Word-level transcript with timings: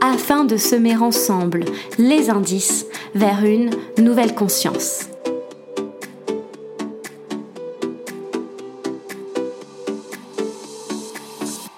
afin 0.00 0.44
de 0.44 0.56
semer 0.56 0.96
ensemble 0.96 1.64
les 1.98 2.30
indices 2.30 2.86
vers 3.14 3.44
une 3.44 3.70
nouvelle 3.98 4.34
conscience. 4.34 5.08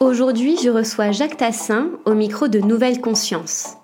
Aujourd'hui, 0.01 0.57
je 0.63 0.69
reçois 0.69 1.11
Jacques 1.11 1.37
Tassin 1.37 1.91
au 2.05 2.15
micro 2.15 2.49
de 2.49 2.59
Nouvelle 2.59 3.01
Conscience. 3.01 3.77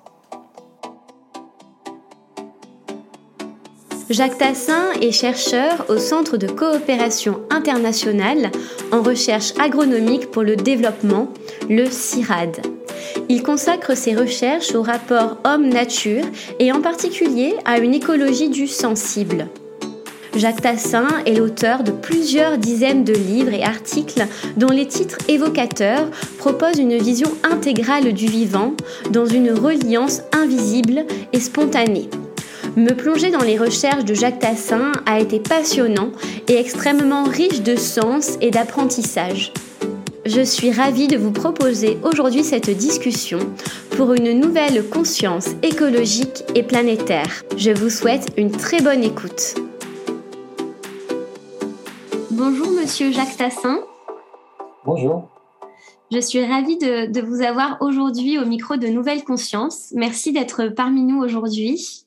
Jacques 4.11 4.39
Tassin 4.39 4.93
est 5.03 5.13
chercheur 5.13 5.87
au 5.89 5.99
Centre 5.99 6.37
de 6.37 6.47
coopération 6.47 7.43
internationale 7.51 8.51
en 8.91 9.03
recherche 9.03 9.53
agronomique 9.61 10.31
pour 10.31 10.43
le 10.43 10.57
développement, 10.57 11.29
le 11.69 11.87
CIRAD. 11.87 12.78
Il 13.31 13.43
consacre 13.43 13.95
ses 13.95 14.15
recherches 14.15 14.75
au 14.75 14.83
rapport 14.83 15.37
homme-nature 15.45 16.25
et 16.59 16.73
en 16.73 16.81
particulier 16.81 17.55
à 17.67 17.79
une 17.79 17.93
écologie 17.93 18.49
du 18.49 18.67
sensible. 18.67 19.49
Jacques 20.35 20.63
Tassin 20.63 21.09
est 21.27 21.35
l'auteur 21.35 21.83
de 21.83 21.91
plusieurs 21.91 22.57
dizaines 22.57 23.05
de 23.05 23.13
livres 23.13 23.53
et 23.53 23.65
articles 23.65 24.27
dont 24.57 24.69
les 24.69 24.87
titres 24.87 25.19
évocateurs 25.29 26.09
proposent 26.39 26.79
une 26.79 26.97
vision 26.97 27.31
intégrale 27.43 28.13
du 28.15 28.27
vivant 28.27 28.75
dans 29.11 29.27
une 29.27 29.51
reliance 29.51 30.23
invisible 30.33 31.05
et 31.33 31.41
spontanée. 31.41 32.09
Me 32.77 32.93
plonger 32.93 33.31
dans 33.31 33.45
les 33.45 33.59
recherches 33.59 34.05
de 34.05 34.15
Jacques 34.15 34.39
Tassin 34.39 34.93
a 35.05 35.19
été 35.19 35.41
passionnant 35.41 36.13
et 36.47 36.57
extrêmement 36.57 37.25
riche 37.25 37.63
de 37.63 37.77
sens 37.77 38.39
et 38.41 38.51
d'apprentissage. 38.51 39.53
Je 40.29 40.43
suis 40.43 40.71
ravie 40.71 41.09
de 41.09 41.17
vous 41.17 41.33
proposer 41.33 41.97
aujourd'hui 42.05 42.45
cette 42.45 42.69
discussion 42.69 43.39
pour 43.97 44.13
une 44.13 44.39
nouvelle 44.39 44.87
conscience 44.87 45.55
écologique 45.63 46.45
et 46.55 46.63
planétaire. 46.63 47.45
Je 47.57 47.71
vous 47.71 47.89
souhaite 47.89 48.27
une 48.37 48.51
très 48.51 48.83
bonne 48.83 49.03
écoute. 49.03 49.55
Bonjour 52.31 52.69
Monsieur 52.79 53.11
Jacques 53.11 53.39
Tassin. 53.39 53.79
Bonjour. 54.85 55.31
Je 56.13 56.21
suis 56.21 56.45
ravie 56.45 56.77
de, 56.77 57.11
de 57.11 57.21
vous 57.23 57.41
avoir 57.41 57.79
aujourd'hui 57.81 58.39
au 58.39 58.45
micro 58.45 58.77
de 58.77 58.89
Nouvelle 58.89 59.25
Conscience. 59.25 59.95
Merci 59.97 60.33
d'être 60.33 60.69
parmi 60.69 61.05
nous 61.05 61.23
aujourd'hui. 61.23 62.05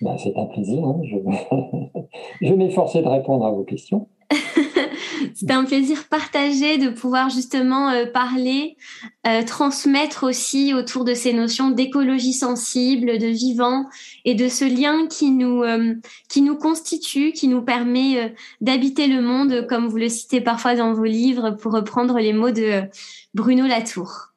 Ben, 0.00 0.16
c'est 0.16 0.34
un 0.34 0.46
plaisir. 0.46 0.82
Hein. 0.82 1.02
Je, 1.04 2.46
vais 2.48 2.56
m'efforcer 2.56 3.02
de 3.02 3.08
répondre 3.08 3.44
à 3.44 3.50
vos 3.50 3.64
questions. 3.64 4.08
c'est 5.34 5.50
un 5.50 5.64
plaisir 5.64 6.04
partagé 6.08 6.78
de 6.78 6.88
pouvoir 6.88 7.30
justement 7.30 7.90
euh, 7.90 8.06
parler, 8.06 8.76
euh, 9.26 9.42
transmettre 9.42 10.24
aussi 10.24 10.74
autour 10.74 11.04
de 11.04 11.14
ces 11.14 11.32
notions 11.32 11.70
d'écologie 11.70 12.32
sensible, 12.32 13.18
de 13.18 13.26
vivant 13.26 13.86
et 14.24 14.34
de 14.34 14.48
ce 14.48 14.64
lien 14.64 15.06
qui 15.06 15.30
nous, 15.30 15.62
euh, 15.62 15.94
qui 16.28 16.42
nous 16.42 16.56
constitue, 16.56 17.32
qui 17.32 17.48
nous 17.48 17.62
permet 17.62 18.34
d'habiter 18.60 19.06
le 19.06 19.22
monde, 19.22 19.66
comme 19.68 19.88
vous 19.88 19.96
le 19.96 20.08
citez 20.08 20.40
parfois 20.40 20.74
dans 20.74 20.92
vos 20.92 21.04
livres, 21.04 21.52
pour 21.52 21.72
reprendre 21.72 22.18
les 22.18 22.32
mots 22.32 22.50
de 22.50 22.82
Bruno 23.34 23.66
Latour. 23.66 24.28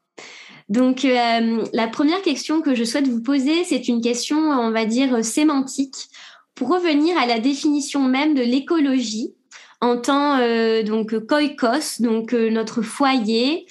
Donc, 0.72 1.03
euh, 1.03 1.66
la 1.74 1.90
première 1.90 2.22
question 2.22 2.62
que 2.62 2.75
je 2.75 2.86
souhaite 2.86 3.09
vous 3.09 3.22
poser, 3.22 3.66
c'est 3.66 3.90
une 3.90 4.00
question, 4.00 4.38
on 4.38 4.72
va 4.72 4.86
dire, 4.86 5.24
sémantique, 5.25 6.08
pour 6.56 6.69
revenir 6.69 7.18
à 7.18 7.25
la 7.25 7.40
définition 7.40 8.08
même 8.08 8.36
de 8.36 8.42
l'écologie 8.42 9.34
en 9.81 9.97
tant 9.97 10.38
euh, 10.40 10.84
donc 10.84 11.18
koikos, 11.25 12.02
donc 12.02 12.34
euh, 12.34 12.50
notre 12.50 12.81
foyer. 12.81 13.66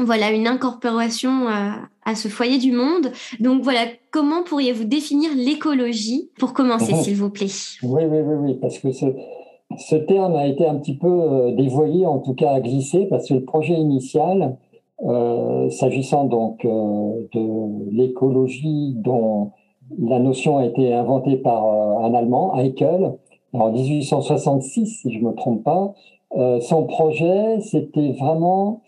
voilà, 0.00 0.30
une 0.30 0.46
incorporation 0.46 1.48
à 1.48 2.14
ce 2.14 2.28
foyer 2.28 2.58
du 2.58 2.70
monde. 2.70 3.10
Donc 3.40 3.62
voilà, 3.62 3.80
comment 4.12 4.44
pourriez-vous 4.44 4.84
définir 4.84 5.30
l'écologie 5.34 6.30
pour 6.38 6.52
commencer, 6.52 6.92
mhm. 6.92 7.00
s'il 7.00 7.16
vous 7.16 7.30
plaît? 7.30 7.46
Oui, 7.82 8.04
oui, 8.04 8.18
oui, 8.20 8.34
oui, 8.34 8.58
parce 8.60 8.78
que 8.78 8.92
ce, 8.92 9.06
ce 9.76 9.96
terme 9.96 10.36
a 10.36 10.46
été 10.46 10.66
un 10.66 10.76
petit 10.76 10.96
peu 10.96 11.52
dévoyé, 11.56 12.06
en 12.06 12.20
tout 12.20 12.34
cas 12.34 12.60
glissé, 12.60 13.06
parce 13.10 13.28
que 13.28 13.34
le 13.34 13.44
projet 13.44 13.74
initial, 13.74 14.56
euh, 15.04 15.70
s'agissant 15.70 16.24
donc 16.24 16.64
euh, 16.64 17.28
de 17.32 17.96
l'écologie 17.96 18.94
dont 18.96 19.52
la 19.96 20.18
notion 20.18 20.58
a 20.58 20.64
été 20.64 20.92
inventée 20.92 21.36
par 21.36 21.66
euh, 21.66 22.04
un 22.04 22.14
Allemand, 22.14 22.54
Haeckel, 22.54 23.12
en 23.52 23.70
1866, 23.72 24.86
si 24.86 25.12
je 25.12 25.18
ne 25.20 25.30
me 25.30 25.34
trompe 25.34 25.64
pas, 25.64 25.94
son 26.60 26.84
projet, 26.84 27.60
c'était 27.60 28.12
vraiment 28.12 28.82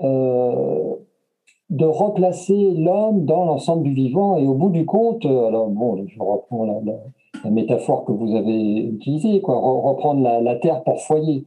de 0.00 1.84
replacer 1.84 2.72
l'homme 2.72 3.24
dans 3.24 3.44
l'ensemble 3.44 3.82
du 3.82 3.92
vivant. 3.92 4.38
Et 4.38 4.46
au 4.46 4.54
bout 4.54 4.70
du 4.70 4.86
compte, 4.86 5.26
alors 5.26 5.68
bon, 5.68 6.04
je 6.06 6.18
reprends 6.18 6.64
la, 6.64 7.50
métaphore 7.50 8.04
que 8.06 8.12
vous 8.12 8.34
avez 8.34 8.84
utilisée, 8.84 9.40
quoi, 9.40 9.58
reprendre 9.58 10.22
la, 10.22 10.56
terre 10.56 10.82
pour 10.84 11.00
foyer. 11.02 11.44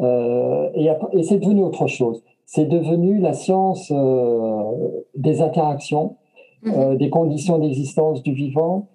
et, 0.00 0.88
et 1.12 1.22
c'est 1.22 1.38
devenu 1.38 1.62
autre 1.62 1.86
chose. 1.86 2.22
C'est 2.50 2.64
devenu 2.64 3.18
la 3.18 3.34
science 3.34 3.92
euh, 3.94 4.62
des 5.14 5.42
interactions, 5.42 6.16
euh, 6.66 6.96
des 6.96 7.10
conditions 7.10 7.58
d'existence 7.58 8.22
du 8.22 8.32
vivant, 8.32 8.88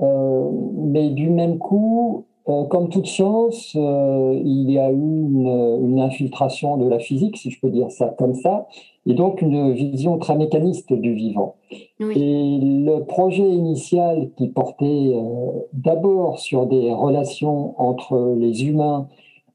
euh, 0.00 0.48
mais 0.76 1.10
du 1.10 1.28
même 1.28 1.58
coup, 1.58 2.26
comme 2.46 2.88
toute 2.88 3.06
science, 3.06 3.74
il 3.74 4.70
y 4.70 4.78
a 4.78 4.90
eu 4.90 4.94
une, 4.94 6.00
infiltration 6.00 6.76
de 6.78 6.88
la 6.88 6.98
physique, 6.98 7.36
si 7.36 7.50
je 7.50 7.60
peux 7.60 7.70
dire 7.70 7.90
ça 7.90 8.14
comme 8.18 8.34
ça, 8.34 8.66
et 9.06 9.14
donc 9.14 9.42
une 9.42 9.72
vision 9.72 10.18
très 10.18 10.36
mécaniste 10.36 10.92
du 10.92 11.14
vivant. 11.14 11.56
Et 12.00 12.58
le 12.60 13.04
projet 13.04 13.48
initial 13.48 14.30
qui 14.36 14.48
portait 14.48 15.14
d'abord 15.72 16.40
sur 16.40 16.66
des 16.66 16.92
relations 16.92 17.80
entre 17.80 18.34
les 18.36 18.66
humains 18.66 19.06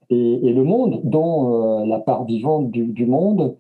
et, 0.10 0.54
le 0.54 0.64
monde, 0.64 1.02
dont 1.04 1.82
euh, 1.82 1.86
la 1.86 2.00
part 2.00 2.26
vivante 2.26 2.70
du, 2.70 3.06
monde, 3.06 3.56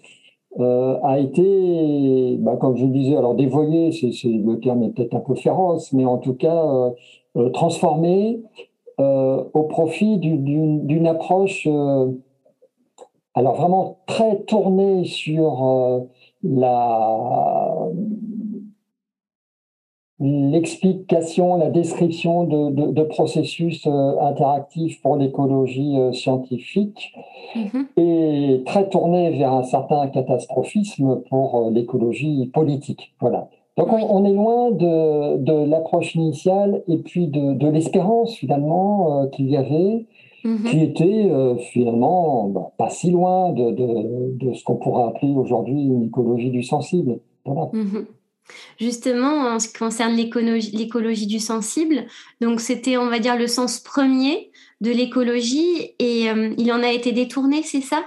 euh, 0.60 0.98
a 1.04 1.20
été, 1.20 2.38
bah, 2.40 2.58
comme 2.58 2.78
je 2.78 2.86
le 2.86 2.92
disais, 2.92 3.16
alors 3.16 3.36
dévoyé, 3.36 3.92
c'est, 3.92 4.12
le 4.26 4.60
terme 4.60 4.84
est 4.84 4.90
peut-être 4.90 5.16
un 5.16 5.20
peu 5.20 5.36
féroce, 5.36 5.92
mais 5.94 6.06
en 6.06 6.18
tout 6.18 6.34
cas 6.34 6.94
euh, 7.36 7.50
transformé 7.50 8.42
au 8.98 9.64
profit 9.64 10.18
d'une 10.18 11.08
approche, 11.08 11.68
alors 13.34 13.56
vraiment 13.56 14.00
très 14.08 14.42
tournée 14.44 15.04
sur 15.06 16.08
la 16.44 17.90
l'explication, 20.20 21.58
la 21.58 21.70
description 21.70 22.46
de, 22.46 23.04
processus 23.04 23.86
euh, 23.86 24.20
interactifs 24.22 25.02
pour 25.02 25.18
l'écologie 25.18 25.98
euh, 25.98 26.12
scientifique 26.14 27.14
mm-hmm. 27.56 27.86
et 27.98 28.64
très 28.66 28.90
tourné 28.90 29.38
vers 29.38 29.54
un 29.54 29.64
certain 29.64 30.08
catastrophisme 30.08 31.22
pour 31.30 31.56
euh, 31.68 31.72
l'écologie 31.72 32.50
politique. 32.54 33.14
Voilà. 33.20 33.50
Donc 33.78 33.92
on, 33.92 34.26
est 34.26 34.34
loin 34.34 34.72
de, 34.72 35.70
l'approche 35.70 36.16
initiale 36.16 36.84
et 36.88 36.98
puis 36.98 37.28
de, 37.28 37.68
l'espérance 37.68 38.36
finalement 38.36 39.28
qu'il 39.34 39.50
y 39.50 39.58
avait, 39.58 40.06
mm-hmm. 40.46 40.70
qui 40.70 40.82
était 40.82 41.30
finalement 41.72 42.48
bah, 42.48 42.72
pas 42.78 42.90
si 42.90 43.12
loin 43.12 43.52
de, 43.52 44.54
ce 44.54 44.64
qu'on 44.64 44.78
pourrait 44.78 45.10
appeler 45.10 45.34
aujourd'hui 45.34 45.88
une 45.88 46.04
écologie 46.04 46.52
du 46.52 46.64
sensible. 46.64 47.20
Voilà. 47.44 47.70
Mm-hmm. 47.74 48.06
Justement, 48.80 49.56
en 49.56 49.60
ce 49.60 49.70
qui 49.70 49.76
concerne 49.76 50.16
l'écologie 50.16 51.28
du 51.28 51.40
sensible, 51.40 52.06
donc 52.42 52.60
c'était, 52.60 52.98
on 52.98 53.10
va 53.10 53.20
dire, 53.20 53.38
le 53.38 53.48
sens 53.48 53.80
premier 53.80 54.52
de 54.82 54.92
l'écologie 54.92 55.94
et 56.00 56.30
euh, 56.30 56.54
il 56.58 56.72
en 56.72 56.84
a 56.84 56.92
été 56.92 57.12
détourné, 57.12 57.64
c'est 57.64 57.82
ça? 57.82 58.04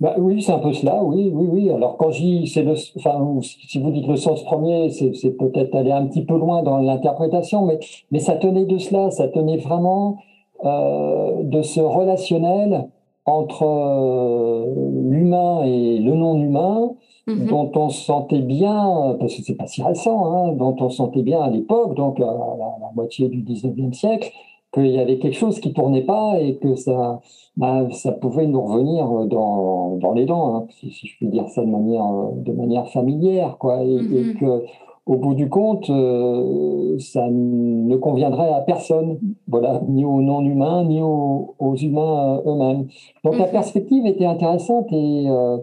Bah, 0.00 0.14
Oui, 0.18 0.42
c'est 0.42 0.52
un 0.52 0.58
peu 0.58 0.72
cela, 0.72 1.02
oui, 1.02 1.30
oui, 1.32 1.46
oui. 1.50 1.70
Alors 1.70 1.96
quand 1.96 2.10
je 2.10 2.44
c'est 2.46 2.62
le, 2.62 2.74
enfin, 2.96 3.40
si 3.42 3.80
vous 3.80 3.90
dites 3.90 4.06
le 4.06 4.16
sens 4.16 4.42
premier, 4.44 4.90
c'est 4.90 5.36
peut-être 5.36 5.74
aller 5.74 5.92
un 5.92 6.06
petit 6.06 6.24
peu 6.24 6.36
loin 6.36 6.62
dans 6.62 6.78
l'interprétation, 6.78 7.66
mais, 7.66 7.78
mais 8.10 8.18
ça 8.18 8.36
tenait 8.36 8.66
de 8.66 8.78
cela, 8.78 9.10
ça 9.10 9.28
tenait 9.28 9.58
vraiment 9.58 10.18
euh, 10.64 11.42
de 11.42 11.62
ce 11.62 11.80
relationnel 11.80 12.88
entre 13.24 14.66
l'humain 15.08 15.62
et 15.64 15.98
le 15.98 16.14
non-humain, 16.14 16.90
mhm. 17.26 17.46
dont 17.46 17.70
on 17.74 17.88
sentait 17.90 18.40
bien, 18.40 19.16
parce 19.18 19.34
que 19.34 19.42
c'est 19.42 19.54
pas 19.54 19.66
si 19.66 19.82
récent, 19.82 20.24
hein, 20.26 20.52
dont 20.52 20.76
on 20.80 20.90
sentait 20.90 21.22
bien 21.22 21.40
à 21.40 21.50
l'époque, 21.50 21.94
donc 21.94 22.20
à 22.20 22.24
la, 22.24 22.90
moitié 22.94 23.28
du 23.28 23.42
19e 23.42 23.92
siècle, 23.92 24.32
qu'il 24.72 24.86
y 24.86 24.98
avait 24.98 25.18
quelque 25.18 25.36
chose 25.36 25.60
qui 25.60 25.72
tournait 25.72 26.04
pas 26.04 26.40
et 26.40 26.56
que 26.56 26.74
ça, 26.76 27.20
bah, 27.56 27.88
ça 27.90 28.12
pouvait 28.12 28.46
nous 28.46 28.62
revenir 28.62 29.06
dans, 29.26 29.96
dans 29.96 30.12
les 30.12 30.26
dents, 30.26 30.54
hein, 30.54 30.66
si, 30.70 30.90
je 30.90 31.16
puis 31.16 31.28
dire 31.28 31.48
ça 31.48 31.62
de 31.62 31.70
manière, 31.70 32.06
de 32.36 32.52
manière 32.52 32.88
familière, 32.88 33.58
quoi, 33.58 33.82
et, 33.82 34.00
mhm. 34.00 34.34
que 34.38 34.64
au 35.06 35.16
bout 35.16 35.34
du 35.34 35.48
compte, 35.48 35.90
euh, 35.90 36.96
ça 36.98 37.26
ne 37.30 37.96
conviendrait 37.96 38.52
à 38.52 38.60
personne, 38.60 39.18
voilà, 39.48 39.82
ni 39.88 40.04
aux 40.04 40.20
non-humains, 40.20 40.84
ni 40.84 41.02
aux, 41.02 41.74
humains 41.76 42.40
eux-mêmes. 42.46 42.86
Donc 43.24 43.36
la 43.38 43.46
mhm. 43.46 43.52
perspective 43.52 44.06
était 44.06 44.26
intéressante 44.26 44.86
et 44.92 45.28
euh, 45.28 45.58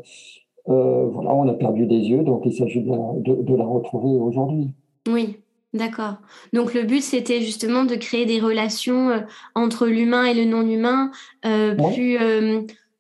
euh, 0.70 1.08
voilà, 1.14 1.34
on 1.34 1.48
a 1.48 1.54
perdu 1.54 1.86
des 1.86 2.10
yeux, 2.10 2.24
donc 2.24 2.42
il 2.46 2.52
s'agit 2.52 2.82
de, 2.82 3.42
de, 3.42 3.56
la 3.56 3.66
retrouver 3.66 4.20
aujourd'hui. 4.20 4.72
Oui, 5.10 5.38
D'accord. 5.74 6.16
Donc 6.54 6.74
le 6.74 6.84
but, 6.84 7.02
c'était 7.02 7.42
justement 7.42 7.84
de 7.84 7.96
créer 7.96 8.26
des 8.26 8.40
relations 8.40 9.24
entre 9.54 9.88
l'humain 9.88 10.26
et 10.26 10.34
le 10.34 10.46
non-humain 10.46 11.12
plus, 11.44 12.18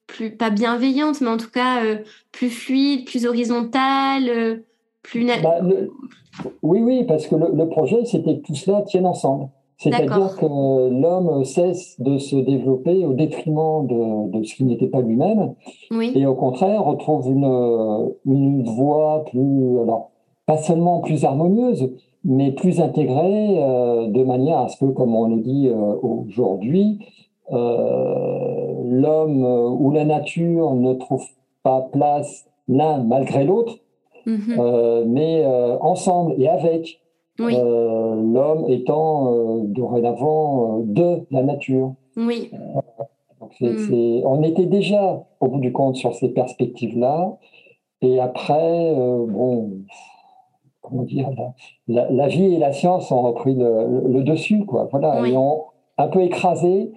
plus, 0.05 0.31
pas 0.31 0.49
bienveillantes, 0.49 1.21
mais 1.21 1.29
en 1.29 1.37
tout 1.37 1.49
cas 1.49 1.81
plus 2.31 2.49
fluides, 2.49 3.05
plus 3.05 3.25
horizontales, 3.25 4.63
plus... 5.01 5.25
Bah, 5.25 5.61
oui, 6.61 6.79
oui, 6.81 7.03
parce 7.03 7.27
que 7.27 7.35
le, 7.35 7.67
projet, 7.67 8.05
c'était 8.05 8.37
que 8.37 8.47
tout 8.47 8.55
cela 8.55 8.81
tienne 8.81 9.05
ensemble. 9.05 9.49
C'est-à-dire 9.77 10.35
que 10.37 10.45
l'homme 10.89 11.45
cesse 11.45 11.99
de 11.99 12.17
se 12.17 12.35
développer 12.35 13.05
au 13.05 13.13
détriment 13.13 13.85
de, 13.85 14.43
ce 14.43 14.55
qui 14.55 14.63
n'était 14.63 14.87
pas 14.87 15.01
lui-même, 15.01 15.53
et 15.91 16.25
au 16.25 16.33
contraire 16.33 16.83
retrouve 16.83 17.29
une, 17.29 18.11
une 18.25 18.63
voie 18.63 19.23
plus, 19.29 19.79
alors 19.79 20.09
pas 20.47 20.57
seulement 20.57 21.01
plus 21.01 21.23
harmonieuse, 21.25 21.91
mais 22.23 22.51
plus 22.51 22.81
intégrée, 22.81 23.57
euh, 23.61 24.07
de 24.07 24.23
manière 24.23 24.59
à 24.59 24.67
ce 24.69 24.77
que, 24.77 24.91
comme 24.91 25.15
on 25.15 25.35
le 25.35 25.41
dit 25.41 25.67
euh, 25.69 25.95
aujourd'hui, 26.01 26.99
euh, 27.51 28.73
l'homme 28.83 29.43
ou 29.79 29.91
la 29.91 30.05
nature 30.05 30.73
ne 30.73 30.93
trouve 30.93 31.25
pas 31.63 31.81
place 31.91 32.45
l'un 32.67 33.03
malgré 33.03 33.43
l'autre, 33.43 33.77
Mhm. 34.25 34.59
Euh, 34.59 35.05
mais 35.07 35.45
ensemble 35.79 36.35
et 36.37 36.49
avec 36.49 36.99
l'homme 37.39 38.65
étant 38.67 39.63
dorénavant 39.63 40.79
de 40.83 41.21
la 41.31 41.43
nature. 41.43 41.93
Oui. 42.17 42.51
Mhm. 43.61 44.23
on 44.25 44.43
était 44.43 44.65
déjà, 44.65 45.23
au 45.39 45.47
bout 45.47 45.59
du 45.59 45.71
compte, 45.71 45.95
sur 45.95 46.13
ces 46.13 46.27
perspectives-là. 46.27 47.37
Et 48.01 48.19
après, 48.19 48.93
bon, 48.95 49.71
comment 50.87 51.03
dire, 51.03 51.29
la, 51.87 52.27
vie 52.27 52.55
et 52.55 52.57
la 52.57 52.71
science 52.71 53.11
ont 53.11 53.21
repris 53.21 53.55
le, 53.55 54.23
dessus, 54.23 54.65
quoi. 54.65 54.87
Voilà, 54.91 55.27
et 55.27 55.35
ont 55.35 55.65
un 55.97 56.07
peu 56.07 56.21
écrasé 56.21 56.91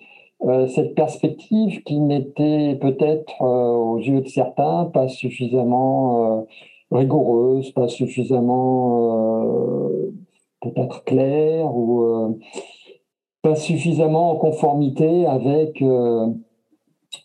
cette 0.68 0.94
perspective 0.94 1.82
qui 1.82 2.00
n'était 2.00 2.76
peut-être 2.80 3.42
aux 3.42 3.98
yeux 3.98 4.22
de 4.22 4.28
certains 4.28 4.86
pas 4.86 5.08
suffisamment 5.08 6.46
rigoureuse, 6.90 7.70
pas 7.72 7.88
suffisamment 7.88 9.44
euh, 9.44 10.12
peut-être 10.60 11.04
claire 11.04 11.74
ou 11.74 12.02
euh, 12.02 12.38
pas 13.42 13.56
suffisamment 13.56 14.32
en 14.32 14.36
conformité 14.36 15.26
avec 15.26 15.80
euh, 15.82 16.26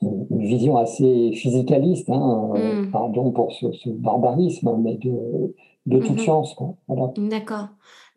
une 0.02 0.46
vision 0.46 0.78
assez 0.78 1.32
physicaliste, 1.34 2.10
hein, 2.10 2.54
hmm. 2.56 2.92
pardon 2.92 3.32
pour 3.32 3.52
ce, 3.54 3.90
barbarisme, 3.90 4.76
mais 4.82 4.96
de, 4.96 5.56
de 5.86 6.00
toute 6.00 6.20
chance. 6.20 6.56
Mhm. 6.88 7.30
D'accord. 7.30 7.68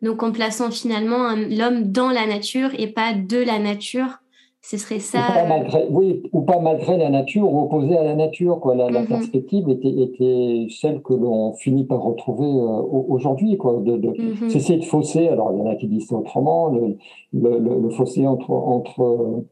Donc 0.01 0.23
en 0.23 0.31
plaçant 0.31 0.71
finalement 0.71 1.35
l'homme 1.35 1.91
dans 1.91 2.09
la 2.09 2.25
nature 2.25 2.69
et 2.77 2.87
pas 2.87 3.13
de 3.13 3.37
la 3.37 3.59
nature 3.59 4.19
ce 4.61 4.77
serait 4.77 4.99
ça. 4.99 5.19
Ou 5.19 5.47
malgré, 5.47 5.87
oui, 5.89 6.23
ou 6.33 6.41
pas 6.41 6.59
malgré 6.59 6.97
la 6.97 7.09
nature, 7.09 7.51
ou 7.51 7.61
opposé 7.61 7.97
à 7.97 8.03
la 8.03 8.15
nature. 8.15 8.59
Quoi. 8.59 8.75
La, 8.75 8.89
mhm. 8.89 9.07
perspective 9.07 9.69
était, 9.69 9.89
était, 9.89 10.67
celle 10.69 11.01
que 11.01 11.13
l'on 11.13 11.53
finit 11.53 11.85
par 11.85 12.01
retrouver 12.01 12.45
euh, 12.45 12.81
aujourd'hui. 13.07 13.57
Quoi, 13.57 13.79
de, 13.81 13.97
de 13.97 14.09
mhm. 14.09 14.49
Cesser 14.49 14.77
de 14.77 14.83
fausser, 14.83 15.29
alors 15.29 15.53
il 15.53 15.59
y 15.59 15.61
en 15.61 15.67
a 15.67 15.75
qui 15.75 15.87
disent 15.87 16.11
autrement, 16.11 16.69
le, 16.69 16.97
le, 17.33 17.79
le, 17.79 17.89
fossé 17.89 18.27
entre, 18.27 18.51
entre 18.51 19.01
euh, 19.01 19.47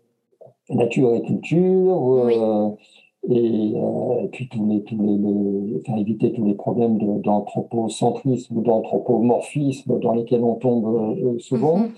nature 0.70 1.14
et 1.16 1.22
culture. 1.22 2.14
Euh, 2.14 2.70
et, 3.30 3.74
puis 4.32 4.48
tous 4.50 4.66
les, 4.66 4.84
tous 4.84 4.98
les, 5.02 6.02
éviter 6.02 6.34
tous 6.34 6.46
les 6.46 6.54
problèmes 6.54 6.98
d'anthropocentrisme 7.22 8.58
ou 8.58 8.62
d'anthropomorphisme 8.62 10.00
dans 10.00 10.14
lesquels 10.14 10.44
on 10.44 10.56
tombe 10.56 11.40
souvent. 11.40 11.78
Mhm 11.78 11.90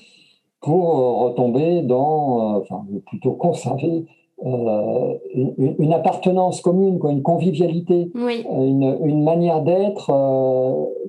pour 0.61 0.99
euh, 0.99 1.11
retomber 1.25 1.81
dans, 1.81 2.55
euh, 2.55 2.59
enfin, 2.59 2.85
plutôt 3.07 3.31
conserver 3.33 4.05
euh, 4.45 5.17
une, 5.33 5.91
appartenance 5.91 6.61
commune, 6.61 6.97
quoi, 6.97 7.11
une 7.11 7.21
convivialité, 7.21 8.09
une, 8.15 8.97
une, 9.03 9.23
manière 9.23 9.61
d'être 9.63 10.11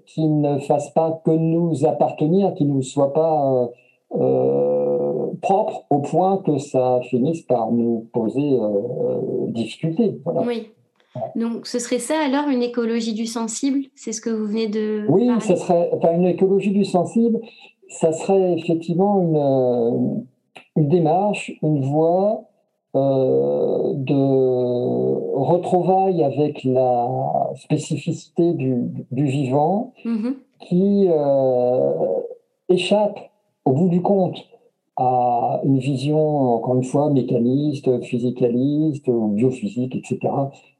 qui 0.07 0.27
ne 0.27 0.59
fasse 0.59 0.91
pas 0.91 1.21
que 1.25 1.31
nous 1.31 1.87
appartenir, 1.87 2.55
qui 2.55 2.65
ne 2.65 2.81
soit 2.81 3.13
pas 3.13 3.71
propre 5.51 5.85
au 5.91 5.99
point 5.99 6.39
que 6.39 6.59
ça 6.59 7.01
finisse 7.11 7.43
par 7.43 7.73
nous 7.73 8.09
poser 8.13 8.59
difficulté. 9.49 10.21
Voilà. 10.25 10.43
Oui. 10.43 10.69
Donc, 11.35 11.67
ce 11.67 11.81
serait 11.81 11.99
ça 11.99 12.15
alors 12.25 12.49
une 12.49 12.63
écologie 12.63 13.15
du 13.15 13.27
sensible? 13.27 13.81
C'est 13.97 14.13
ce 14.13 14.21
que 14.21 14.31
vous 14.31 14.47
venez 14.47 14.69
de. 14.69 15.07
Oui, 15.09 15.29
ce 15.41 15.57
serait 15.57 15.91
enfin, 15.93 16.15
une 16.15 16.27
écologie 16.27 16.71
du 16.71 16.85
sensible 16.85 17.41
ça 17.91 18.13
serait 18.13 18.55
effectivement 18.55 19.21
une, 19.21 19.37
euh, 19.37 20.23
une 20.77 20.89
démarche, 20.89 21.53
une 21.63 21.83
voie 21.83 22.45
euh, 22.95 23.93
de 23.95 25.35
retrouvailles 25.35 26.23
avec 26.23 26.65
la 26.65 27.09
spécificité 27.57 28.55
du, 28.55 28.77
du 29.11 29.25
vivant 29.27 29.93
mm-hmm. 30.05 30.35
qui 30.61 31.07
euh, 31.09 31.91
échappe 32.69 33.19
au 33.65 33.73
bout 33.73 33.89
du 33.89 34.01
compte 34.01 34.39
à 35.03 35.61
une 35.65 35.79
vision, 35.79 36.55
encore 36.55 36.77
une 36.77 36.85
fois, 36.85 37.11
mécaniste, 37.11 38.03
physicaliste, 38.03 39.09
biophysique, 39.09 39.97
etc., 39.97 40.19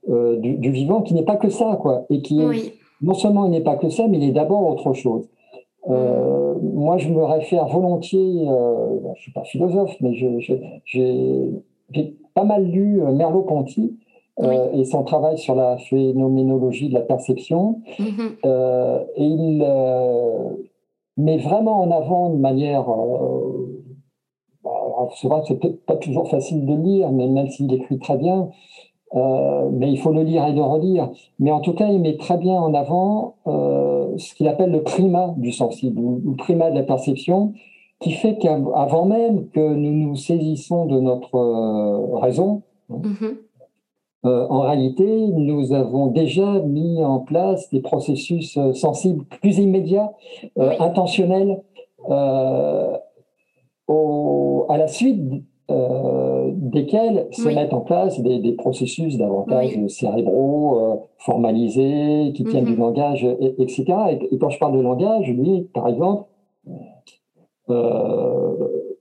du, 0.09 0.57
du, 0.57 0.71
vivant, 0.71 1.03
qui 1.03 1.15
n'est 1.15 1.25
pas 1.25 1.37
que 1.37 1.49
ça, 1.49 1.79
quoi, 1.81 2.05
et 2.11 2.21
qui 2.21 2.39
non 3.03 3.15
seulement 3.15 3.47
il 3.47 3.51
n'est 3.51 3.63
pas 3.63 3.77
que 3.77 3.89
ça, 3.89 4.07
mais 4.09 4.19
il 4.19 4.25
est 4.25 4.33
d'abord 4.33 4.69
autre 4.69 4.93
chose. 4.93 5.27
Euh, 5.89 6.55
moi, 6.63 6.99
je 6.99 7.09
me 7.09 7.25
réfère 7.25 7.67
volontiers, 7.67 8.47
euh, 8.47 9.01
je 9.03 9.09
ne 9.09 9.15
suis 9.15 9.33
pas 9.33 9.45
philosophe, 9.45 9.97
mais 10.01 10.13
j'ai 10.15 12.13
pas 12.35 12.45
mal 12.45 12.65
lu 12.65 13.03
euh, 13.03 13.13
Merleau-Ponty 13.13 13.97
et 14.73 14.85
son 14.85 15.05
travail 15.05 15.37
sur 15.37 15.55
la 15.55 15.77
phénoménologie 15.77 16.89
de 16.89 16.95
la 16.95 17.03
perception. 17.03 17.83
Mm-hmm. 17.99 19.05
et 19.17 19.25
il 19.25 19.67
met 21.19 21.37
vraiment 21.37 21.83
en 21.83 21.91
avant 21.91 22.31
de 22.31 22.39
manière. 22.39 22.87
Bah, 25.01 25.09
c'est 25.17 25.29
vrai 25.29 25.41
que 25.41 25.49
c'est 25.49 25.87
pas 25.87 25.97
toujours 25.97 26.29
facile 26.29 26.67
de 26.67 26.75
lire, 26.75 27.11
mais 27.11 27.27
même 27.27 27.49
s'il 27.49 27.73
écrit 27.73 27.99
très 27.99 28.17
bien, 28.17 28.51
euh, 29.15 29.69
mais 29.73 29.91
il 29.91 29.99
faut 29.99 30.13
le 30.13 30.23
lire 30.23 30.47
et 30.47 30.53
le 30.53 30.63
relire. 30.63 31.11
Mais 31.39 31.51
en 31.51 31.61
tout 31.61 31.73
cas, 31.73 31.89
il 31.89 32.01
met 32.01 32.17
très 32.17 32.37
bien 32.37 32.61
en 32.61 32.75
avant 32.75 33.35
euh, 33.47 34.17
ce 34.19 34.35
qu'il 34.35 34.49
appelle 34.49 34.71
le 34.71 34.83
primat 34.83 35.35
du 35.37 35.53
sensible, 35.53 36.01
ou 36.01 36.21
le 36.25 36.37
primat 36.37 36.71
de 36.71 36.77
la 36.77 36.83
perception, 36.83 37.55
qui 38.01 38.13
fait 38.13 38.39
qu'avant 38.39 39.05
même 39.05 39.49
que 39.49 39.61
nous 39.61 39.93
nous 39.93 40.17
saisissons 40.17 40.87
de 40.87 41.01
notre 41.01 41.35
euh, 41.35 42.17
raison, 42.17 42.63
mm-hmm. 42.91 43.37
euh, 44.25 44.47
en 44.49 44.61
réalité, 44.61 45.29
nous 45.29 45.73
avons 45.73 46.07
déjà 46.07 46.61
mis 46.61 47.05
en 47.05 47.21
place 47.21 47.69
des 47.71 47.81
processus 47.81 48.57
euh, 48.57 48.73
sensibles 48.73 49.25
plus 49.41 49.59
immédiats, 49.59 50.13
intentionnels, 50.57 51.61
au, 53.91 54.67
à 54.69 54.79
la 54.79 54.87
suite 54.87 55.21
euh, 55.71 56.51
desquels 56.55 57.27
se 57.33 57.49
mettent 57.49 57.75
en 57.75 57.81
place 57.81 58.21
des, 58.21 58.53
processus 58.53 59.17
davantage 59.17 59.79
cérébraux, 59.89 60.79
euh, 60.79 60.97
formalisés, 61.19 62.33
qui 62.35 62.45
tiennent 62.45 62.65
du 62.65 62.73
mhm. 62.73 62.81
langage, 62.81 63.25
etc. 63.59 63.85
Et, 64.31 64.39
quand 64.39 64.51
je 64.51 64.59
parle 64.59 64.77
de 64.77 64.81
langage, 64.81 65.29
lui, 65.29 65.69
par 65.75 65.89
exemple, 65.89 66.25
euh, 67.69 68.55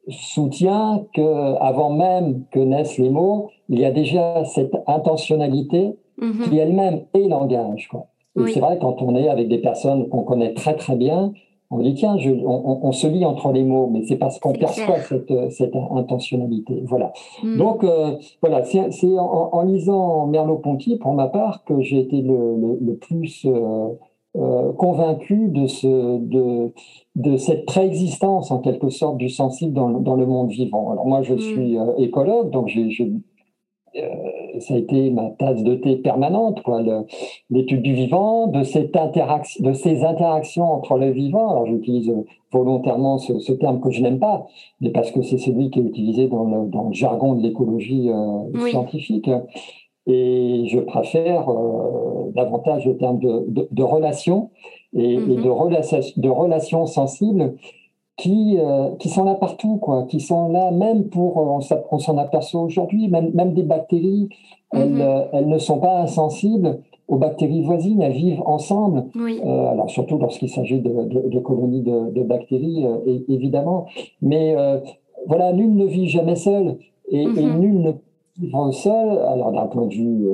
soutient 0.10 1.06
qu'avant 1.14 1.92
même 1.92 2.44
que 2.52 2.60
naissent 2.60 2.98
les 2.98 3.10
mots, 3.10 3.50
il 3.70 3.80
y 3.80 3.86
a 3.86 3.92
déjà 3.92 4.44
cette 4.46 4.76
intentionnalité 4.88 5.96
mhm. 6.20 6.50
qui 6.50 6.58
elle-même 6.58 7.02
est 7.14 7.28
langage. 7.28 7.88
Quoi. 7.90 8.08
C'est 8.48 8.60
vrai, 8.60 8.78
quand 8.80 9.02
on 9.02 9.16
est 9.16 9.28
avec 9.28 9.48
des 9.50 9.58
personnes 9.58 10.08
qu'on 10.10 10.24
connaît 10.24 10.54
très 10.54 10.76
très 10.76 10.96
bien, 10.96 11.34
on 11.72 11.80
dit 11.80 11.94
tiens, 11.94 12.18
on, 12.46 12.92
se 12.92 13.06
lit 13.06 13.26
entre 13.26 13.52
les 13.52 13.64
mots, 13.64 13.88
mais 13.92 14.02
c'est 14.04 14.16
parce 14.16 14.40
qu'on 14.40 14.54
perçoit 14.54 15.00
cette, 15.02 15.52
cette, 15.52 15.76
intentionnalité. 15.76 16.84
Voilà. 16.88 17.14
Hmm. 17.44 17.58
Donc 17.58 17.84
euh, 17.84 18.16
voilà, 18.42 18.64
c'est 18.64 18.90
en, 19.20 19.64
lisant 19.64 20.26
Merleau-Ponty, 20.28 20.98
pour 20.98 21.14
ma 21.14 21.28
part, 21.28 21.64
que 21.66 21.80
j'ai 21.82 22.00
été 22.00 22.22
le, 22.22 22.80
le, 22.82 22.96
plus 22.96 23.46
euh, 23.46 23.90
euh, 24.36 24.74
convaincu 24.74 25.50
de, 25.50 25.68
ce, 25.68 26.18
de, 26.18 26.74
de 27.16 27.38
cette 27.38 27.66
préexistence 27.68 28.50
en 28.50 28.58
quelque 28.58 28.90
sorte 28.90 29.18
du 29.18 29.30
sensible 29.30 29.74
dans, 29.74 29.90
dans 29.92 30.16
le 30.16 30.26
monde 30.26 30.50
vivant. 30.50 30.90
Alors 30.92 31.06
moi, 31.06 31.22
je 31.22 31.36
hmm. 31.36 31.40
suis 31.40 31.78
écologue, 32.00 32.50
donc 32.50 32.68
j'ai 32.68 33.14
euh, 33.96 34.60
ça 34.60 34.74
a 34.74 34.78
été 34.78 35.10
ma 35.10 35.30
tasse 35.32 35.64
de 35.64 35.76
thé 35.76 35.98
permanente, 35.98 36.62
quoi, 36.64 36.82
l'étude 37.50 37.82
du 37.82 37.94
vivant, 37.94 38.48
de 38.48 38.64
cette 38.64 38.96
interaction, 38.96 39.64
de 39.64 39.74
ces 39.74 40.04
interactions 40.04 40.72
entre 40.72 40.98
le 40.98 41.12
vivant. 41.12 41.50
Alors 41.50 41.66
j'utilise 41.66 42.14
volontairement 42.52 43.18
ce, 43.18 43.52
terme 43.54 43.80
que 43.80 43.92
je 43.92 44.02
n'aime 44.02 44.20
pas, 44.20 44.48
mais 44.82 44.90
parce 44.90 45.12
que 45.12 45.22
c'est 45.22 45.38
celui 45.38 45.70
qui 45.70 45.80
est 45.80 45.84
utilisé 45.84 46.28
dans 46.28 46.44
le, 46.44 46.70
dans 46.70 46.90
le 46.90 46.94
jargon 46.94 47.36
de 47.36 47.42
l'écologie 47.42 48.10
euh, 48.10 48.68
scientifique. 48.70 49.30
Et 50.08 50.64
je 50.68 50.80
préfère 50.80 51.50
euh, 51.50 52.32
davantage 52.36 52.86
le 52.86 52.98
terme 52.98 53.20
de, 53.20 53.46
de, 53.48 53.68
de 53.70 53.84
relation 53.84 54.50
et, 54.96 55.14
et 55.14 55.18
mm-hmm. 55.18 55.44
de, 55.44 55.50
relation, 55.50 56.00
de 56.18 56.30
relations 56.30 56.86
sensibles 56.86 57.56
qui, 58.20 58.58
euh, 58.60 58.90
qui 59.00 59.08
sont 59.08 59.24
là 59.24 59.36
partout, 59.36 59.78
quoi, 59.78 60.04
qui 60.04 60.20
sont 60.20 60.50
là 60.50 60.72
même 60.72 61.06
pour, 61.06 61.38
euh, 61.38 61.82
on 61.92 62.00
s'en 62.00 62.18
aperçoit 62.18 62.62
aujourd'hui, 62.62 63.08
même, 63.08 63.32
même 63.34 63.54
des 63.54 63.64
bactéries, 63.64 64.28
elles, 64.74 64.90
mhm. 64.90 65.02
euh, 65.02 65.22
elles, 65.32 65.48
ne 65.48 65.58
sont 65.58 65.80
pas 65.80 66.02
insensibles 66.02 66.80
aux 67.08 67.18
bactéries 67.18 67.62
voisines, 67.62 68.02
elles 68.02 68.12
vivent 68.12 68.44
ensemble. 68.46 69.06
alors 69.46 69.90
surtout 69.90 70.18
lorsqu'il 70.18 70.50
s'agit 70.50 70.80
de, 70.80 70.90
de, 71.28 71.40
colonies 71.40 71.82
de, 71.82 72.22
bactéries, 72.22 72.86
évidemment. 73.30 73.88
Mais 74.22 74.56
voilà, 75.26 75.52
nul 75.54 75.76
ne 75.76 75.86
vit 75.86 76.08
jamais 76.08 76.36
seul 76.36 76.78
et, 77.10 77.24
et 77.24 77.26
mhm. 77.26 77.60
nul 77.60 77.82
ne 77.82 77.92
vit 78.38 78.74
seul. 78.74 79.18
Alors 79.28 79.52
d'un 79.54 79.66
point 79.66 79.88
de 79.88 79.94
vue 79.94 80.28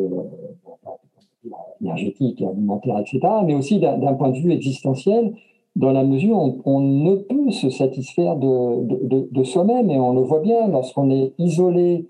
énergétique, 1.81 2.41
alimentaire, 2.41 2.99
etc., 2.99 3.19
mais 3.45 3.55
aussi 3.55 3.79
d'un 3.79 4.13
point 4.15 4.31
de 4.31 4.37
vue 4.37 4.51
existentiel 4.51 5.33
dans 5.75 5.91
la 5.91 6.03
mesure 6.03 6.37
où 6.37 6.61
on, 6.65 6.79
ne 6.79 7.15
peut 7.15 7.51
se 7.51 7.69
satisfaire 7.69 8.37
de, 8.37 9.27
de, 9.31 9.43
soi-même, 9.43 9.89
et 9.89 9.99
on 9.99 10.13
le 10.13 10.21
voit 10.21 10.39
bien 10.39 10.67
lorsqu'on 10.67 11.09
est 11.11 11.33
isolé 11.37 12.07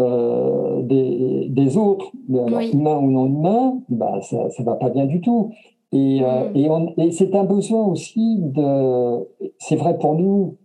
euh, 0.00 0.82
des, 0.82 1.46
des, 1.48 1.76
autres, 1.78 2.12
humains 2.28 2.98
ou 2.98 3.10
non 3.10 3.26
humains, 3.26 3.80
bah, 3.88 4.20
ça 4.20 4.48
ne 4.58 4.64
va 4.64 4.74
pas 4.74 4.90
bien 4.90 5.06
du 5.06 5.20
tout. 5.20 5.50
Et, 5.92 6.20
euh, 6.22 6.50
mm. 6.50 6.90
et, 6.98 7.06
et 7.06 7.10
c'est 7.12 7.34
un 7.34 7.44
besoin 7.44 7.86
aussi 7.86 8.36
de, 8.40 9.26
c'est 9.58 9.76
vrai 9.76 9.98
pour 9.98 10.14
nous, 10.14 10.56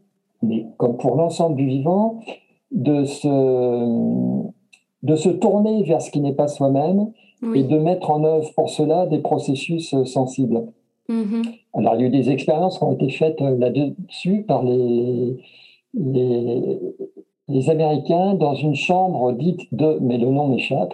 mais 0.42 0.66
comme 0.78 0.98
pour 0.98 1.16
l'ensemble 1.16 1.56
du 1.56 1.66
vivant, 1.66 2.20
de 2.72 3.06
se, 3.06 4.44
de 5.04 5.16
se 5.16 5.30
tourner 5.30 5.84
vers 5.84 6.02
ce 6.02 6.12
qui 6.12 6.20
n'est 6.20 6.34
pas 6.34 6.48
soi-même 6.48 7.12
et 7.56 7.64
de 7.64 7.78
mettre 7.78 8.10
en 8.10 8.24
œuvre 8.24 8.50
pour 8.56 8.70
cela 8.70 9.06
des 9.06 9.20
processus 9.20 9.94
sensibles. 10.06 10.64
Mm-hmm. 11.10 11.60
Alors, 11.74 11.96
il 11.96 12.02
y 12.02 12.04
a 12.04 12.08
eu 12.08 12.10
des 12.10 12.30
expériences 12.30 12.78
qui 12.78 12.84
ont 12.84 12.94
été 12.94 13.10
faites 13.10 13.42
euh, 13.42 13.58
là-dessus 13.58 14.44
par 14.48 14.64
les, 14.64 15.38
les, 15.94 16.80
les, 17.50 17.70
Américains 17.70 18.36
dans 18.36 18.54
une 18.56 18.76
chambre 18.76 19.34
dite 19.34 19.62
de, 19.74 19.98
mais 20.02 20.18
le 20.18 20.28
nom 20.28 20.48
m'échappe, 20.48 20.94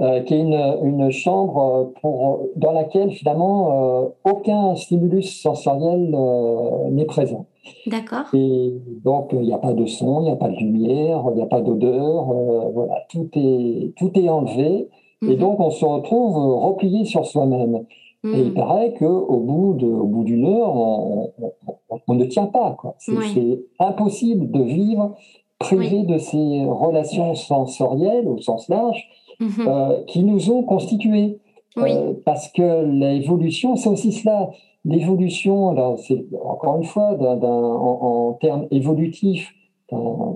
euh, 0.00 0.20
qui 0.22 0.34
est 0.34 0.40
une, 0.40 0.76
une, 0.84 1.10
chambre 1.10 1.92
pour, 2.00 2.46
dans 2.54 2.72
laquelle 2.72 3.10
finalement 3.10 4.04
euh, 4.04 4.08
aucun 4.24 4.76
stimulus 4.76 5.42
sensoriel 5.42 6.16
n'est 6.92 7.06
présent. 7.06 7.46
D'accord. 7.86 8.26
Et 8.34 8.74
donc, 9.04 9.30
il 9.32 9.40
n'y 9.40 9.52
a 9.52 9.58
pas 9.58 9.74
de 9.74 9.86
son, 9.86 10.20
il 10.20 10.24
n'y 10.24 10.30
a 10.30 10.36
pas 10.36 10.48
de 10.48 10.56
lumière, 10.56 11.24
il 11.30 11.34
n'y 11.34 11.42
a 11.42 11.46
pas 11.46 11.60
d'odeur, 11.60 12.24
voilà, 12.72 13.04
tout 13.10 13.28
est, 13.34 13.92
tout 13.96 14.12
est 14.14 14.28
enlevé. 14.28 14.88
Et 15.20 15.26
mm-hmm. 15.26 15.36
donc, 15.36 15.58
on 15.58 15.70
se 15.70 15.84
retrouve 15.84 16.36
replié 16.62 17.04
sur 17.04 17.26
soi-même. 17.26 17.84
Et 18.34 18.40
il 18.40 18.50
hmm. 18.50 18.54
paraît 18.54 18.94
qu'au 18.94 19.38
bout 19.38 19.74
de, 19.74 19.86
au 19.86 20.06
bout 20.06 20.24
d'une 20.24 20.46
heure, 20.46 20.74
on, 20.74 22.14
ne 22.14 22.24
tient 22.24 22.46
pas. 22.46 22.76
C'est, 22.98 23.64
impossible 23.78 24.50
de 24.50 24.62
vivre 24.62 25.16
privé 25.58 26.02
de 26.04 26.18
ces 26.18 26.64
relations 26.64 27.34
sensorielles 27.34 28.28
au 28.28 28.38
sens 28.38 28.68
large 28.68 29.08
mhm. 29.40 29.50
euh, 29.66 30.04
qui 30.06 30.22
nous 30.22 30.50
ont 30.50 30.62
constitués. 30.62 31.40
Euh, 31.76 32.14
parce 32.24 32.48
que 32.48 32.84
l'évolution, 32.86 33.76
c'est 33.76 33.88
aussi 33.88 34.12
cela. 34.12 34.50
L'évolution, 34.84 35.96
c'est 35.96 36.26
encore 36.44 36.78
une 36.78 36.84
fois, 36.84 37.16
en, 37.20 37.42
en, 37.42 38.32
termes 38.34 38.66
évolutifs, 38.70 39.52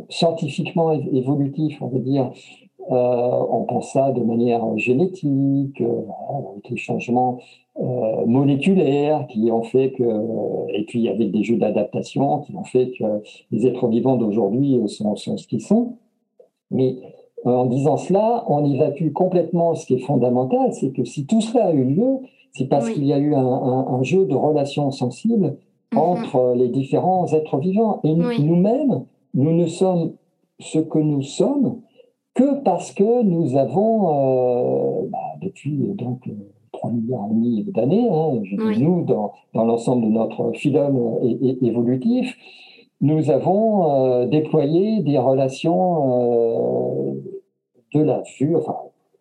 scientifiquement 0.08 0.92
évolutifs, 0.92 1.80
on 1.80 1.88
veut 1.88 2.00
dire, 2.00 2.30
euh, 2.90 3.46
on 3.50 3.64
pense 3.64 3.92
ça 3.92 4.10
de 4.10 4.22
manière 4.22 4.60
génétique, 4.76 5.80
euh, 5.80 6.02
avec 6.30 6.68
les 6.68 6.76
changements 6.76 7.38
euh, 7.80 8.26
moléculaires 8.26 9.26
qui 9.28 9.50
ont 9.50 9.62
fait 9.62 9.92
que, 9.92 10.04
et 10.74 10.84
puis 10.84 11.08
avec 11.08 11.30
des 11.30 11.42
jeux 11.42 11.56
d'adaptation 11.56 12.40
qui 12.40 12.54
ont 12.54 12.64
fait 12.64 12.92
que 12.98 13.04
les 13.50 13.66
êtres 13.66 13.88
vivants 13.88 14.16
d'aujourd'hui 14.16 14.78
sont, 14.88 15.16
ce 15.16 15.46
qu'ils 15.46 15.62
sont. 15.62 15.96
Mais 16.70 16.96
en 17.44 17.64
disant 17.66 17.96
cela, 17.96 18.44
on 18.48 18.64
évacue 18.70 19.10
complètement 19.12 19.74
ce 19.74 19.86
qui 19.86 19.94
est 19.94 19.98
fondamental, 19.98 20.72
c'est 20.72 20.90
que 20.92 21.04
si 21.04 21.26
tout 21.26 21.40
cela 21.40 21.66
a 21.66 21.72
eu 21.72 21.84
lieu, 21.84 22.18
c'est 22.52 22.66
parce 22.66 22.90
qu'il 22.90 23.04
y 23.04 23.12
a 23.12 23.18
eu 23.18 23.34
un, 23.34 24.02
jeu 24.02 24.26
de 24.26 24.34
relations 24.34 24.90
sensibles 24.90 25.56
mhm. 25.92 25.98
entre 25.98 26.54
les 26.54 26.68
différents 26.68 27.32
êtres 27.32 27.56
vivants. 27.58 28.00
Et 28.04 28.14
nous-mêmes, 28.14 29.04
nous 29.34 29.52
ne 29.52 29.66
sommes 29.66 30.12
ce 30.60 30.78
que 30.78 30.98
nous 30.98 31.22
sommes 31.22 31.80
que 32.34 32.62
parce 32.62 32.92
que 32.92 33.22
nous 33.22 33.56
avons, 33.56 35.02
euh, 35.02 35.08
bah, 35.10 35.18
depuis 35.40 35.76
donc 35.94 36.28
3 36.82 36.90
milliards 36.90 37.26
et 37.30 37.34
demi 37.34 37.64
d'années, 37.72 38.08
hein, 38.10 38.42
nous, 38.78 39.04
dans, 39.04 39.32
dans 39.54 39.64
l'ensemble 39.64 40.06
de 40.06 40.10
notre 40.10 40.52
phylum 40.52 40.98
évolutif, 41.62 42.36
nous 43.00 43.30
avons 43.30 43.90
euh, 43.90 44.26
déployé 44.26 45.00
des 45.00 45.18
relations 45.18 47.12
euh, 47.14 47.14
de 47.94 48.02
la 48.02 48.22
vue, 48.38 48.56
enfin, 48.56 48.76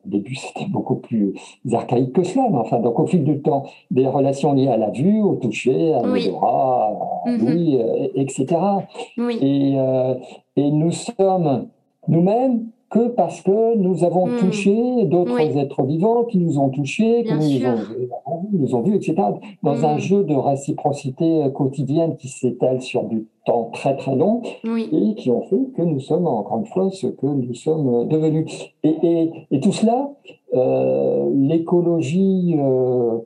au 0.06 0.10
début, 0.10 0.36
c'était 0.36 0.66
beaucoup 0.66 0.96
plus 0.96 1.34
archaïque 1.72 2.14
que 2.14 2.24
cela, 2.24 2.48
mais 2.50 2.58
enfin, 2.58 2.80
donc 2.80 3.00
au 3.00 3.06
fil 3.06 3.24
du 3.24 3.42
temps, 3.42 3.66
des 3.92 4.08
relations 4.08 4.54
liées 4.54 4.68
à 4.68 4.78
la 4.78 4.90
vue, 4.90 5.22
au 5.22 5.36
toucher, 5.36 5.94
à 5.94 6.02
l'odorat, 6.02 7.22
oui. 7.28 7.40
oui, 7.44 7.80
etc. 8.16 8.48
Oui. 9.18 9.38
Et, 9.42 9.78
et 10.56 10.72
nous 10.72 10.92
sommes 10.92 11.68
nous-mêmes 12.08 12.66
que 12.92 13.08
parce 13.08 13.42
que 13.42 13.76
nous 13.78 14.04
avons 14.04 14.28
hmm. 14.28 14.38
touché 14.38 15.06
d'autres 15.06 15.40
êtres 15.40 15.84
vivants 15.84 16.26
qui 16.26 16.38
nous 16.38 16.60
ont 16.60 16.70
touchés, 16.70 17.24
qui 17.24 17.34
nous 17.34 17.66
ont, 17.66 17.78
nous 18.52 18.76
ont, 18.76 18.82
vus, 18.82 18.96
etc. 18.96 19.16
Dans 19.64 19.86
un 19.86 19.96
hmm. 19.96 20.00
jeu 20.00 20.24
de 20.24 20.36
réciprocité 20.36 21.46
quotidienne 21.56 22.18
qui 22.18 22.28
s'étale 22.28 22.82
sur 22.82 23.06
du 23.06 23.26
temps 23.46 23.72
très 23.74 23.96
très 23.96 24.16
long 24.16 24.42
et 24.66 25.16
qui 25.16 25.32
ont 25.32 25.42
fait 25.44 25.72
que 25.76 25.82
nous 25.82 26.02
sommes 26.02 26.28
encore 26.28 26.60
une 26.60 26.66
fois 26.66 26.92
ce 26.92 27.08
que 27.08 27.26
nous 27.26 27.54
sommes 27.54 28.08
devenus. 28.10 28.46
Et, 28.84 28.96
et, 29.02 29.32
et 29.52 29.60
tout 29.62 29.72
cela, 29.72 30.12
euh, 30.54 31.30
l'écologie 31.34 32.56
euh, 32.60 33.20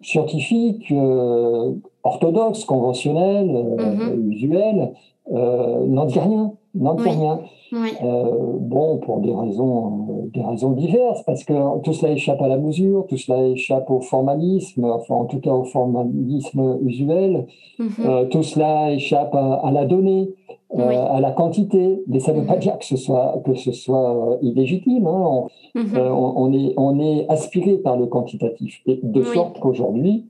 scientifique, 0.00 0.92
euh, 0.92 1.72
orthodoxe, 2.08 2.64
conventionnelle, 2.64 3.50
euh, 3.54 3.76
mm-hmm. 3.76 4.30
usuelle, 4.30 4.92
euh, 5.32 5.86
n'en 5.86 6.06
dit 6.06 6.18
rien, 6.18 6.52
n'en 6.74 6.94
dit 6.94 7.08
rien. 7.08 7.40
Euh, 7.74 8.24
bon, 8.60 8.96
pour 8.96 9.20
des 9.20 9.34
raisons, 9.34 10.30
des 10.32 10.42
raisons 10.42 10.70
diverses, 10.70 11.22
parce 11.24 11.44
que 11.44 11.52
tout 11.82 11.92
cela 11.92 12.12
échappe 12.12 12.40
à 12.40 12.48
la 12.48 12.56
mesure, 12.56 13.04
tout 13.08 13.18
cela 13.18 13.46
échappe 13.46 13.90
au 13.90 14.00
formalisme, 14.00 14.84
enfin 14.86 15.16
en 15.16 15.26
tout 15.26 15.38
cas 15.38 15.52
au 15.52 15.64
formalisme 15.64 16.78
usuel, 16.82 17.46
mhm. 17.78 18.28
tout 18.30 18.42
cela 18.42 18.90
échappe 18.92 19.34
à, 19.34 19.70
la 19.70 19.84
donnée, 19.84 20.30
à 20.74 21.20
la 21.20 21.30
quantité, 21.30 22.02
mais 22.06 22.20
ça 22.20 22.32
ne 22.32 22.40
veut 22.40 22.46
pas 22.46 22.54
mhm. 22.54 22.60
dire 22.60 22.78
que 22.78 22.86
ce 22.86 22.96
soit, 22.96 23.38
que 23.44 23.52
ce 23.52 23.72
soit 23.72 24.38
illégitime. 24.40 25.06
Hein. 25.06 25.48
On, 25.74 26.32
on, 26.36 26.52
est, 26.54 26.72
on 26.78 26.98
est 26.98 27.28
aspiré 27.28 27.76
par 27.76 27.98
le 27.98 28.06
quantitatif, 28.06 28.80
et 28.86 28.98
de 29.02 29.22
sorte 29.24 29.58
qu'aujourd'hui, 29.60 30.24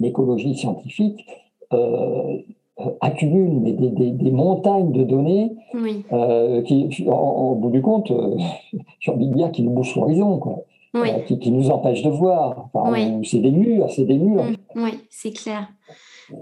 l'écologie 0.00 0.56
scientifique 0.56 1.26
euh, 1.72 2.38
accumule 3.00 3.62
des, 3.62 4.10
des, 4.10 4.30
montagnes 4.30 4.90
de 4.92 5.04
données 5.04 5.52
euh, 6.12 6.62
qui, 6.62 7.06
au 7.06 7.54
bout 7.54 7.70
du 7.70 7.82
compte, 7.82 8.10
euh, 8.10 8.36
j'ai 9.00 9.12
envie 9.12 9.28
de 9.28 9.34
dire, 9.34 9.52
qui 9.52 9.62
nous 9.62 9.70
bouchent 9.70 9.94
l'horizon, 9.94 10.38
quoi. 10.38 10.64
qui, 11.26 11.38
qui, 11.38 11.50
nous 11.50 11.70
empêchent 11.70 12.02
de 12.02 12.10
voir. 12.10 12.70
C'est 13.24 13.40
des 13.40 13.50
murs, 13.50 13.90
c'est 13.90 14.06
des 14.06 14.16
murs. 14.16 14.44
Mm. 14.44 14.56
Oui, 14.76 14.90
c'est 15.10 15.32
clair. 15.32 15.68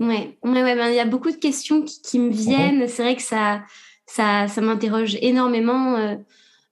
Ouais. 0.01 0.39
Ouais, 0.45 0.77
ben, 0.77 0.89
il 0.91 0.95
y 0.95 1.01
a 1.01 1.07
beaucoup 1.07 1.31
de 1.31 1.37
questions 1.37 1.83
qui, 1.83 2.01
qui 2.03 2.19
me 2.21 2.31
viennent. 2.31 2.87
C'est 2.87 3.03
vrai 3.03 3.17
que 3.17 3.23
ça, 3.23 3.63
ça, 4.07 4.47
ça 4.47 4.61
m'interroge 4.61 5.19
énormément 5.21 5.97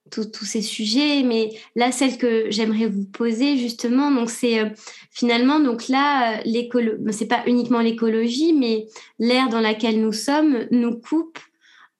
tous 0.09 0.45
ces 0.45 0.61
sujets, 0.61 1.23
mais 1.23 1.51
là, 1.75 1.91
celle 1.91 2.17
que 2.17 2.49
j'aimerais 2.49 2.87
vous 2.87 3.05
poser 3.05 3.57
justement, 3.57 4.11
donc 4.11 4.29
c'est 4.29 4.59
euh, 4.59 4.69
finalement, 5.11 5.59
donc 5.59 5.87
là, 5.87 6.41
l'écolo, 6.45 6.93
c'est 7.11 7.27
pas 7.27 7.43
uniquement 7.47 7.79
l'écologie, 7.79 8.53
mais 8.53 8.87
l'ère 9.19 9.49
dans 9.49 9.59
laquelle 9.59 10.01
nous 10.01 10.13
sommes 10.13 10.65
nous 10.71 10.95
coupe 10.97 11.39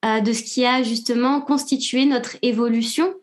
euh, 0.06 0.20
de 0.22 0.34
ce 0.34 0.44
qui 0.44 0.66
a 0.66 0.84
justement 0.84 1.42
constitué 1.42 2.06
notre 2.06 2.38
évolution. 2.42 3.14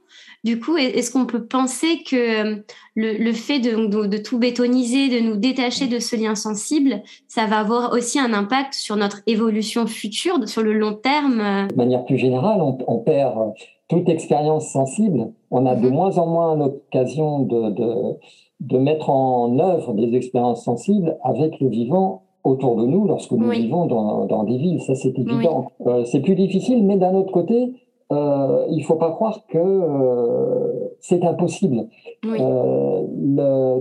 Du 0.43 0.61
coup, 0.61 0.77
est-ce 0.77 1.11
qu'on 1.11 1.25
peut 1.25 1.47
penser 1.47 2.03
que 2.03 2.17
euh, 2.17 2.57
le, 2.97 3.33
fait 3.33 3.61
de, 3.61 4.07
de, 4.07 4.19
tout 4.19 4.39
bétoniser, 4.39 5.09
de 5.09 5.21
nous 5.21 5.37
détacher 5.37 5.87
de 5.87 5.99
ce 5.99 6.17
lien 6.17 6.35
sensible, 6.35 7.03
ça 7.29 7.47
va 7.47 7.61
avoir 7.61 7.93
aussi 7.95 8.19
un 8.19 8.35
impact 8.35 8.75
sur 8.75 8.97
notre 8.97 9.23
évolution 9.27 9.87
future, 9.87 10.47
sur 10.47 10.63
le 10.63 10.75
long 10.75 10.93
terme 10.93 11.69
De 11.69 11.75
manière 11.77 12.05
plus 12.05 12.19
générale, 12.19 12.59
on 12.61 12.99
perd 12.99 13.55
toute 13.89 14.09
expérience 14.09 14.69
sensible, 14.69 15.33
on 15.51 15.67
a 15.67 15.75
de 15.75 15.89
mhm. 15.89 15.95
moins 15.95 16.19
en 16.19 16.27
moins 16.27 16.57
l'occasion 16.57 17.41
de, 17.41 17.71
de, 17.71 18.19
de, 18.61 18.79
mettre 18.79 19.11
en 19.11 19.59
œuvre 19.59 19.93
des 19.93 20.15
expériences 20.17 20.65
sensibles 20.65 21.19
avec 21.23 21.61
le 21.61 21.69
vivant 21.69 22.23
autour 22.45 22.77
de 22.77 22.87
nous 22.87 23.07
lorsque 23.07 23.33
nous 23.33 23.51
vivons 23.51 23.87
dans, 23.87 24.27
dans, 24.27 24.45
des 24.45 24.59
villes. 24.59 24.81
Ça, 24.83 24.95
c'est 24.95 25.19
évident. 25.19 25.73
Euh, 25.87 26.05
c'est 26.05 26.21
plus 26.21 26.35
difficile, 26.35 26.85
mais 26.85 26.97
d'un 26.97 27.15
autre 27.15 27.33
côté, 27.33 27.73
euh, 28.13 28.67
il 28.71 28.85
faut 28.85 28.97
pas 28.97 29.11
croire 29.11 29.47
que 29.49 29.59
euh, 29.59 30.91
c'est 31.01 31.25
impossible. 31.25 31.89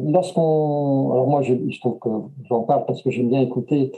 Lorsqu'on, 0.06 1.12
alors 1.12 1.28
moi, 1.28 1.42
je, 1.42 1.56
je 1.68 1.80
trouve 1.80 2.00
que 2.00 2.10
j'en 2.50 2.62
parle 2.62 2.86
parce 2.86 3.02
que 3.02 3.10
j'aime 3.12 3.28
bien 3.28 3.42
écouter 3.42 3.92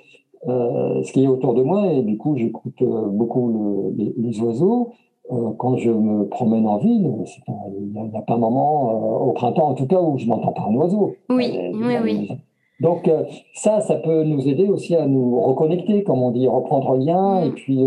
euh, 0.47 1.03
ce 1.03 1.11
qui 1.11 1.23
est 1.23 1.27
autour 1.27 1.53
de 1.53 1.61
moi 1.63 1.87
et 1.91 2.01
du 2.01 2.17
coup, 2.17 2.35
j'écoute 2.35 2.83
beaucoup 2.83 3.51
le, 3.51 3.95
les, 3.97 4.13
les, 4.17 4.41
oiseaux. 4.41 4.93
Euh, 5.31 5.51
quand 5.57 5.75
je 5.77 5.89
me 5.89 6.27
promène 6.27 6.67
en 6.67 6.77
ville, 6.77 7.11
il 7.47 7.91
n'y 7.91 8.17
a, 8.17 8.21
pas 8.21 8.35
un 8.35 8.37
moment, 8.37 8.89
euh, 8.89 9.25
au 9.25 9.31
printemps 9.31 9.69
en 9.69 9.73
tout 9.73 9.87
cas, 9.87 9.99
où 9.99 10.19
je 10.19 10.27
n'entends 10.27 10.51
pas 10.51 10.67
un 10.69 10.75
oiseau. 10.75 11.15
Oui, 11.29 11.57
euh, 11.57 11.71
oui, 11.73 11.95
oui. 12.03 12.31
Donc 12.79 13.09
ça, 13.53 13.79
ça 13.79 13.95
peut 13.95 14.23
nous 14.23 14.47
aider 14.47 14.67
aussi 14.67 14.95
à 14.95 15.07
nous 15.07 15.39
reconnecter, 15.41 16.03
comme 16.03 16.21
on 16.21 16.29
dit, 16.29 16.47
reprendre 16.47 16.95
lien, 16.97 17.41
mm. 17.41 17.47
et 17.47 17.51
puis 17.51 17.85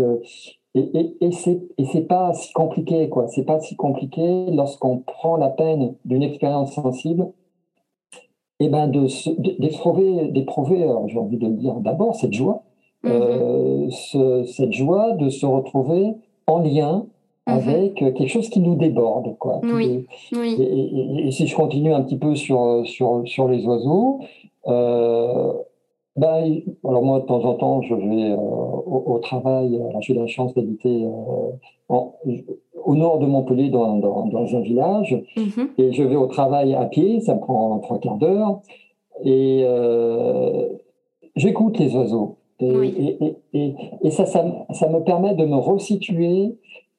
et, 0.75 0.99
et, 0.99 1.17
et 1.21 1.31
c'est 1.31 1.61
et 1.77 1.85
c'est 1.85 2.07
pas 2.07 2.33
si 2.33 2.51
compliqué 2.53 3.07
quoi. 3.07 3.27
C'est 3.27 3.45
pas 3.45 3.59
si 3.59 3.75
compliqué 3.75 4.47
lorsqu'on 4.51 4.97
prend 4.97 5.37
la 5.37 5.49
peine 5.49 5.93
d'une 6.05 6.23
expérience 6.23 6.73
sensible, 6.73 7.31
et 8.59 8.65
eh 8.65 8.69
ben 8.69 8.87
de 8.87 9.05
d'éprouver 9.61 10.89
j'ai 11.07 11.19
envie 11.19 11.37
de 11.37 11.49
dire 11.49 11.75
d'abord 11.75 12.15
cette 12.15 12.33
joie, 12.33 12.63
mm-hmm. 13.03 13.91
ce, 13.91 14.43
cette 14.45 14.73
joie 14.73 15.11
de 15.11 15.29
se 15.29 15.45
retrouver 15.45 16.15
en 16.47 16.59
lien 16.59 17.05
Mhm. 17.55 17.69
avec 17.69 17.95
quelque 17.95 18.27
chose 18.27 18.49
qui 18.49 18.59
nous 18.59 18.75
déborde. 18.75 19.37
Quoi, 19.37 19.61
oui. 19.63 20.05
Et, 20.33 21.31
si 21.31 21.47
je 21.47 21.55
continue 21.55 21.93
un 21.93 22.01
petit 22.01 22.17
peu 22.17 22.35
sur, 22.35 22.83
sur, 22.85 23.23
sur 23.25 23.47
les 23.47 23.65
oiseaux, 23.65 24.19
euh, 24.67 25.53
ben, 26.15 26.61
alors 26.83 27.03
moi, 27.03 27.19
de 27.21 27.25
temps 27.25 27.43
en 27.43 27.53
temps, 27.53 27.81
je 27.81 27.95
vais 27.95 28.31
euh, 28.31 28.35
au, 28.35 29.19
travail. 29.19 29.81
J'ai 30.01 30.13
la 30.13 30.27
chance 30.27 30.53
d'habiter 30.53 31.05
euh, 31.05 31.95
au 32.83 32.95
nord 32.95 33.19
de 33.19 33.25
Montpellier, 33.25 33.69
dans, 33.69 33.97
dans, 33.97 34.25
dans 34.27 34.55
un 34.55 34.61
village, 34.61 35.21
mhm. 35.37 35.69
et 35.77 35.93
je 35.93 36.03
vais 36.03 36.15
au 36.15 36.27
travail 36.27 36.73
à 36.73 36.85
pied. 36.85 37.21
Ça 37.21 37.35
me 37.35 37.39
prend 37.39 37.79
trois 37.79 37.99
quarts 37.99 38.17
d'heure, 38.17 38.61
et 39.23 39.65
j'écoute 41.35 41.77
les 41.79 41.95
oiseaux. 41.95 42.35
Et, 42.61 43.35
et, 43.53 43.75
et, 44.03 44.11
ça, 44.11 44.25
ça, 44.25 44.43
ça, 44.71 44.89
me 44.89 44.99
permet 44.99 45.33
de 45.33 45.45
me 45.45 45.55
resituer 45.55 46.57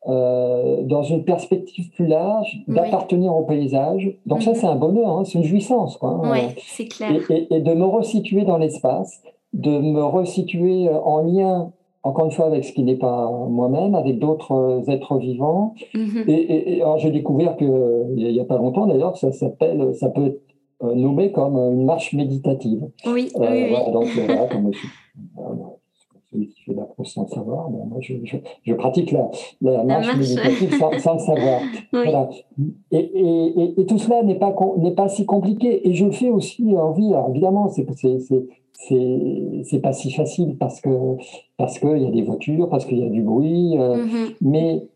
euh, 0.09 0.83
dans 0.85 1.03
une 1.03 1.25
perspective 1.25 1.91
plus 1.91 2.07
large, 2.07 2.65
d'appartenir 2.69 3.37
au 3.37 3.43
paysage. 3.43 4.17
Donc 4.25 4.43
ça, 4.43 4.53
mhm. 4.53 4.57
c'est 4.57 4.67
un 4.67 4.77
bonheur, 4.77 5.19
hein, 5.19 5.25
c'est 5.25 5.39
une 5.39 5.45
jouissance. 5.45 5.99
Quoi, 5.99 6.23
hein. 6.25 6.49
c'est 6.59 6.87
clair. 6.87 7.21
Et, 7.29 7.61
de 7.61 7.75
me 7.75 7.85
resituer 7.85 8.45
dans 8.45 8.57
l'espace, 8.57 9.23
de 9.53 9.79
me 9.79 10.03
resituer 10.03 10.89
euh, 10.89 10.99
en 11.03 11.23
lien, 11.23 11.73
encore 12.03 12.25
une 12.25 12.31
fois, 12.31 12.47
avec 12.47 12.65
ce 12.65 12.73
qui 12.73 12.83
n'est 12.83 12.97
pas 12.97 13.31
moi-même, 13.51 13.95
avec 13.95 14.19
d'autres 14.19 14.53
euh, 14.53 14.91
êtres 14.91 15.19
vivants. 15.19 15.75
Mhm. 15.93 16.25
Et, 16.29 16.81
alors, 16.81 16.97
j'ai 16.97 17.11
découvert 17.11 17.59
que 17.59 18.07
il 18.17 18.33
n'y 18.33 18.41
a 18.41 18.45
pas 18.45 18.57
longtemps, 18.57 18.87
d'ailleurs, 18.87 19.19
ça 19.19 19.33
s'appelle, 19.33 19.95
ça 19.95 20.09
peut 20.09 20.27
être 20.29 20.41
nommé 20.83 21.31
comme 21.31 21.59
une 21.59 21.85
marche 21.85 22.15
méditative. 22.15 22.89
Oui, 23.05 23.29
oui, 23.35 23.47
oui. 23.51 23.93
donc, 23.93 24.07
voilà, 24.27 24.47
comme 24.47 24.71
qui 26.33 26.63
fait 26.65 26.75
la 26.75 26.85
prose 26.85 27.09
sans 27.09 27.23
le 27.25 27.29
savoir. 27.29 27.69
Bon, 27.69 27.87
moi, 27.87 27.99
je, 28.01 28.15
je, 28.25 28.37
je, 28.63 28.75
pratique 28.75 29.13
la, 29.13 29.31
la, 29.61 29.85
marche, 29.85 30.17
méditative 30.17 30.79
sans, 30.79 30.99
sans, 30.99 31.15
le 31.15 31.19
savoir. 31.19 31.61
Voilà. 31.93 32.31
Et, 32.93 32.99
et, 32.99 33.81
et, 33.81 33.87
tout 33.87 33.99
cela 33.99 34.23
n'est 34.23 34.39
pas, 34.39 34.55
n'est 34.79 34.95
pas 34.95 35.09
si 35.09 35.27
compliqué. 35.27 35.89
Et 35.89 35.95
je 35.95 36.05
le 36.05 36.13
fais 36.13 36.31
aussi 36.31 36.77
en 36.77 36.93
vie. 36.93 37.13
Alors, 37.13 37.31
évidemment, 37.31 37.69
c'est, 37.69 37.87
c'est, 37.97 38.19
c'est, 38.73 39.63
c'est 39.65 39.81
pas 39.81 39.93
si 39.93 40.11
facile 40.13 40.57
parce 40.57 40.81
que 40.81 41.17
parce 41.57 41.79
qu'il 41.79 41.99
y 41.99 42.07
a 42.07 42.11
des 42.11 42.23
voitures, 42.23 42.69
parce 42.69 42.85
qu'il 42.85 42.99
y 42.99 43.07
a 43.07 43.11
du 43.11 43.23
bruit. 43.23 43.77
Euh, 43.79 44.05
mm-hmm. 44.05 44.37
Mais 44.41 44.87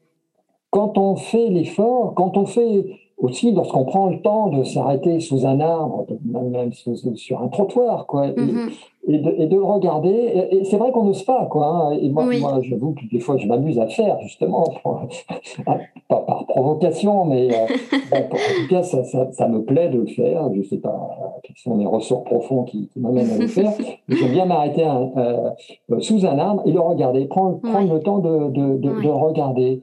quand 0.70 0.98
on 0.98 1.16
fait 1.16 1.48
l'effort, 1.50 2.14
quand 2.14 2.36
on 2.36 2.46
fait 2.46 2.84
aussi 3.18 3.52
lorsqu'on 3.52 3.84
prend 3.84 4.08
le 4.08 4.20
temps 4.20 4.48
de 4.48 4.64
s'arrêter 4.64 5.20
sous 5.20 5.46
un 5.46 5.60
arbre, 5.60 6.06
même 6.24 6.72
sur 6.72 7.40
un 7.40 7.48
trottoir, 7.48 8.06
quoi, 8.06 8.28
mm-hmm 8.28 8.70
et 9.06 9.18
de, 9.18 9.34
et 9.38 9.46
de, 9.46 9.56
le 9.56 9.62
regarder. 9.62 10.48
Et, 10.50 10.64
c'est 10.64 10.76
vrai 10.76 10.90
qu'on 10.92 11.04
n'ose 11.04 11.22
pas, 11.24 11.46
quoi. 11.46 11.66
Hein. 11.66 11.98
Et 12.00 12.08
moi, 12.08 12.24
moi 12.24 12.60
j'avoue 12.62 12.92
que 12.92 13.04
des 13.10 13.20
fois, 13.20 13.36
je 13.36 13.46
m'amuse 13.46 13.78
à 13.78 13.84
le 13.84 13.90
faire, 13.90 14.18
justement, 14.20 14.64
pas 16.08 16.20
par 16.20 16.46
provocation, 16.46 17.24
mais 17.26 17.48
euh, 17.52 17.66
en 18.12 18.22
tout 18.22 18.68
cas, 18.70 18.82
ça, 18.82 19.04
ça, 19.04 19.30
ça, 19.32 19.48
me 19.48 19.62
plaît 19.62 19.88
de 19.88 19.98
le 19.98 20.06
faire. 20.06 20.50
Je 20.52 20.58
ne 20.58 20.64
sais 20.64 20.78
pas 20.78 21.40
quels 21.42 21.56
sont 21.56 21.76
les 21.76 21.86
ressorts 21.86 22.24
profonds 22.24 22.64
qui, 22.64 22.88
qui 22.88 23.00
m'amènent 23.00 23.30
à 23.30 23.38
le 23.38 23.46
faire. 23.46 23.72
J'aime 24.08 24.32
bien 24.32 24.46
m'arrêter 24.46 24.84
euh, 24.86 26.00
sous 26.00 26.24
un 26.24 26.38
arbre 26.38 26.62
et 26.66 26.72
le 26.72 26.80
regarder, 26.80 27.26
prendre, 27.26 27.60
prendre 27.60 27.92
le 27.92 28.00
temps 28.00 28.18
de, 28.18 28.50
de, 28.50 28.76
de, 28.78 29.02
de 29.02 29.08
regarder. 29.08 29.80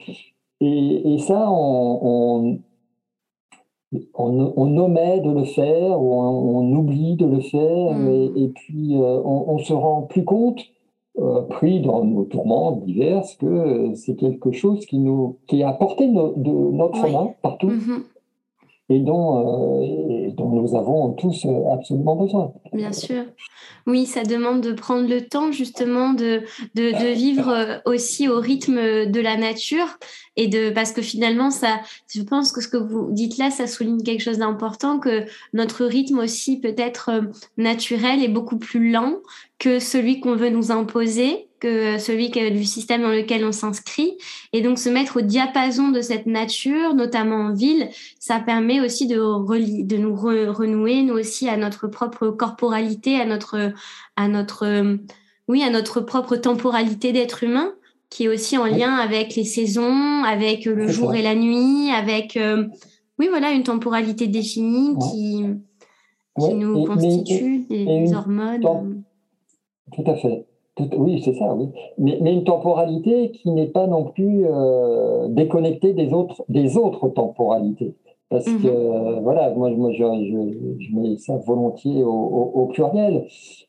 Et, 0.62 1.14
et 1.14 1.18
ça, 1.20 1.48
on, 1.50 2.00
on 2.02 2.58
on, 4.14 4.54
on, 4.56 4.78
omet 4.78 5.20
de 5.20 5.32
le 5.32 5.44
faire 5.44 6.02
ou 6.02 6.14
on, 6.14 6.76
oublie 6.76 7.16
de 7.16 7.26
le 7.26 7.42
faire 7.42 7.94
mm. 7.94 8.38
et, 8.38 8.48
puis 8.50 8.96
euh, 8.96 9.22
on, 9.24 9.58
se 9.58 9.74
rend 9.74 10.04
plus 10.04 10.24
compte, 10.24 10.62
euh, 11.20 11.42
pris 11.42 11.82
dans 11.82 12.04
nos 12.04 12.24
tourments 12.24 12.72
divers, 12.72 13.24
que 13.40 13.94
c'est 13.96 14.16
quelque 14.16 14.52
chose 14.52 14.86
qui 14.86 15.00
nous 15.00 15.38
qui 15.48 15.62
est 15.62 15.64
à 15.64 15.74
portée 15.74 16.08
de 16.08 16.72
notre 16.72 17.08
main 17.10 17.34
partout. 17.42 17.70
Mm-hmm 17.70 18.04
et 18.92 19.00
dont, 19.00 19.40
euh, 19.40 20.32
nous 20.38 20.76
avons 20.76 21.14
tous 21.14 21.46
euh, 21.46 21.74
absolument 21.74 22.16
besoin. 22.16 22.54
Bien 22.74 22.92
sûr. 22.92 23.24
Oui, 23.88 24.06
ça 24.06 24.24
demande 24.24 24.62
de 24.62 24.74
prendre 24.74 25.08
le 25.08 25.22
temps 25.22 25.52
justement 25.52 26.14
de, 26.14 26.42
de, 26.76 26.92
de, 26.92 27.14
vivre 27.14 27.50
euh, 27.50 27.78
aussi 27.86 28.28
au 28.28 28.40
rythme 28.40 29.06
de 29.06 29.22
la 29.22 29.38
nature 29.38 29.98
et 30.36 30.48
de 30.48 30.72
parce 30.72 30.92
que 30.92 31.02
finalement 31.02 31.52
ça 31.52 31.80
je 32.14 32.22
pense 32.22 32.52
que 32.52 32.62
ce 32.62 32.68
que 32.68 32.78
vous 32.78 33.12
dites 33.12 33.38
là 33.38 33.50
ça 33.50 33.68
souligne 33.68 34.04
quelque 34.04 34.22
chose 34.22 34.38
d'important 34.38 35.00
que 35.00 35.26
notre 35.54 35.86
rythme 35.86 36.20
aussi 36.20 36.60
peut 36.60 36.76
être 36.78 37.12
naturel 37.58 38.24
et 38.24 38.28
beaucoup 38.28 38.58
plus 38.58 38.92
lent 38.92 39.16
que 39.60 39.80
celui 39.80 40.20
qu'on 40.20 40.36
veut 40.36 40.50
nous 40.50 40.72
imposer 40.72 41.50
que 41.62 42.00
celui 42.00 42.30
du 42.30 42.66
système 42.66 43.04
dans 43.04 43.12
lequel 43.12 43.46
on 43.46 43.54
s'inscrit. 43.54 44.18
Et 44.52 44.62
donc 44.62 44.80
se 44.80 44.90
mettre 44.90 45.18
au 45.18 45.22
diapason 45.22 45.90
de 45.92 46.02
cette 46.02 46.26
nature, 46.26 46.96
notamment 46.96 47.36
en 47.36 47.54
ville, 47.54 47.88
ça 48.20 48.40
permet 48.40 48.82
aussi 48.82 49.08
de, 49.08 49.16
de 49.16 49.98
nous 49.98 50.16
renouer, 50.16 51.04
nous 51.04 51.14
aussi, 51.14 51.48
à 51.48 51.56
notre 51.56 51.88
propre 51.88 52.30
corporalité, 52.30 53.16
à 53.16 53.26
notre, 53.26 53.72
à 54.18 54.28
notre, 54.28 54.98
oui, 55.48 55.64
à 55.64 55.70
notre 55.70 56.02
propre 56.02 56.36
temporalité 56.36 57.14
d'être 57.14 57.44
humain, 57.44 57.72
qui 58.10 58.26
est 58.26 58.28
aussi 58.28 58.58
en 58.58 58.66
lien 58.66 58.96
avec 58.96 59.36
les 59.36 59.46
saisons, 59.46 60.24
avec 60.24 60.66
le 60.66 60.88
jour 60.88 61.14
et 61.14 61.22
la 61.22 61.36
nuit, 61.36 61.92
avec, 61.92 62.36
euh, 62.36 62.66
oui, 63.20 63.28
voilà, 63.30 63.52
une 63.52 63.64
temporalité 63.64 64.28
définie 64.28 64.96
qui, 64.98 65.46
qui 66.42 66.54
nous 66.56 66.86
constitue, 66.86 67.66
des 67.70 68.14
hormones. 68.14 69.04
Tout 69.94 70.10
à 70.10 70.16
fait. 70.16 70.46
Oui, 70.80 71.22
c'est 71.24 71.34
ça, 71.34 71.54
oui. 71.54 71.70
Mais, 71.98 72.18
mais, 72.22 72.34
une 72.34 72.46
temporalité 72.46 73.32
qui 73.32 73.52
n'est 73.52 73.68
pas 73.68 73.88
non 73.88 74.06
plus 74.06 74.46
euh, 74.46 75.28
déconnectée 75.28 75.94
des 75.94 76.14
autres, 76.14 76.44
des 76.48 76.78
autres 76.78 77.10
temporalités. 77.10 77.96
Parce 78.30 78.48
mhm. 78.48 78.62
que, 78.62 79.20
voilà, 79.20 79.54
moi, 79.54 79.70
moi 79.72 79.92
je, 79.92 79.98
je, 79.98 80.86
je, 80.86 80.96
mets 80.96 81.18
ça 81.18 81.36
volontiers 81.46 82.02
au, 82.04 82.10
au, 82.10 82.66
pluriel. 82.68 83.28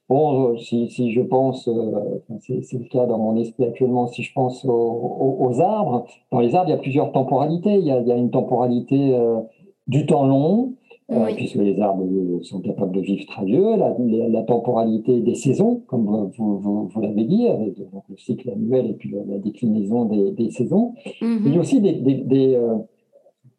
Bon, 0.09 0.57
si, 0.59 0.89
si 0.89 1.11
je 1.11 1.21
pense, 1.21 1.67
euh, 1.67 2.21
c'est 2.39 2.79
le 2.79 2.89
cas 2.89 3.07
dans 3.07 3.19
mon 3.19 3.37
esprit 3.37 3.65
actuellement, 3.65 4.07
si 4.07 4.23
je 4.23 4.33
pense 4.33 4.65
aux, 4.65 5.37
aux, 5.41 5.61
arbres, 5.61 6.07
dans 6.31 6.39
les 6.39 6.55
arbres, 6.55 6.69
il 6.69 6.73
y 6.73 6.77
a 6.77 6.81
plusieurs 6.81 7.11
temporalités. 7.11 7.75
Il 7.75 7.85
y 7.85 7.91
a, 7.91 7.99
il 7.99 8.07
y 8.07 8.13
a 8.13 8.17
une 8.17 8.31
temporalité 8.31 9.17
euh, 9.17 9.41
du 9.89 10.07
temps 10.07 10.27
long, 10.27 10.75
euh, 11.11 11.27
puisque 11.37 11.57
les 11.57 11.79
arbres 11.81 12.07
sont 12.43 12.61
capables 12.61 12.93
de 12.93 13.01
vivre 13.01 13.27
très 13.27 13.45
vieux, 13.45 13.77
la, 13.77 13.95
la, 14.29 14.43
temporalité 14.43 15.21
des 15.21 15.35
saisons, 15.35 15.83
comme 15.89 16.31
vous, 16.37 16.59
vous, 16.59 16.87
vous 16.87 17.01
l'avez 17.01 17.25
dit, 17.25 17.49
avec 17.49 17.77
donc, 17.93 18.05
le 18.09 18.17
cycle 18.17 18.49
annuel 18.51 18.87
et 18.87 18.95
puis 18.95 19.13
la, 19.27 19.39
déclinaison 19.39 20.05
des, 20.05 20.31
des 20.31 20.51
saisons. 20.51 20.95
Mm-hmm. 21.21 21.41
Il 21.45 21.55
y 21.55 21.57
a 21.57 21.61
aussi 21.61 21.81
des, 21.81 21.93
des, 21.95 22.15
des, 22.15 22.55
euh, 22.55 22.77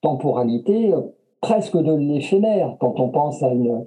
temporalité 0.02 0.94
presque 1.42 1.78
de 1.78 1.94
l'éphémère 1.94 2.78
quand 2.80 3.00
on 3.00 3.10
pense 3.10 3.44
à 3.44 3.52
une. 3.52 3.84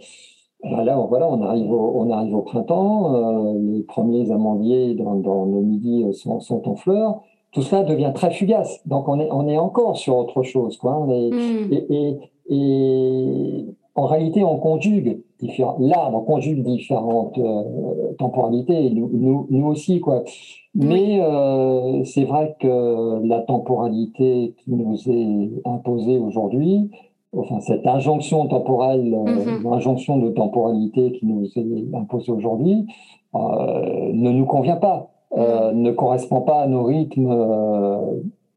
Ben 0.63 0.85
là, 0.85 0.97
voilà, 1.09 1.29
on 1.31 1.43
arrive 1.43 1.71
au, 1.71 1.93
on 1.97 2.11
arrive 2.11 2.35
au 2.35 2.43
printemps, 2.43 3.15
euh, 3.15 3.59
les 3.59 3.83
premiers 3.83 4.31
amandiers 4.33 4.95
dans, 4.95 5.15
dans 5.17 5.47
nos 5.47 5.61
midis 5.61 6.05
sont, 6.15 6.41
sont, 6.41 6.67
en 6.69 6.75
fleurs. 6.75 7.21
Tout 7.53 7.63
cela 7.63 7.85
devient 7.85 8.13
très 8.15 8.31
fugace. 8.31 8.81
Donc, 8.87 9.09
on 9.09 9.21
est, 9.21 9.29
on 9.31 9.47
est 9.49 9.59
encore 9.59 9.97
sur 9.97 10.17
autre 10.17 10.43
chose. 10.43 10.77
Quoi. 10.79 11.07
Et, 11.11 11.31
et, 11.91 12.19
et, 12.49 13.67
en 13.97 14.05
réalité, 14.05 14.45
on 14.45 14.59
conjugue 14.59 15.23
différents. 15.41 15.77
L'arbre 15.81 16.25
conjugue 16.25 16.63
différentes 16.63 17.39
euh, 17.39 18.13
temporalités, 18.19 18.91
nous, 18.91 19.47
nous, 19.51 19.67
aussi, 19.67 20.01
quoi. 20.01 20.23
Mais 20.75 21.21
euh, 21.23 22.05
c'est 22.05 22.25
vrai 22.25 22.55
que 22.61 23.27
la 23.27 23.41
temporalité 23.41 24.55
qui 24.59 24.73
nous 24.73 24.99
est 25.09 25.51
imposée 25.65 26.19
aujourd'hui, 26.19 26.91
enfin 27.35 27.61
cette 27.61 27.87
injonction 27.87 28.47
temporelle, 28.49 29.15
euh, 29.15 29.25
mm-hmm. 29.25 29.63
l'injonction 29.63 30.19
de 30.19 30.29
temporalité 30.31 31.13
qui 31.13 31.25
nous 31.25 31.47
est 31.57 31.97
imposée 31.97 32.33
aujourd'hui, 32.33 32.87
euh, 33.35 34.11
ne 34.13 34.31
nous 34.31 34.45
convient 34.45 34.77
pas, 34.77 35.11
mm. 35.35 35.73
ne 35.73 35.91
correspond 35.93 36.43
pas 36.43 36.61
à 36.63 36.67
nos 36.67 36.85
rythmes 36.85 37.35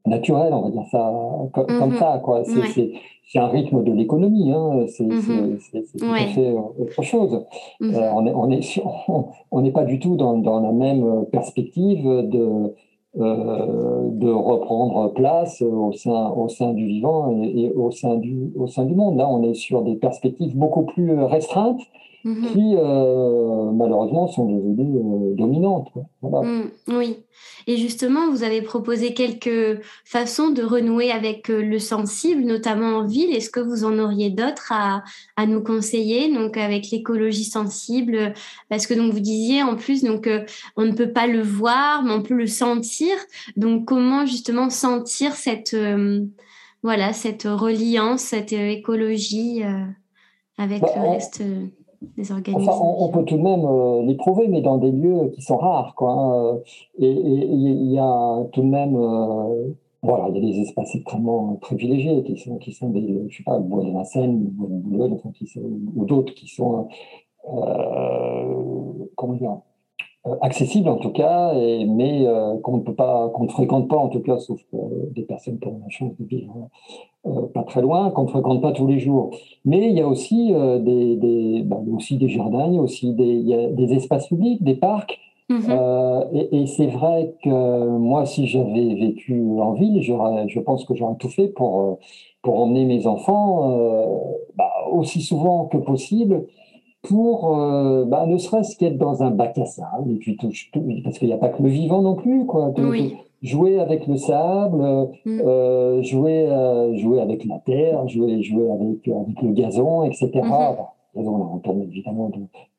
naturels, 0.05 0.53
on 0.53 0.63
va 0.63 0.69
dire 0.71 0.85
ça 0.91 1.13
comme, 1.53 1.65
mm-hmm. 1.65 1.99
ça. 1.99 2.21
Quoi. 2.21 2.43
C'est, 2.43 2.91
c'est 3.31 3.39
un 3.39 3.47
rythme 3.47 3.83
de 3.83 3.93
l'économie, 3.93 4.51
hein. 4.51 4.85
c'est, 4.87 5.05
mm-hmm. 5.05 5.97
tout 5.97 6.05
à 6.05 6.17
fait 6.17 6.51
autre 6.51 7.01
chose. 7.01 7.45
on 7.79 8.21
n'est 8.23 8.33
on 8.33 8.51
est, 8.51 8.81
on 9.51 9.61
n'est 9.61 9.71
pas 9.71 9.85
du 9.85 9.99
tout 9.99 10.17
dans, 10.17 10.37
dans 10.37 10.59
la 10.59 10.71
même 10.71 11.25
perspective 11.31 12.03
de 12.03 12.73
euh, 13.17 14.07
de 14.11 14.29
reprendre 14.29 15.11
place 15.13 15.63
au 15.63 15.91
sein, 15.93 16.29
au 16.29 16.47
sein 16.47 16.73
du 16.73 16.85
vivant 16.85 17.41
et, 17.41 17.71
au, 17.71 17.89
sein 17.89 18.17
du, 18.17 18.51
au 18.55 18.67
sein 18.67 18.85
du 18.85 18.93
monde. 18.93 19.17
Là, 19.17 19.27
on 19.27 19.41
est 19.41 19.55
sur 19.55 19.81
des 19.81 19.95
perspectives 19.95 20.55
beaucoup 20.55 20.83
plus 20.83 21.19
restreintes 21.23 21.81
Mhm. 22.25 22.51
qui 22.51 22.75
euh, 22.75 23.71
malheureusement 23.71 24.27
sont 24.27 24.45
devenues 24.45 24.97
euh, 24.97 25.35
dominantes. 25.35 25.87
Mm, 26.21 26.63
oui, 26.89 27.23
et 27.65 27.77
justement, 27.77 28.29
vous 28.29 28.43
avez 28.43 28.61
proposé 28.61 29.13
quelques 29.13 29.81
façons 30.03 30.49
de 30.49 30.61
renouer 30.61 31.11
avec 31.11 31.49
euh, 31.49 31.61
le 31.61 31.79
sensible, 31.79 32.41
notamment 32.43 32.97
en 32.97 33.05
ville. 33.05 33.33
Est-ce 33.33 33.49
que 33.49 33.61
vous 33.61 33.85
en 33.85 33.97
auriez 33.99 34.31
d'autres 34.31 34.73
à, 34.73 35.03
à, 35.37 35.45
nous 35.45 35.63
conseiller, 35.63 36.33
donc 36.33 36.57
avec 36.57 36.91
l'écologie 36.91 37.45
sensible? 37.45 38.33
Parce 38.69 38.85
que 38.85 38.93
donc 38.93 39.13
vous 39.13 39.21
disiez 39.21 39.63
en 39.63 39.77
plus, 39.77 40.03
donc 40.03 40.29
on 40.75 40.83
ne 40.83 40.91
peut 40.91 41.13
pas 41.13 41.25
le 41.25 41.41
voir, 41.41 42.03
mais 42.03 42.11
on 42.11 42.21
peut 42.21 42.35
le 42.35 42.47
sentir. 42.47 43.15
Donc 43.55 43.85
comment 43.85 44.25
justement 44.25 44.69
sentir 44.69 45.35
cette 45.35 45.75
voilà 46.83 47.13
cette 47.13 47.43
reliance, 47.43 48.21
cette 48.21 48.51
écologie 48.51 49.63
avec 50.57 50.81
bah, 50.81 50.93
le 50.95 51.09
reste 51.11 51.41
Enfin, 52.53 52.79
on, 52.81 53.09
peut 53.09 53.23
tout 53.25 53.37
de 53.37 53.41
même 53.41 53.65
euh, 53.65 54.03
l'éprouver, 54.03 54.47
mais 54.47 54.61
dans 54.61 54.77
des 54.77 54.91
lieux 54.91 55.29
qui 55.33 55.41
sont 55.41 55.57
rares. 55.57 55.95
Quoi, 55.95 56.11
hein. 56.11 56.59
Et 56.97 57.09
il 57.09 57.91
y 57.91 57.97
a 57.97 58.45
tout 58.53 58.61
de 58.61 58.67
même. 58.67 58.95
Euh, 58.95 59.73
voilà, 60.01 60.29
il 60.29 60.35
y 60.35 60.37
a 60.37 60.51
des 60.51 60.61
espaces 60.61 60.95
extrêmement 60.95 61.55
privilégiés 61.55 62.23
qui 62.23 62.37
sont, 62.37 62.57
qui 62.57 62.71
sont 62.71 62.89
des, 62.89 63.25
je 63.27 63.37
sais 63.37 63.43
pas, 63.43 63.59
bois 63.59 63.83
de 63.83 63.91
Vincennes, 63.91 64.45
bois 64.51 64.69
de 64.69 64.75
Boulogne, 64.75 65.17
ou 65.95 66.05
d'autres 66.05 66.33
qui 66.33 66.47
sont, 66.47 66.87
euh, 67.53 69.05
comment 69.15 69.33
dire, 69.33 69.51
euh, 69.51 69.55
accessible 70.41 70.89
en 70.89 70.97
tout 70.97 71.11
cas, 71.11 71.53
et, 71.55 71.85
mais 71.85 72.27
euh, 72.27 72.57
qu'on 72.59 72.77
ne 72.77 72.81
peut 72.81 72.93
pas, 72.93 73.29
qu'on 73.29 73.45
ne 73.45 73.49
fréquente 73.49 73.87
pas 73.87 73.97
en 73.97 74.09
tout 74.09 74.19
cas, 74.19 74.37
sauf 74.37 74.59
des 75.11 75.23
personnes 75.23 75.59
qui 75.59 75.67
ont 75.67 75.79
la 75.83 75.89
chance 75.89 76.11
de 76.19 76.25
vivre 76.25 76.69
euh, 77.25 77.47
pas 77.53 77.63
très 77.63 77.81
loin, 77.81 78.11
qu'on 78.11 78.23
ne 78.23 78.27
fréquente 78.27 78.61
pas 78.61 78.71
tous 78.71 78.87
les 78.87 78.99
jours. 78.99 79.31
Mais 79.63 79.89
il 79.89 79.97
y 79.97 80.01
a 80.01 80.07
aussi 80.07 80.53
des, 80.81 81.15
des 81.15 81.63
bah, 81.63 81.79
aussi 81.93 82.17
des 82.17 82.27
jardins, 82.27 82.67
il 82.67 82.75
y 82.75 82.77
a 82.77 82.81
aussi 82.81 83.13
des, 83.13 83.23
il 83.23 83.47
y 83.47 83.53
a 83.53 83.69
des 83.69 83.93
espaces 83.93 84.27
publics, 84.27 84.63
des 84.63 84.75
parcs. 84.75 85.17
Mm-hmm. 85.49 86.27
et, 86.31 86.61
et 86.61 86.65
c'est 86.67 86.85
vrai 86.85 87.33
que 87.43 87.97
moi, 87.97 88.27
si 88.27 88.45
j'avais 88.45 88.93
vécu 88.93 89.41
en 89.59 89.73
ville, 89.73 89.99
je 90.01 90.59
pense 90.59 90.85
que 90.85 90.93
j'aurais 90.93 91.15
tout 91.15 91.29
fait 91.29 91.47
pour, 91.47 91.97
pour 92.43 92.59
emmener 92.59 92.85
mes 92.85 93.07
enfants 93.07 93.75
bah, 94.55 94.69
aussi 94.91 95.21
souvent 95.21 95.65
que 95.65 95.77
possible 95.77 96.45
pour 97.01 97.57
euh, 97.57 98.05
bah, 98.05 98.25
ne 98.25 98.37
serait-ce 98.37 98.77
qu'être 98.77 98.97
dans 98.97 99.23
un 99.23 99.31
bac 99.31 99.57
à 99.57 99.65
sable, 99.65 100.11
et 100.11 100.15
puis 100.15 100.35
tout, 100.37 100.51
parce 101.03 101.17
qu'il 101.17 101.27
n'y 101.27 101.33
a 101.33 101.37
pas 101.37 101.49
que 101.49 101.63
le 101.63 101.69
vivant 101.69 102.01
non 102.01 102.15
plus, 102.15 102.45
quoi. 102.45 102.73
Jouer 103.41 103.79
avec 103.79 104.05
le 104.05 104.17
sable, 104.17 104.81
mm. 105.25 105.41
euh, 105.45 106.01
jouer, 106.01 106.45
euh, 106.47 106.93
jouer 106.97 107.21
avec 107.21 107.45
la 107.45 107.59
terre, 107.59 108.05
jouer, 108.09 108.41
jouer 108.43 108.69
avec, 108.69 109.07
avec 109.07 109.41
le 109.41 109.51
gazon, 109.53 110.03
etc. 110.03 110.29
Mm-hmm. 110.33 110.75
gazon, 111.15 111.35
on 111.35 111.55
retourne 111.55 111.81
évidemment 111.83 112.29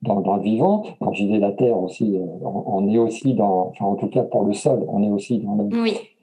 dans, 0.02 0.20
dans, 0.20 0.36
le 0.36 0.42
vivant. 0.42 0.82
Quand 1.00 1.14
je 1.14 1.24
dis 1.24 1.38
la 1.38 1.52
terre 1.52 1.82
aussi, 1.82 2.14
on, 2.42 2.86
est 2.88 2.98
aussi 2.98 3.32
dans, 3.32 3.68
enfin 3.70 3.86
en 3.86 3.94
tout 3.94 4.08
cas 4.08 4.24
pour 4.24 4.44
le 4.44 4.52
sol, 4.52 4.84
on 4.86 5.02
est 5.02 5.08
aussi 5.08 5.38
dans 5.38 5.54
le, 5.54 5.68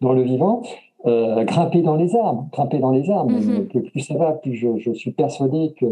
dans 0.01 0.13
le 0.13 0.21
vivant. 0.21 0.62
grimper 1.03 1.81
dans 1.81 1.95
les 1.95 2.15
arbres, 2.15 2.45
grimper 2.51 2.77
dans 2.77 2.91
les 2.91 3.10
arbres. 3.10 3.33
Mm-hmm. 3.33 3.89
Plus 3.89 4.01
ça 4.01 4.17
va, 4.17 4.33
plus 4.33 4.53
je, 4.53 4.77
je 4.77 4.91
suis 4.91 5.13
persuadé 5.13 5.73
que 5.79 5.88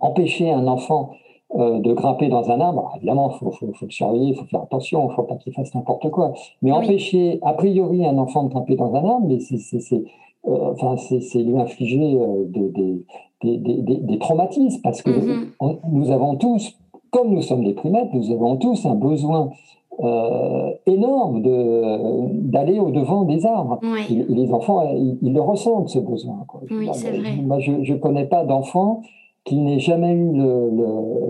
empêcher 0.00 0.50
un 0.50 0.66
enfant 0.66 1.12
euh, 1.56 1.78
de 1.78 1.92
grimper 1.92 2.28
dans 2.28 2.50
un 2.50 2.60
arbre, 2.60 2.92
évidemment, 2.96 3.30
il 3.32 3.38
faut, 3.38 3.50
faut, 3.52 3.72
faut, 3.72 3.86
le 3.86 3.90
surveiller, 3.90 4.30
il 4.30 4.34
faut 4.34 4.44
faire 4.46 4.62
attention, 4.62 5.04
il 5.04 5.10
ne 5.10 5.14
faut 5.14 5.22
pas 5.22 5.36
qu'il 5.36 5.52
fasse 5.52 5.74
n'importe 5.74 6.10
quoi. 6.10 6.32
Mais 6.62 6.72
empêcher, 6.72 7.38
a 7.42 7.52
priori, 7.52 8.04
un 8.04 8.18
enfant 8.18 8.44
de 8.44 8.48
grimper 8.48 8.76
dans 8.76 8.94
un 8.94 9.04
arbre, 9.04 9.28
c'est 9.38 10.04
euh, 10.46 10.72
enfin, 10.72 10.96
lui 11.34 11.58
infliger 11.58 12.18
euh, 12.20 12.44
des, 12.48 12.68
des, 13.42 13.56
des, 13.56 13.96
des, 13.96 14.18
traumatismes, 14.18 14.80
parce 14.82 15.00
que 15.00 15.10
mm-hmm. 15.10 15.78
nous 15.90 16.10
avons 16.10 16.36
tous, 16.36 16.76
comme 17.10 17.30
nous 17.32 17.40
sommes 17.40 17.64
des 17.64 17.72
primates, 17.72 18.12
nous 18.12 18.30
avons 18.30 18.56
tous 18.56 18.84
un 18.84 18.94
besoin 18.94 19.50
euh, 20.00 20.70
énorme 20.86 21.40
d'aller 22.42 22.78
au-devant 22.78 23.22
des 23.24 23.46
arbres. 23.46 23.80
les 24.10 24.52
enfants, 24.52 24.92
ils, 24.94 25.32
le 25.32 25.40
ressentent, 25.40 25.88
ce 25.88 26.00
besoin. 26.00 26.44
Quoi. 26.46 26.60
Oui, 26.70 26.88
c'est 26.92 27.16
vrai. 27.16 27.36
Moi, 27.36 27.60
je 27.60 27.72
ne 27.72 27.96
connais 27.96 28.26
pas 28.26 28.44
d'enfants 28.44 29.02
qui 29.44 29.56
n'ait 29.56 29.78
jamais 29.78 30.12
eu 30.12 30.32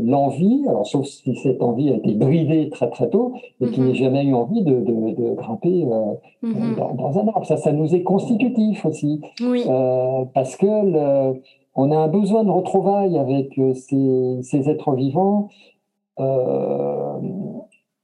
l'envie, 0.05 0.65
alors 0.69 0.87
sauf 0.87 1.05
si 1.05 1.35
cette 1.37 1.61
envie 1.61 1.91
a 1.91 1.97
été 1.97 2.15
bridée 2.15 2.71
très 2.71 2.89
très 2.89 3.11
tôt, 3.11 3.35
et 3.61 3.67
qui 3.67 3.81
mhm. 3.81 3.89
n'ait 3.89 3.95
jamais 3.95 4.25
eu 4.25 4.35
envie 4.35 4.63
de, 4.63 4.81
de, 4.81 5.15
de 5.15 5.35
grimper 5.35 5.85
euh, 5.85 6.15
mhm. 6.43 6.77
dans, 6.77 6.95
dans, 6.95 7.19
un 7.19 7.27
arbre. 7.29 7.45
Ça, 7.45 7.57
ça 7.57 7.73
nous 7.73 7.93
est 7.95 8.05
constitutif 8.05 8.85
aussi, 8.87 9.21
oui. 9.41 9.65
euh, 9.69 10.25
parce 10.33 10.57
que 10.57 10.67
le, 10.67 11.43
on 11.75 11.91
a 11.91 11.97
un 11.97 12.09
besoin 12.09 12.45
de 12.45 12.51
retrouvailles 12.51 13.19
avec 13.19 13.59
euh, 13.59 13.75
ces, 13.75 14.39
ces 14.43 14.71
êtres 14.71 14.95
vivants. 14.95 15.49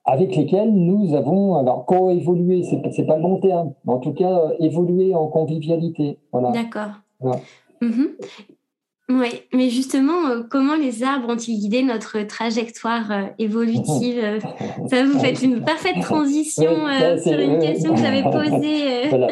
Avec 0.07 0.35
lesquels 0.35 0.73
nous 0.73 1.15
avons 1.15 1.55
alors 1.55 1.85
co-évolué, 1.85 2.65
c'est 2.65 2.79
pas, 2.83 2.89
pas 2.89 3.17
le 3.17 3.23
bon 3.23 3.37
terme, 3.39 3.75
mais 3.85 3.93
en 3.93 3.99
tout 3.99 4.13
cas 4.13 4.51
évolué 4.59 5.15
en 5.15 5.29
convivialité. 5.29 6.19
Voilà. 6.33 6.51
D'accord. 6.51 6.95
Voilà. 7.21 7.41
Mhm. 7.81 8.09
Oui, 9.11 9.43
mais 9.53 9.71
justement, 9.71 10.29
euh, 10.29 10.43
comment 10.49 10.77
les 10.77 11.03
arbres 11.03 11.31
ont-ils 11.31 11.59
guidé 11.59 11.83
notre 11.83 12.21
trajectoire 12.23 13.11
euh, 13.11 13.23
évolutive 13.41 14.39
Ça, 14.87 15.05
vous 15.05 15.19
faites 15.19 15.43
une 15.43 15.63
parfaite 15.63 16.01
transition 16.01 16.87
euh, 16.87 17.19
sur 17.19 17.39
une 17.39 17.59
question 17.59 17.95
que 17.95 18.01
j'avais 18.01 18.23
posée. 18.23 19.11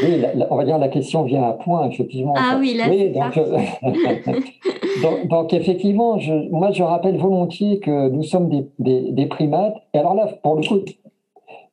Oui, 0.00 0.22
on 0.48 0.56
va 0.56 0.64
dire 0.64 0.78
la 0.78 0.88
question 0.88 1.24
vient 1.24 1.42
à 1.42 1.52
point, 1.52 1.88
effectivement. 1.88 2.34
Ah 2.36 2.56
oui, 2.60 2.74
là, 2.74 2.84
oui, 2.88 3.10
donc, 5.02 5.26
donc, 5.26 5.52
effectivement, 5.52 6.18
je, 6.20 6.32
moi, 6.50 6.70
je 6.70 6.84
rappelle 6.84 7.16
volontiers 7.16 7.80
que 7.80 8.08
nous 8.08 8.22
sommes 8.22 8.48
des, 8.48 8.68
des, 8.78 9.10
des 9.10 9.26
primates. 9.26 9.74
Et 9.94 9.98
alors 9.98 10.14
là, 10.14 10.28
pour 10.42 10.54
le 10.54 10.66
coup, 10.66 10.78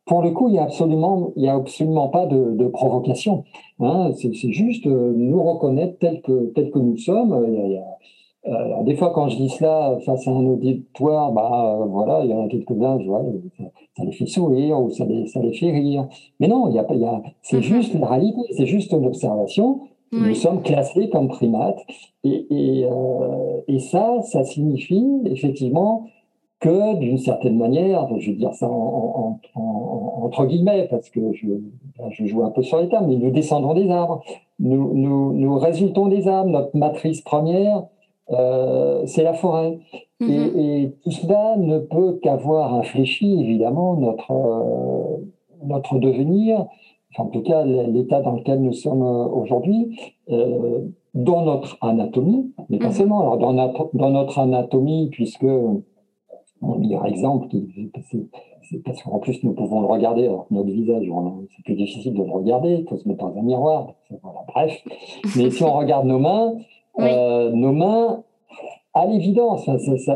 pour 0.05 0.21
le 0.21 0.31
coup, 0.31 0.49
il 0.49 0.53
n'y 0.53 0.59
a 0.59 0.63
absolument, 0.63 1.31
il 1.35 1.43
y 1.43 1.47
a 1.47 1.55
absolument 1.55 2.09
pas 2.09 2.25
de, 2.25 2.55
de 2.55 2.67
provocation. 2.67 3.43
Hein. 3.79 4.11
C'est 4.15 4.33
juste 4.51 4.85
euh, 4.85 5.13
nous 5.15 5.41
reconnaître 5.41 5.97
tel 5.99 6.21
que, 6.21 6.51
tel 6.53 6.69
que 6.69 6.79
nous 6.79 6.97
sommes. 6.97 7.45
Il 7.47 7.71
y 7.73 7.77
a, 7.77 7.97
euh, 8.47 8.83
des 8.83 8.95
fois, 8.95 9.11
quand 9.11 9.27
je 9.29 9.37
dis 9.37 9.49
cela 9.49 9.97
face 10.05 10.27
à 10.27 10.31
un 10.31 10.45
auditoire, 10.45 11.31
bah 11.31 11.79
euh, 11.81 11.85
voilà, 11.85 12.23
il 12.23 12.29
y 12.29 12.33
en 12.33 12.45
a 12.45 12.47
quelques-uns, 12.47 12.99
je 12.99 13.07
vois, 13.07 13.23
ça, 13.97 14.03
les 14.03 14.11
fait 14.11 14.27
sourire 14.27 14.79
ou 14.79 14.91
ça 14.91 15.05
les, 15.05 15.25
ça 15.25 15.41
les 15.41 15.53
fait 15.53 15.71
rire. 15.71 16.07
Mais 16.39 16.47
non, 16.47 16.69
il 16.69 16.75
y 16.75 16.79
a, 16.79 16.85
il 16.91 16.99
y 16.99 17.05
a, 17.05 17.23
c'est 17.41 17.57
mm-hmm. 17.57 17.61
juste 17.61 17.99
la 17.99 18.07
réalité, 18.07 18.41
c'est 18.51 18.67
juste 18.67 18.91
une 18.91 19.05
observation. 19.05 19.81
Nous 20.11 20.35
sommes 20.35 20.61
classés 20.61 21.09
comme 21.09 21.27
primates 21.27 21.81
et, 22.23 22.45
et, 22.49 22.85
euh, 22.85 23.61
et 23.67 23.79
ça, 23.79 24.21
ça 24.21 24.45
signifie 24.45 25.05
effectivement 25.25 26.05
que 26.65 26.95
d'une 26.97 27.19
certaine 27.19 27.58
manière, 27.58 28.08
je 28.17 28.32
veux 28.32 28.38
dire 28.38 28.54
ça 28.54 28.67
en, 28.67 29.39
entre 29.54 30.45
guillemets, 30.47 30.88
parce 30.89 31.10
que 31.10 31.32
je, 31.34 31.47
je, 32.10 32.25
joue 32.25 32.43
un 32.43 32.49
peu 32.49 32.63
sur 32.63 32.80
les 32.80 32.89
termes, 32.89 33.08
mais 33.08 33.17
nous 33.17 33.30
descendons 33.30 33.75
des 33.75 33.89
arbres, 33.91 34.23
nous, 34.60 34.93
nous, 34.95 35.34
nous 35.34 35.60
résultons 35.60 36.08
des 36.08 36.28
arbres, 36.28 36.49
notre 36.49 36.75
matrice 36.75 37.21
première, 37.21 37.84
euh, 38.32 39.04
c'est 39.06 39.21
la 39.21 39.34
forêt. 39.34 39.78
et, 40.21 40.23
mm-hmm. 40.23 40.60
et, 40.60 40.91
tout 41.04 41.12
cela 41.12 41.56
ne 41.58 41.78
peut 41.78 42.19
qu'avoir 42.23 42.73
infléchi, 42.73 43.39
évidemment, 43.39 43.95
notre, 43.95 44.32
euh, 44.32 45.17
notre 45.63 45.99
devenir 45.99 46.65
en 47.17 47.28
tout 47.28 47.43
cas 47.43 47.63
l'état 47.63 48.21
dans 48.21 48.34
lequel 48.34 48.62
nous 48.62 48.73
sommes 48.73 49.01
aujourd'hui, 49.01 49.97
dans 51.13 51.45
notre 51.45 51.78
anatomie, 51.80 52.51
mais 52.67 52.78
pas 52.78 52.88
mhm. 52.88 52.91
seulement. 52.91 53.21
Alors 53.21 53.38
dans 53.38 54.10
notre 54.10 54.38
anatomie, 54.38 55.08
puisque 55.13 55.45
mon 56.61 56.77
meilleur 56.77 57.05
exemple, 57.05 57.47
c'est 58.69 58.83
parce 58.83 59.01
qu'en 59.03 59.19
plus 59.19 59.43
nous 59.43 59.53
pouvons 59.53 59.81
le 59.81 59.87
regarder, 59.87 60.25
alors 60.25 60.47
notre 60.51 60.69
visage, 60.69 61.05
c'est 61.55 61.63
plus 61.63 61.75
difficile 61.75 62.13
de 62.13 62.23
le 62.23 62.31
regarder, 62.31 62.77
il 62.79 62.87
faut 62.87 62.97
se 62.97 63.07
mettre 63.07 63.27
dans 63.27 63.37
un 63.37 63.43
miroir, 63.43 63.93
voilà, 64.23 64.39
bref. 64.47 64.81
Mais 65.35 65.49
si 65.51 65.63
on 65.63 65.73
regarde 65.77 66.07
nos 66.07 66.19
mains, 66.19 66.55
euh, 66.99 67.51
nos 67.51 67.71
mains, 67.71 68.23
à 68.93 69.05
l'évidence, 69.05 69.69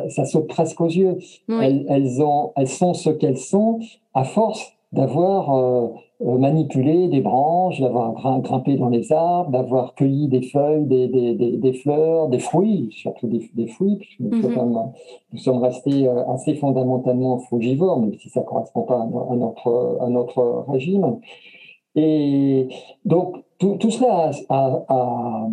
ça, 0.09 0.25
saute 0.25 0.47
presque 0.47 0.79
aux 0.79 0.87
yeux. 0.87 1.17
Elles, 1.49 1.85
elles, 1.89 2.21
ont, 2.21 2.53
elles 2.55 2.69
sont 2.69 2.93
ce 2.93 3.09
qu'elles 3.09 3.37
sont 3.37 3.79
à 4.13 4.23
force 4.23 4.73
d'avoir 4.91 5.55
euh, 5.55 5.87
euh, 6.21 6.37
manipulé 6.37 7.07
des 7.09 7.21
branches, 7.21 7.79
d'avoir 7.79 8.41
grimpé 8.41 8.75
dans 8.75 8.89
les 8.89 9.11
arbres, 9.11 9.51
d'avoir 9.51 9.93
cueilli 9.93 10.27
des 10.27 10.41
feuilles, 10.41 10.85
des, 10.85 11.07
des, 11.07 11.57
des, 11.57 11.73
fleurs, 11.73 12.27
des 12.27 12.39
fruits, 12.39 12.89
surtout 12.91 13.27
des, 13.27 13.67
fruits, 13.67 13.97
puisque 13.97 14.19
nous, 14.19 14.49
mhm. 14.49 14.91
nous, 15.31 15.37
sommes 15.37 15.59
restés 15.59 16.07
euh, 16.07 16.25
assez 16.31 16.55
fondamentalement 16.55 17.37
frugivores, 17.37 17.99
même 17.99 18.17
si 18.17 18.29
ça 18.29 18.41
ne 18.41 18.45
correspond 18.45 18.81
pas 18.81 19.01
à 19.01 19.35
notre, 19.35 19.99
à 20.01 20.09
notre 20.09 20.65
régime. 20.67 21.19
Et 21.95 22.67
donc, 23.05 23.35
tout, 23.59 23.91
cela 23.91 24.31
a, 24.47 25.47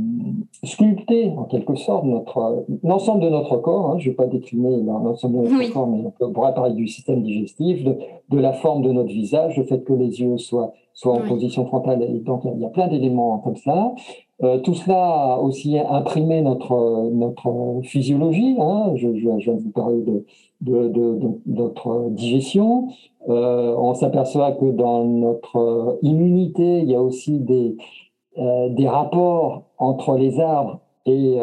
sculpté, 0.62 1.32
en 1.36 1.44
quelque 1.44 1.74
sorte, 1.74 2.04
notre, 2.04 2.64
l'ensemble 2.84 3.24
de 3.24 3.28
notre 3.28 3.56
corps. 3.56 3.90
Hein, 3.90 3.98
je 3.98 4.06
ne 4.06 4.10
vais 4.10 4.16
pas 4.16 4.26
décliner 4.26 4.80
l'ensemble 4.82 5.42
de 5.42 5.48
notre 5.48 5.72
corps, 5.72 5.88
mais 5.88 6.04
on 6.20 6.32
pourrait 6.32 6.54
parler 6.54 6.74
du 6.74 6.86
système 6.86 7.22
digestif, 7.22 7.84
de, 7.84 8.38
la 8.38 8.52
forme 8.52 8.82
de 8.82 8.92
notre 8.92 9.08
visage, 9.08 9.56
le 9.56 9.64
fait 9.64 9.82
que 9.82 9.92
les 9.92 10.20
yeux 10.20 10.38
soient, 10.38 10.72
soient 10.94 11.14
en 11.14 11.26
position 11.26 11.66
frontale. 11.66 12.02
Et 12.02 12.20
donc, 12.20 12.42
il 12.44 12.60
y 12.60 12.64
a 12.64 12.68
plein 12.68 12.86
d'éléments 12.86 13.38
comme 13.38 13.56
ça. 13.56 13.92
Euh, 14.42 14.58
tout 14.58 14.74
cela 14.74 15.34
a 15.34 15.38
aussi 15.38 15.78
imprimé 15.78 16.42
notre, 16.42 17.10
notre 17.10 17.80
physiologie. 17.84 18.56
Hein. 18.58 18.92
Je, 18.96 19.14
je, 19.14 19.28
viens 19.38 19.54
de 19.54 19.62
vous 19.62 19.70
parler 19.70 20.02
de, 20.02 20.24
de, 20.60 20.88
de, 20.88 21.14
de 21.14 21.28
notre 21.46 22.10
digestion. 22.10 22.88
Euh, 23.28 23.74
on 23.78 23.94
s'aperçoit 23.94 24.52
que 24.52 24.66
dans 24.66 25.04
notre 25.04 25.98
immunité, 26.02 26.80
il 26.80 26.90
y 26.90 26.94
a 26.94 27.00
aussi 27.00 27.38
des, 27.38 27.76
euh, 28.38 28.68
des 28.68 28.88
rapports 28.88 29.62
entre 29.78 30.16
les 30.16 30.38
arbres 30.38 30.80
et, 31.06 31.38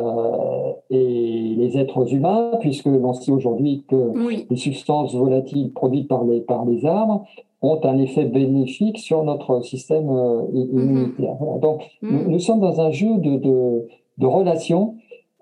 et 0.90 1.56
les 1.58 1.78
êtres 1.78 2.14
humains, 2.14 2.52
puisque 2.60 2.88
l'on 2.88 3.14
sait 3.14 3.32
aujourd'hui 3.32 3.86
que 3.88 4.12
les 4.50 4.58
substances 4.58 5.16
volatiles 5.16 5.72
produites 5.72 6.10
par 6.10 6.26
les, 6.26 6.42
par 6.42 6.66
les 6.66 6.86
arbres 6.86 7.26
ont 7.64 7.80
un 7.86 7.98
effet 7.98 8.26
bénéfique 8.26 9.00
sur 9.00 9.24
notre 9.24 9.62
système 9.62 10.10
euh, 10.10 10.42
mhm. 10.52 10.80
immunitaire. 10.80 11.38
Donc, 11.62 11.90
mhm. 12.02 12.28
nous, 12.28 12.40
sommes 12.40 12.60
dans 12.60 12.82
un 12.82 12.92
jeu 12.92 13.18
de, 13.18 13.38
de, 13.38 13.88
de 14.18 14.26
relations, 14.26 14.96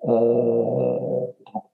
euh, 0.07 0.97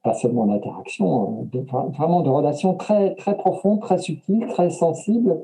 pas 0.04 0.14
seulement 0.14 0.46
d'interaction, 0.46 1.48
hein, 1.52 1.90
vraiment 1.98 2.22
de 2.22 2.30
relations 2.30 2.74
très, 2.76 3.14
très 3.16 3.36
profondes, 3.36 3.82
très 3.82 3.98
subtiles, 3.98 4.48
très 4.48 4.70
sensibles 4.70 5.44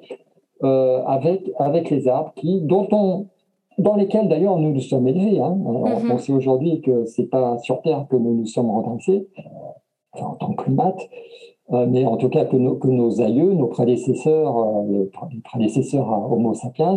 euh, 0.63 1.04
avec, 1.06 1.52
avec 1.60 1.89
les 1.89 2.08
arbres, 2.08 2.32
qui, 2.38 2.62
dont 2.62 2.88
on, 2.94 3.26
dans 3.78 3.96
lesquels 3.96 4.30
d'ailleurs 4.30 4.58
nous 4.58 4.72
nous 4.72 4.80
sommes 4.80 5.08
élevés. 5.10 5.42
Hein. 5.42 5.58
On 5.66 6.18
sait 6.18 6.32
aujourd'hui 6.32 6.80
que 6.80 7.04
c'est 7.06 7.30
pas 7.30 7.58
sur 7.58 7.82
Terre 7.82 8.06
que 8.10 8.16
nous 8.16 8.36
nous 8.36 8.46
sommes 8.46 8.72
redressés, 8.72 9.28
en 10.13 10.36
tant 10.36 10.54
que 10.54 10.63
primates, 10.63 11.10
mais 11.71 12.06
en 12.06 12.17
tout 12.17 12.30
cas 12.30 12.45
que 12.45 12.56
nos, 12.56 12.76
que 12.76 12.88
nos 12.88 13.21
aïeux, 13.21 13.54
nos 13.54 13.67
prédécesseurs, 13.67 14.58
euh, 14.58 15.10
les 15.32 15.39
prédécesseurs 15.43 16.10
à 16.10 16.17
Homo 16.17 16.54
sapiens, 16.54 16.95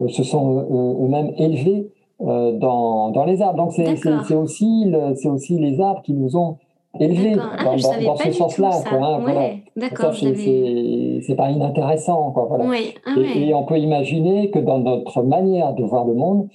euh, 0.00 0.08
se 0.08 0.22
sont 0.22 0.66
eux-mêmes 1.00 1.32
élevés 1.38 1.90
dans, 2.20 3.10
dans, 3.10 3.24
les 3.24 3.42
arbres. 3.42 3.58
Donc 3.58 3.72
c'est 3.72 4.34
aussi, 4.34 4.86
aussi 5.24 5.58
les 5.58 5.80
arbres 5.80 6.02
qui 6.02 6.12
nous 6.12 6.36
ont 6.36 6.58
élevés 7.00 7.34
ah, 7.40 7.64
dans, 7.64 8.04
dans, 8.04 8.16
ce 8.16 8.30
sens-là. 8.30 8.70
Hein, 8.92 9.24
ouais, 9.24 9.64
D'accord. 9.76 10.14
C'est 10.14 11.34
pas 11.36 11.50
inintéressant. 11.50 12.30
Quoi, 12.32 12.46
voilà. 12.48 12.66
Ah 13.06 13.14
et, 13.18 13.48
et, 13.48 13.54
on 13.54 13.64
peut 13.64 13.78
imaginer 13.78 14.50
que 14.50 14.58
dans 14.58 14.78
notre 14.78 15.22
manière 15.22 15.74
de 15.74 15.82
voir 15.82 16.04
le 16.04 16.14
monde, 16.14 16.48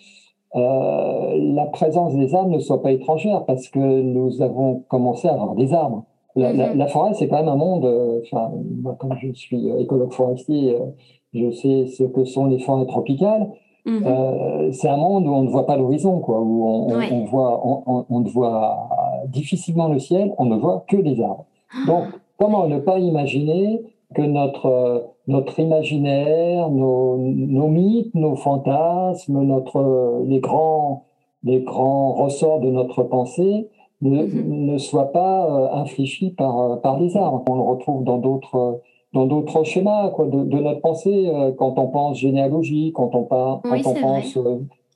euh, 0.56 1.54
la 1.54 1.66
présence 1.66 2.16
des 2.16 2.34
arbres 2.34 2.52
ne 2.52 2.60
soit 2.60 2.82
pas 2.82 2.92
étrangère 2.92 3.46
parce 3.46 3.68
que 3.68 3.80
nous 3.80 4.42
avons 4.42 4.84
commencé 4.88 5.28
à 5.28 5.34
avoir 5.34 5.56
des 5.56 5.74
arbres. 5.74 6.06
Mhm. 6.36 6.78
La, 6.78 6.88
forêt, 6.88 7.14
c'est 7.14 7.28
quand 7.28 7.38
même 7.38 7.48
un 7.48 7.56
monde, 7.56 7.86
euh, 7.86 8.22
enfin, 8.24 8.52
comme 9.00 9.16
je 9.20 9.32
suis 9.34 9.70
écologue 9.80 10.12
forestier, 10.12 10.76
euh, 10.76 10.86
je 11.34 11.52
sais 11.52 11.88
ce 11.88 12.04
que 12.04 12.26
sont 12.26 12.46
les 12.46 12.60
forêts 12.60 12.86
tropicales. 12.86 13.50
Mhm. 13.86 14.04
Euh, 14.06 14.72
c'est 14.72 14.90
un 14.90 14.98
monde 14.98 15.26
où 15.28 15.32
on 15.32 15.44
ne 15.44 15.50
voit 15.50 15.66
pas 15.66 15.78
l'horizon, 15.78 16.20
quoi, 16.20 16.40
où 16.40 16.68
on, 16.68 17.00
on, 17.12 17.24
voit, 17.26 17.62
on, 17.66 18.06
on, 18.10 18.22
voit 18.22 18.90
difficilement 19.28 19.88
le 19.88 19.98
ciel, 19.98 20.34
on 20.38 20.46
ne 20.46 20.58
voit 20.58 20.84
que 20.88 20.98
des 20.98 21.22
arbres. 21.22 21.46
Donc, 21.88 22.04
comment 22.38 22.68
ne 22.68 22.80
pas 22.80 23.00
imaginer 23.00 23.82
que 24.14 24.22
notre, 24.22 25.06
notre 25.28 25.60
imaginaire, 25.60 26.70
nos, 26.70 27.18
nos 27.18 27.68
mythes, 27.68 28.14
nos 28.14 28.36
fantasmes, 28.36 29.42
notre, 29.42 30.22
les, 30.26 30.40
grands, 30.40 31.06
les 31.44 31.62
grands 31.62 32.14
ressorts 32.14 32.60
de 32.60 32.70
notre 32.70 33.04
pensée 33.04 33.70
ne, 34.02 34.24
mhm. 34.24 34.66
ne 34.66 34.78
soit 34.78 35.12
pas 35.12 35.46
euh, 35.46 35.82
infléchi 35.82 36.32
par, 36.32 36.60
euh, 36.60 36.76
par 36.78 37.00
les 37.00 37.18
arbres. 37.18 37.44
On 37.50 37.56
le 37.56 37.62
retrouve 37.62 38.04
dans 38.04 38.18
d'autres 38.18 38.82
dans 39.14 39.26
d'autres 39.26 39.64
schémas 39.64 40.10
quoi, 40.10 40.26
de, 40.26 40.44
de, 40.44 40.60
notre 40.60 40.82
pensée, 40.82 41.28
euh, 41.28 41.52
quand 41.58 41.80
on 41.80 41.88
pense 41.88 42.20
généalogie, 42.20 42.92
quand 42.94 43.16
on, 43.16 43.24
quand 43.24 43.62
on 43.64 43.94
pense 43.94 44.38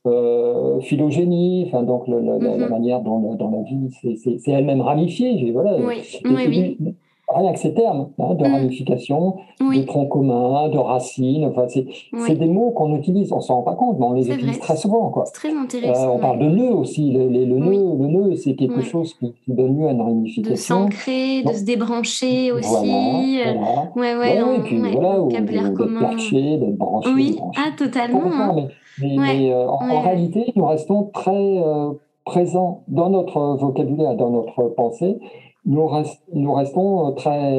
euh, 0.06 0.80
phylogénie, 0.80 1.64
enfin, 1.66 1.82
donc 1.82 2.06
le, 2.06 2.20
la, 2.20 2.38
la, 2.38 2.56
mhm. 2.56 2.68
manière 2.68 3.00
dont, 3.00 3.34
dont 3.34 3.50
la 3.50 3.62
vie 3.62 3.90
c'est 4.18 4.50
elle-même 4.50 4.80
ramifiée. 4.80 5.50
Voilà. 5.52 5.76
Oui, 5.78 6.02
oui, 6.24 6.76
oui 6.80 6.94
rien 7.34 7.52
que 7.52 7.58
ces 7.58 7.74
termes 7.74 8.08
hein, 8.18 8.34
de 8.34 8.46
mm. 8.46 8.52
ramification, 8.52 9.36
de 9.60 9.82
tronc 9.82 10.06
commun, 10.06 10.68
de 10.68 10.78
racines. 10.78 11.44
Enfin, 11.46 11.66
c'est 11.68 12.34
des 12.34 12.46
mots 12.46 12.70
qu'on 12.70 12.94
utilise, 12.94 13.32
on 13.32 13.40
s'en 13.40 13.56
rend 13.56 13.62
pas 13.62 13.74
compte, 13.74 13.98
mais 13.98 14.06
on 14.06 14.12
les 14.12 14.30
utilise 14.30 14.58
très 14.58 14.76
souvent. 14.76 15.12
C'est 15.24 15.32
très 15.32 15.54
intéressant. 15.54 16.10
Euh, 16.10 16.14
on 16.14 16.18
parle 16.18 16.38
de 16.38 16.48
nœud 16.48 16.72
aussi. 16.72 17.10
Le, 17.12 17.28
le, 17.28 17.44
nœud, 17.44 17.96
le 17.98 18.06
nœud 18.06 18.36
c'est 18.36 18.54
quelque 18.54 18.82
chose 18.82 19.14
qui, 19.14 19.34
donne 19.48 19.78
lieu 19.78 19.88
à 19.88 19.92
une 19.92 20.00
ramification. 20.00 20.86
De 20.86 20.90
s'ancrer, 20.90 21.42
de 21.42 21.52
se 21.52 21.64
débrancher 21.64 22.52
aussi. 22.52 22.68
Voilà, 22.70 23.54
voilà. 23.54 23.92
Ouais, 23.96 24.14
ouais, 24.14 24.42
ouais, 24.42 24.56
et 24.56 24.60
puis 24.60 24.78
voilà, 24.78 25.20
d'être 25.28 25.98
perché, 25.98 26.56
d'être 26.58 26.76
branché. 26.76 27.10
Oui, 27.14 27.38
ah, 27.56 27.70
totalement. 27.76 28.20
Hein. 28.24 28.68
Mais, 29.00 29.16
mais, 29.18 29.52
euh, 29.52 29.66
en, 29.68 30.00
réalité, 30.00 30.52
nous 30.54 30.66
restons 30.66 31.10
très 31.12 31.30
euh, 31.30 31.90
présents 32.24 32.82
dans 32.88 33.10
notre 33.10 33.56
vocabulaire, 33.56 34.16
dans 34.16 34.30
notre 34.30 34.64
pensée 34.76 35.18
nous, 35.64 35.88
nous 36.32 36.52
restons 36.54 37.08
euh, 37.08 37.10
très, 37.12 37.52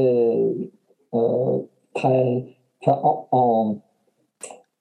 euh, 1.13 1.59
très 1.93 2.45
en, 2.87 3.27
en, 3.31 3.75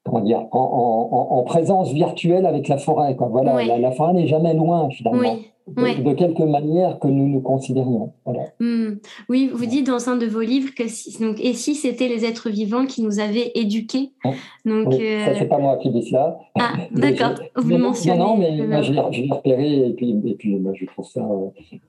comment 0.04 0.20
dire, 0.20 0.46
en, 0.50 1.28
en, 1.30 1.42
présence 1.44 1.92
virtuelle 1.92 2.46
avec 2.46 2.68
la 2.68 2.78
forêt. 2.78 3.14
Quoi. 3.16 3.28
Voilà, 3.28 3.64
la, 3.64 3.78
la, 3.78 3.90
forêt 3.92 4.12
n'est 4.14 4.26
jamais 4.26 4.54
loin 4.54 4.88
finalement. 4.90 5.20
Oui 5.20 5.51
de, 5.66 6.14
quelque 6.14 6.42
manière 6.42 6.98
que 6.98 7.08
nous 7.08 7.28
nous 7.28 7.40
considérions. 7.40 8.12
Hmm. 8.60 8.94
Oui, 9.28 9.50
vous 9.52 9.66
dites 9.66 9.86
dans 9.86 10.08
un 10.08 10.16
de 10.16 10.26
vos 10.26 10.40
livres 10.40 10.74
que 10.74 10.88
si, 10.88 11.20
donc, 11.20 11.40
et 11.40 11.54
si 11.54 11.74
c'était 11.74 12.08
les 12.08 12.24
êtres 12.24 12.50
vivants 12.50 12.86
qui 12.86 13.02
nous 13.02 13.20
avaient 13.20 13.52
éduqués? 13.54 14.10
Donc, 14.64 14.88
oui, 14.88 14.98
euh... 15.00 15.24
Ça, 15.26 15.34
c'est 15.38 15.48
pas 15.48 15.58
moi 15.58 15.76
qui 15.78 15.90
dis 15.90 16.02
cela. 16.02 16.38
Ah, 16.58 16.72
d'accord, 16.92 17.34
vous 17.56 17.70
le 17.70 17.78
mentionnez. 17.78 18.18
Non, 18.18 18.36
non, 18.36 18.36
mais 18.36 18.66
moi, 18.66 18.82
je 18.82 18.92
l'ai 18.92 19.00
repéré 19.30 19.88
et 19.88 19.92
puis, 19.92 20.20
et 20.24 20.34
puis 20.34 20.56
moi, 20.56 20.72
je 20.74 20.86
trouve 20.86 21.06
ça, 21.06 21.26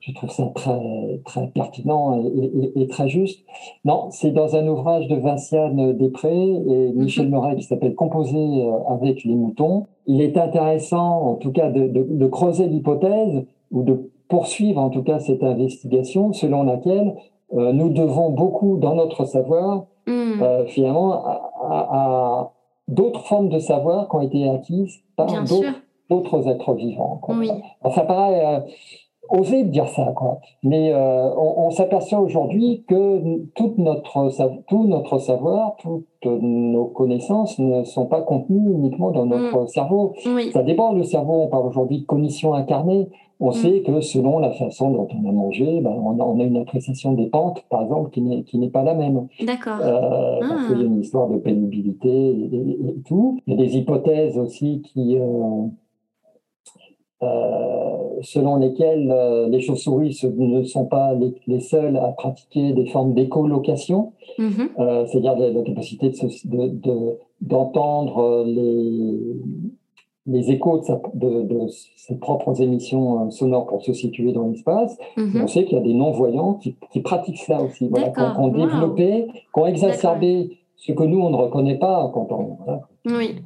je 0.00 0.12
trouve 0.12 0.30
ça 0.30 0.50
très, 0.54 1.20
très 1.24 1.46
pertinent 1.48 2.22
et, 2.24 2.82
et, 2.82 2.86
très 2.88 3.08
juste. 3.08 3.44
Non, 3.84 4.08
c'est 4.10 4.30
dans 4.30 4.56
un 4.56 4.66
ouvrage 4.68 5.08
de 5.08 5.16
Vinciane 5.16 5.96
Després 5.96 6.30
et 6.30 6.92
Michel 6.94 7.28
Moret 7.28 7.56
qui 7.56 7.64
s'appelle 7.64 7.94
Composer 7.94 8.36
euh, 8.36 8.78
avec 8.88 9.24
les 9.24 9.34
moutons. 9.34 9.86
Il 10.06 10.20
est 10.20 10.36
intéressant, 10.36 11.22
en 11.22 11.34
tout 11.34 11.52
cas, 11.52 11.70
de, 11.70 11.88
de, 11.88 12.06
de 12.08 12.26
creuser 12.26 12.66
l'hypothèse 12.66 13.44
ou 13.70 13.82
de 13.82 14.10
poursuivre 14.28 14.80
en 14.80 14.90
tout 14.90 15.02
cas 15.02 15.18
cette 15.18 15.42
investigation 15.42 16.32
selon 16.32 16.62
laquelle 16.62 17.14
euh, 17.52 17.72
nous 17.72 17.90
devons 17.90 18.30
beaucoup 18.30 18.78
dans 18.78 18.94
notre 18.94 19.24
savoir 19.26 19.84
hmm. 20.06 20.42
euh, 20.42 20.66
finalement 20.66 21.22
à, 21.70 22.52
d'autres 22.88 23.24
formes 23.24 23.48
de 23.48 23.58
savoir 23.58 24.08
qui 24.08 24.16
ont 24.16 24.20
été 24.20 24.48
acquises 24.48 24.98
par 25.16 25.28
d'autres 26.10 26.48
êtres 26.48 26.74
vivants. 26.74 27.20
Oui. 27.28 27.50
ça 27.94 28.02
paraît 28.02 28.44
euh, 28.44 28.60
oser 29.28 29.64
dire 29.64 29.88
ça, 29.88 30.12
quoi. 30.14 30.40
Mais 30.62 30.92
euh, 30.92 31.30
on, 31.36 31.66
on 31.66 31.70
s'aperçoit 31.70 32.20
aujourd'hui 32.20 32.84
que 32.88 33.42
toute 33.54 33.78
notre, 33.78 34.30
tout 34.68 34.86
notre 34.86 35.18
savoir, 35.18 35.76
toutes 35.78 36.06
nos 36.24 36.86
connaissances 36.86 37.58
ne 37.58 37.84
sont 37.84 38.06
pas 38.06 38.22
contenues 38.22 38.72
uniquement 38.72 39.10
dans 39.10 39.26
notre 39.26 39.62
hmm. 39.62 39.68
cerveau. 39.68 40.14
Ça 40.52 40.62
dépend 40.62 40.92
le 40.92 41.02
cerveau. 41.02 41.42
On 41.42 41.48
parle 41.48 41.66
aujourd'hui 41.66 42.00
de 42.00 42.06
cognition 42.06 42.54
incarnée 42.54 43.08
on 43.40 43.52
sait 43.52 43.82
que 43.82 44.00
selon 44.00 44.38
la 44.38 44.50
façon 44.52 44.90
dont 44.90 45.08
on 45.12 45.28
a 45.28 45.32
mangé, 45.32 45.80
ben, 45.80 45.90
on, 45.90 46.40
a, 46.40 46.44
une 46.44 46.56
appréciation 46.56 47.12
des 47.12 47.26
pentes, 47.26 47.64
par 47.68 47.82
exemple, 47.82 48.10
qui 48.10 48.58
n'est 48.58 48.68
pas 48.70 48.82
la 48.82 48.94
même. 48.94 49.26
D'accord. 49.44 49.78
Euh, 49.82 50.40
Parce 50.40 50.66
qu'il 50.68 50.78
y 50.78 50.82
a 50.82 50.84
ah. 50.84 50.86
une 50.86 51.00
histoire 51.00 51.28
de 51.28 51.38
pénibilité 51.38 52.08
et, 52.08 53.02
tout. 53.06 53.40
Il 53.46 53.54
y 53.54 53.56
a 53.60 53.66
des 53.66 53.76
hypothèses 53.76 54.38
aussi 54.38 54.82
qui, 54.82 55.18
euh, 55.18 55.66
selon 58.22 58.56
lesquelles 58.56 59.10
euh, 59.10 59.48
les 59.48 59.60
chauves-souris 59.60 60.20
ne 60.36 60.62
sont 60.62 60.86
pas 60.86 61.14
les, 61.46 61.60
seules 61.60 61.96
à 61.96 62.08
pratiquer 62.12 62.72
des 62.72 62.86
formes 62.86 63.14
d'écolocation, 63.14 64.12
mm-hmm. 64.38 65.06
c'est-à-dire 65.06 65.36
la, 65.36 65.62
capacité 65.62 66.12
d'entendre 67.40 68.44
de, 68.44 68.50
les 68.50 69.36
les 70.26 70.50
échos 70.50 70.80
de, 71.14 71.66
ses 71.96 72.16
propres 72.16 72.60
émissions 72.62 73.26
euh, 73.26 73.30
sonores 73.30 73.66
pour 73.66 73.82
se 73.82 73.92
situer 73.92 74.32
dans 74.32 74.48
l'espace. 74.48 74.96
Mhm. 75.16 75.42
On 75.42 75.46
sait 75.46 75.64
qu'il 75.64 75.76
y 75.76 75.80
a 75.80 75.84
des 75.84 75.94
non-voyants 75.94 76.54
qui, 76.54 77.00
pratiquent 77.00 77.38
cela 77.38 77.62
aussi, 77.62 77.88
voilà, 77.88 78.08
qui 78.08 78.40
ont, 78.40 78.48
développé, 78.48 79.26
qui 79.32 79.60
ont 79.60 79.66
exacerbé 79.66 80.58
ce 80.76 80.92
que 80.92 81.02
nous, 81.02 81.20
on 81.20 81.30
ne 81.30 81.36
reconnaît 81.36 81.78
pas 81.78 82.10
quand 82.14 82.28
on, 82.32 82.58
oui. 83.06 83.36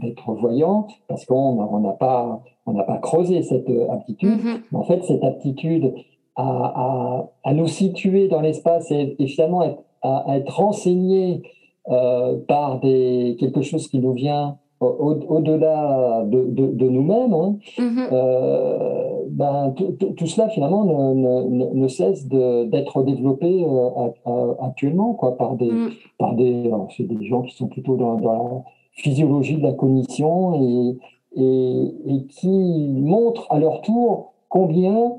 d'être 0.00 0.32
voyant, 0.32 0.86
parce 1.08 1.24
qu'on 1.26 1.80
n'a 1.80 1.92
pas, 1.92 2.42
on 2.66 2.74
pas 2.74 2.98
creusé 2.98 3.42
cette 3.42 3.68
euh, 3.68 3.90
aptitude. 3.90 4.30
Mhm. 4.30 4.62
En 4.72 4.84
fait, 4.84 5.02
cette 5.04 5.22
aptitude 5.22 5.94
à, 6.36 7.26
nous 7.52 7.68
situer 7.68 8.28
dans 8.28 8.40
l'espace 8.40 8.90
et, 8.90 9.16
finalement 9.26 9.62
à, 10.02 10.36
être 10.36 10.56
renseigné 10.56 11.42
euh, 11.90 12.38
par 12.48 12.80
des, 12.80 13.36
quelque 13.38 13.62
chose 13.62 13.88
qui 13.88 13.98
nous 13.98 14.12
vient 14.12 14.58
au-delà 14.84 16.24
de, 16.26 16.88
nous-mêmes, 16.88 17.34
hein, 17.34 17.56
mhm. 17.78 18.08
euh, 18.12 19.22
ben, 19.30 19.74
tout 20.16 20.26
cela 20.26 20.48
finalement 20.48 20.84
ne, 21.14 21.88
cesse 21.88 22.26
d'être 22.28 23.02
développé 23.02 23.64
euh, 23.64 24.54
actuellement 24.60 25.14
quoi, 25.14 25.36
par 25.36 25.54
des, 25.54 25.70
mhm. 25.70 25.90
par 26.18 26.34
des, 26.34 26.70
des 26.98 27.24
gens 27.26 27.42
qui 27.42 27.56
sont 27.56 27.68
plutôt 27.68 27.96
dans, 27.96 28.18
la 28.18 28.62
physiologie 28.92 29.56
de 29.56 29.62
la 29.62 29.72
cognition 29.72 30.62
et, 30.62 30.96
et, 31.36 32.26
qui 32.28 32.88
montrent 32.96 33.50
à 33.50 33.58
leur 33.58 33.80
tour 33.80 34.34
combien, 34.48 35.14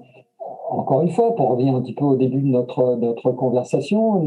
encore 0.70 1.02
une 1.02 1.10
fois, 1.10 1.36
pour 1.36 1.50
revenir 1.50 1.76
un 1.76 1.82
petit 1.82 1.94
peu 1.94 2.06
au 2.06 2.16
début 2.16 2.42
de 2.42 2.48
notre, 2.48 2.96
notre 2.96 3.32
conversation, 3.32 4.24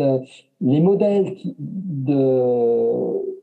les 0.61 0.81
modèles 0.81 1.35
de 1.59 3.38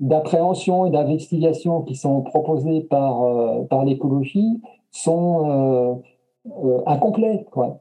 d'appréhension 0.00 0.86
et 0.86 0.90
d'investigation 0.90 1.82
qui 1.82 1.94
sont 1.94 2.22
proposés 2.22 2.80
par, 2.80 3.22
euh, 3.22 3.62
par 3.68 3.84
l'écologie 3.84 4.60
sont 4.90 5.50
euh, 5.50 5.94
euh, 6.64 6.80
incomplets, 6.86 7.46
quoi. 7.52 7.78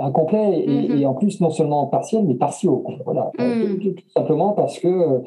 incomplets 0.00 0.60
et, 0.60 0.88
mm-hmm. 0.88 1.06
en 1.06 1.14
plus 1.14 1.40
non 1.42 1.50
seulement 1.50 1.86
partiels 1.86 2.24
mais 2.26 2.34
partiaux. 2.34 2.84
Voilà. 3.04 3.30
Mm. 3.38 3.78
Tout, 3.78 3.94
simplement 4.16 4.52
parce 4.54 4.78
que 4.78 5.22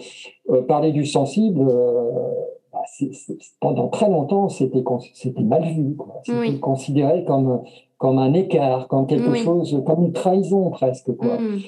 parler 0.68 0.92
du 0.92 1.06
sensible, 1.06 1.72
bah, 2.74 2.82
pendant 3.62 3.88
très 3.90 4.10
longtemps, 4.10 4.50
c'était 4.50 4.84
c'était 5.14 5.44
mal 5.44 5.64
vu. 5.64 5.96
C'était 6.24 6.60
considéré 6.60 7.24
comme, 7.26 7.62
comme 8.00 8.18
un 8.18 8.34
écart, 8.34 8.88
comme 8.88 9.06
quelque 9.06 9.36
chose, 9.36 9.82
comme 9.86 10.06
une 10.06 10.14
trahison 10.14 10.72
presque. 10.72 11.16
Quoi. 11.16 11.38
Mm. 11.38 11.60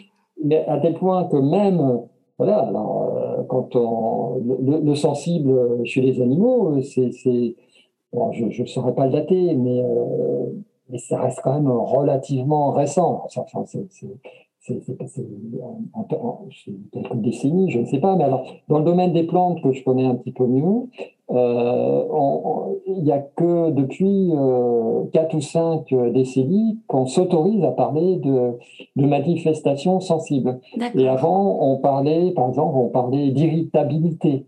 Mais 0.43 0.65
à 0.65 0.80
tel 0.80 0.95
point 0.95 1.25
que 1.25 1.38
même 1.38 2.01
voilà, 2.38 2.60
alors, 2.60 3.15
euh, 3.15 3.43
quand 3.48 3.76
on, 3.76 4.41
le, 4.63 4.95
sensible 4.95 5.86
chez 5.86 6.02
les 6.02 6.21
animaux, 6.21 6.82
c'est, 6.82 7.12
je 7.12 8.62
ne 8.62 8.67
saurais 8.67 8.93
pas 8.93 9.06
le 9.06 9.12
dater, 9.13 9.56
mais, 9.56 9.82
euh, 9.82 10.98
ça 10.98 11.19
reste 11.19 11.39
quand 11.43 11.54
même 11.54 11.69
relativement 11.69 12.71
récent. 12.71 13.26
C'est, 13.30 13.41
quelques 16.91 17.15
décennies, 17.15 17.71
je 17.71 17.80
ne 17.80 17.86
sais 17.86 18.00
pas. 18.00 18.15
Mais 18.15 18.24
alors, 18.26 18.45
dans 18.67 18.80
le 18.80 18.86
domaine 18.86 19.13
des 19.13 19.24
plantes 19.24 19.62
que 19.62 19.71
je 19.71 19.84
connais 19.84 20.06
un 20.06 20.15
petit 20.15 20.32
peu 20.32 20.45
mieux, 20.45 20.63
euh, 20.63 21.14
il 21.29 23.03
n'y 23.03 23.11
a 23.11 23.19
que 23.19 23.71
depuis 23.71 24.31
euh, 24.33 25.05
4 25.11 25.33
ou 25.35 25.41
5 25.41 25.93
décennies 26.13 26.79
qu'on 26.88 27.07
s'autorise 27.07 27.63
à 27.63 27.71
parler 27.71 28.17
de, 28.17 28.53
de 28.95 29.05
manifestations 29.05 29.99
sensibles. 29.99 30.59
Et 30.95 31.07
avant, 31.07 31.57
on 31.61 31.77
parlait, 31.77 32.31
par 32.31 32.49
exemple, 32.49 32.75
on 32.77 32.89
parlait 32.89 33.31
d'irritabilité. 33.31 34.45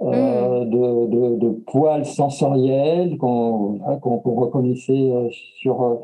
Euh, 0.00 0.64
hmm. 0.64 0.70
de, 0.70 1.06
de, 1.06 1.36
de, 1.38 1.48
poils 1.66 2.06
sensoriels 2.06 3.18
qu'on 3.18 3.80
reconnaissait 4.24 5.10
euh, 5.10 5.28
sur, 5.56 5.98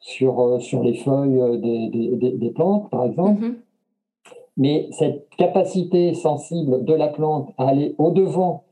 sur, 0.00 0.60
sur 0.60 0.82
les 0.82 0.92
feuilles 0.92 1.58
des, 1.58 1.88
des, 1.88 2.32
des 2.32 2.50
plantes, 2.50 2.90
par 2.90 3.04
exemple. 3.04 3.42
Mm-hmm. 3.42 3.54
Mais 4.58 4.88
cette 4.90 5.28
capacité 5.38 6.12
sensible 6.12 6.84
de 6.84 6.92
la 6.92 7.08
plante 7.08 7.54
à 7.56 7.68
aller 7.68 7.94
au-devant 7.96 8.64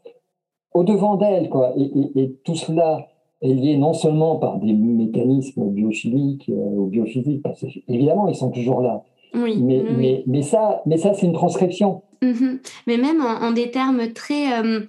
au-devant 0.77 1.17
d'elle. 1.17 1.49
Quoi. 1.49 1.75
Et, 1.77 2.33
tout 2.45 2.55
cela 2.55 3.09
est 3.43 3.53
lié 3.53 3.77
non 3.77 3.93
seulement 3.93 4.37
par 4.37 4.59
des 4.59 4.73
mécanismes 4.73 5.71
biochimiques 5.71 6.49
euh, 6.49 6.77
ou 6.77 6.87
biophysiques, 6.87 7.43
parce 7.43 7.61
qu'évidemment, 7.61 8.29
ils 8.29 8.35
sont 8.35 8.51
toujours 8.51 8.81
là. 8.81 9.03
Oui, 9.35 9.61
mais, 9.61 9.83
mais, 9.97 10.23
mais, 10.27 10.43
ça, 10.43 10.83
mais 10.87 10.97
ça 10.97 11.13
c'est 11.13 11.27
une 11.27 11.33
transcription. 11.33 12.03
Mm-hmm. 12.23 12.59
Mais 12.87 12.97
même 12.97 13.21
en, 13.21 13.51
des 13.53 13.71
termes 13.71 14.13
très, 14.13 14.59
euh, 14.63 14.81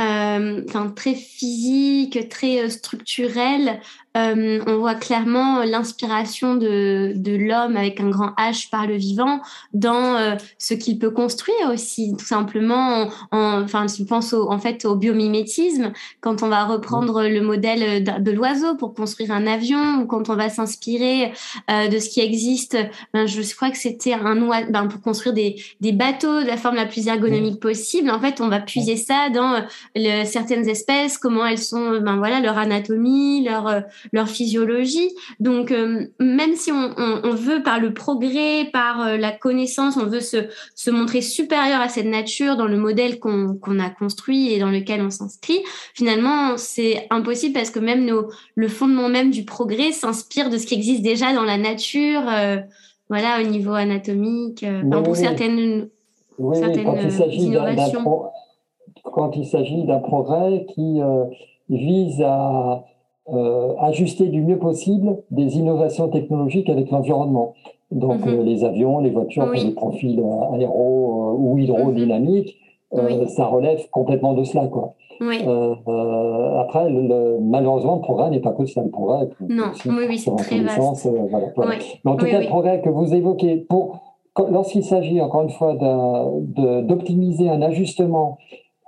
euh, 0.00 0.62
très 0.94 1.14
physiques, 1.14 2.28
très 2.28 2.68
structurels, 2.68 3.80
euh, 4.16 4.62
on 4.66 4.78
voit 4.78 4.94
clairement 4.94 5.62
l'inspiration 5.64 6.56
de, 6.56 7.12
de 7.14 7.36
l'homme 7.36 7.76
avec 7.76 8.00
un 8.00 8.08
grand 8.08 8.30
H 8.38 8.70
par 8.70 8.86
le 8.86 8.96
vivant 8.96 9.40
dans 9.74 10.16
euh, 10.16 10.36
ce 10.58 10.74
qu'il 10.74 10.98
peut 10.98 11.10
construire 11.10 11.70
aussi, 11.72 12.14
tout 12.16 12.24
simplement. 12.24 13.08
En, 13.30 13.62
enfin, 13.62 13.86
je 13.86 14.02
pense 14.04 14.32
au, 14.32 14.50
en 14.50 14.58
fait 14.58 14.84
au 14.84 14.96
biomimétisme, 14.96 15.92
quand 16.20 16.42
on 16.42 16.48
va 16.48 16.64
reprendre 16.64 17.24
le 17.24 17.40
modèle 17.40 18.04
de, 18.04 18.30
l'oiseau 18.30 18.74
pour 18.76 18.94
construire 18.94 19.32
un 19.32 19.46
avion, 19.46 20.00
ou 20.00 20.06
quand 20.06 20.30
on 20.30 20.34
va 20.34 20.48
s'inspirer 20.48 21.32
euh, 21.70 21.88
de 21.88 21.98
ce 21.98 22.08
qui 22.08 22.20
existe. 22.20 22.76
Ben, 23.12 23.26
je 23.26 23.54
crois 23.54 23.70
que 23.70 23.78
c'était 23.78 24.14
un 24.14 24.40
oiseau 24.42 24.70
ben, 24.70 24.86
pour 24.86 25.00
construire 25.00 25.34
des, 25.34 25.56
des 25.80 25.92
bateaux 25.92 26.40
de 26.40 26.46
la 26.46 26.56
forme 26.56 26.76
la 26.76 26.86
plus 26.86 27.06
ergonomique 27.06 27.60
possible. 27.60 28.10
En 28.10 28.20
fait, 28.20 28.40
on 28.40 28.48
va 28.48 28.60
puiser 28.60 28.96
ça 28.96 29.28
dans 29.30 29.64
le, 29.94 30.24
certaines 30.24 30.68
espèces, 30.68 31.18
comment 31.18 31.44
elles 31.46 31.58
sont, 31.58 32.00
ben 32.00 32.16
voilà, 32.16 32.40
leur 32.40 32.58
anatomie, 32.58 33.44
leur 33.44 33.82
leur 34.12 34.28
physiologie. 34.28 35.10
Donc, 35.40 35.70
euh, 35.70 36.06
même 36.20 36.54
si 36.54 36.72
on, 36.72 37.34
veut 37.34 37.62
par 37.62 37.80
le 37.80 37.92
progrès, 37.92 38.68
par 38.72 39.02
euh, 39.02 39.16
la 39.16 39.32
connaissance, 39.32 39.96
on 39.96 40.06
veut 40.06 40.20
se, 40.20 40.48
se, 40.74 40.90
montrer 40.90 41.20
supérieur 41.20 41.80
à 41.80 41.88
cette 41.88 42.06
nature 42.06 42.56
dans 42.56 42.66
le 42.66 42.76
modèle 42.76 43.18
qu'on 43.18 43.78
a 43.78 43.90
construit 43.90 44.52
et 44.52 44.58
dans 44.58 44.70
lequel 44.70 45.02
on 45.02 45.10
s'inscrit, 45.10 45.60
finalement, 45.94 46.56
c'est 46.56 47.06
impossible 47.10 47.54
parce 47.54 47.70
que 47.70 47.78
même 47.78 48.04
nos, 48.04 48.28
le 48.54 48.68
fondement 48.68 49.08
même 49.08 49.30
du 49.30 49.44
progrès 49.44 49.92
s'inspire 49.92 50.50
de 50.50 50.58
ce 50.58 50.66
qui 50.66 50.74
existe 50.74 51.02
déjà 51.02 51.34
dans 51.34 51.44
la 51.44 51.58
nature, 51.58 52.22
euh, 52.28 52.56
voilà, 53.08 53.40
au 53.40 53.46
niveau 53.46 53.72
anatomique, 53.72 54.64
pour 54.90 55.16
certaines, 55.16 55.88
certaines 56.54 57.10
s'agit 57.10 57.52
quand 59.04 59.36
il 59.36 59.46
s'agit 59.46 59.84
d'un 59.84 60.00
progrès 60.00 60.66
qui 60.74 61.00
vise 61.68 62.22
à 62.22 62.84
euh, 63.28 63.74
ajuster 63.80 64.28
du 64.28 64.40
mieux 64.40 64.58
possible 64.58 65.16
des 65.32 65.56
innovations 65.56 66.08
technologiques 66.08 66.70
avec 66.70 66.92
l'environnement. 66.92 67.54
Donc 67.90 68.24
mhm. 68.24 68.34
euh, 68.34 68.42
les 68.44 68.62
avions, 68.62 69.00
les 69.00 69.10
voitures 69.10 69.50
les 69.52 69.72
profils 69.72 70.20
euh, 70.20 70.54
aéro 70.54 71.34
ou 71.36 71.58
hydrodynamiques, 71.58 72.56
mhm. 72.92 73.26
ça 73.26 73.46
relève 73.46 73.80
complètement 73.90 74.34
de 74.34 74.44
cela. 74.44 74.68
Quoi. 74.68 74.94
après, 75.20 76.88
le, 76.88 77.38
le 77.40 78.00
progrès 78.00 78.30
n'est 78.30 78.38
pas 78.38 78.52
que 78.52 78.64
ça. 78.64 78.82
Le 78.82 78.90
progrès, 78.90 79.28
non, 79.48 79.72
oui, 79.86 80.04
oui, 80.08 80.18
c'est 80.18 80.34
très 80.36 80.60
vaste. 80.60 81.08
Voilà, 81.56 81.74
Mais 82.04 82.10
en 82.12 82.14
tout 82.14 82.26
cas, 82.26 82.40
le 82.40 82.46
progrès 82.46 82.80
que 82.80 82.90
vous 82.90 83.12
évoquez, 83.12 83.56
pour, 83.56 83.98
lorsqu'il 84.50 84.84
s'agit, 84.84 85.20
encore 85.20 85.42
une 85.42 85.50
fois, 85.50 85.74
d'optimiser 85.74 87.48
un 87.48 87.60
ajustement 87.60 88.38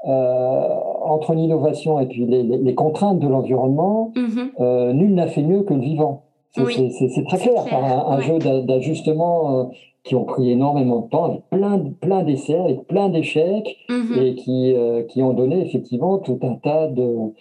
entre 0.05 1.35
l'innovation 1.35 1.99
et 2.01 2.07
puis 2.07 2.25
les, 2.27 2.75
contraintes 2.75 3.19
de 3.19 3.29
l'environnement, 3.29 4.13
mhm. 4.17 4.51
euh, 4.61 4.93
nul 4.93 5.15
n'a 5.15 5.27
fait 5.27 5.43
mieux 5.43 5.63
que 5.63 5.75
le 5.75 5.81
vivant. 5.81 6.25
C'est 6.53 7.25
très 7.27 7.39
clair, 7.39 7.65
par 7.71 8.11
un, 8.13 8.21
jeu 8.21 8.39
d'ajustement 8.39 9.61
euh, 9.61 9.65
qui 10.03 10.15
ont 10.15 10.25
pris 10.25 10.51
énormément 10.51 11.01
de 11.01 11.09
temps, 11.09 11.25
avec 11.25 11.43
plein, 11.51 11.79
plein 12.01 12.23
d'essais, 12.23 12.59
avec 12.59 12.87
plein 12.87 13.09
d'échecs, 13.09 13.77
mhm. 13.89 14.23
et 14.23 14.35
qui, 14.35 14.75
qui 15.09 15.23
ont 15.23 15.35
donné 15.35 15.61
effectivement 15.65 16.19
tout 16.19 16.39
un 16.43 16.55
tas 16.55 16.89
de, 16.89 17.33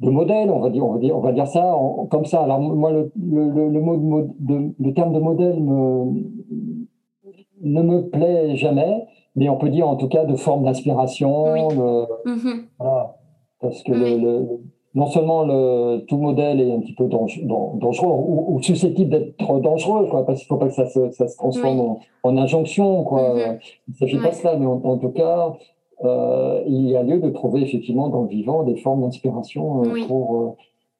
de 0.00 0.10
modèles, 0.10 0.50
on 0.50 0.60
va 0.60 0.70
dire, 0.70 0.84
on 0.84 0.92
va 0.92 0.98
dire, 0.98 1.16
on 1.16 1.20
va 1.20 1.32
dire 1.32 1.46
ça 1.46 1.76
comme 2.10 2.24
ça. 2.24 2.42
Alors 2.42 2.60
moi, 2.60 2.92
le, 2.92 3.10
le, 3.16 3.68
le, 3.68 3.80
mot 3.80 3.96
de, 4.38 4.72
le 4.78 4.94
terme 4.94 5.12
de 5.12 5.18
modèle 5.20 5.60
me, 5.60 6.22
ne 7.62 7.82
me 7.82 8.08
plaît 8.08 8.56
jamais 8.56 9.06
mais 9.36 9.48
on 9.48 9.56
peut 9.56 9.68
dire 9.68 9.88
en 9.88 9.96
tout 9.96 10.08
cas 10.08 10.24
de 10.24 10.36
forme 10.36 10.64
d'inspiration. 10.64 11.68
Mhm. 12.24 12.66
Parce 13.60 13.82
que 13.82 13.92
le, 13.92 14.60
non 14.94 15.06
seulement 15.06 15.44
le, 15.44 16.04
tout 16.06 16.18
modèle 16.18 16.60
est 16.60 16.72
un 16.72 16.80
petit 16.80 16.94
peu 16.94 17.06
dangereux 17.06 18.12
ou, 18.12 18.60
susceptible 18.62 19.10
d'être 19.10 19.58
dangereux, 19.60 20.06
quoi, 20.06 20.24
parce 20.24 20.40
qu'il 20.40 20.46
ne 20.54 20.58
faut 20.58 20.64
pas 20.64 20.68
que 20.68 20.74
ça 20.74 20.86
se, 20.86 21.10
ça 21.10 21.26
se 21.26 21.36
transforme 21.36 21.98
en, 22.22 22.36
injonction. 22.36 23.02
Quoi. 23.04 23.34
Mm-hmm. 23.34 23.58
Il 23.88 23.90
ne 23.90 23.96
s'agit 23.96 24.18
pas 24.18 24.30
de 24.30 24.34
cela, 24.34 24.56
mais 24.56 24.66
en, 24.66 24.98
tout 24.98 25.08
cas, 25.08 25.54
euh, 26.04 26.62
il 26.66 26.88
y 26.88 26.96
a 26.96 27.02
lieu 27.02 27.18
de 27.18 27.30
trouver 27.30 27.62
effectivement 27.62 28.08
dans 28.08 28.22
le 28.22 28.28
vivant 28.28 28.62
des 28.62 28.76
formes 28.76 29.02
d'inspiration 29.02 29.82
euh, 29.82 30.06
pour 30.06 30.56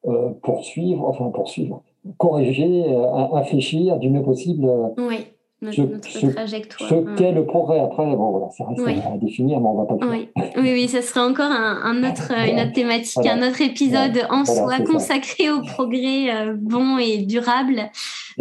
euh, 0.06 0.30
poursuivre, 0.42 1.06
enfin 1.06 1.30
poursuivre, 1.30 1.82
corriger, 2.18 2.84
infléchir 3.32 3.98
du 3.98 4.10
mieux 4.10 4.22
possible. 4.22 4.68
Oui 4.98 5.26
notre, 5.64 6.08
ce, 6.08 6.26
trajectoire. 6.26 6.90
Ce 6.90 7.16
qu'est 7.16 7.32
le 7.32 7.44
progrès 7.44 7.80
après, 7.80 8.04
bon 8.04 8.30
voilà, 8.30 8.50
ça 8.50 8.64
reste 8.66 9.06
à 9.06 9.16
définir, 9.16 9.60
mais 9.60 9.66
on 9.66 9.74
va 9.74 9.84
pas 9.84 9.96
le 10.00 10.10
oui. 10.10 10.28
oui, 10.56 10.72
oui, 10.72 10.88
ça 10.88 11.02
serait 11.02 11.20
encore 11.20 11.50
un, 11.50 11.98
autre, 12.10 12.32
une 12.46 12.60
autre 12.60 12.72
thématique, 12.72 13.26
un 13.26 13.46
autre 13.46 13.60
épisode 13.60 14.26
en 14.30 14.44
soi 14.44 14.80
consacré 14.80 15.50
au 15.50 15.62
progrès 15.62 16.34
euh, 16.34 16.54
bon 16.56 16.98
et 16.98 17.18
durable 17.18 17.90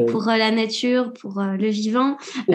pour 0.07 0.27
euh, 0.27 0.37
la 0.37 0.51
nature, 0.51 1.13
pour 1.13 1.39
euh, 1.39 1.55
le 1.57 1.67
vivant. 1.67 2.17
Et 2.49 2.53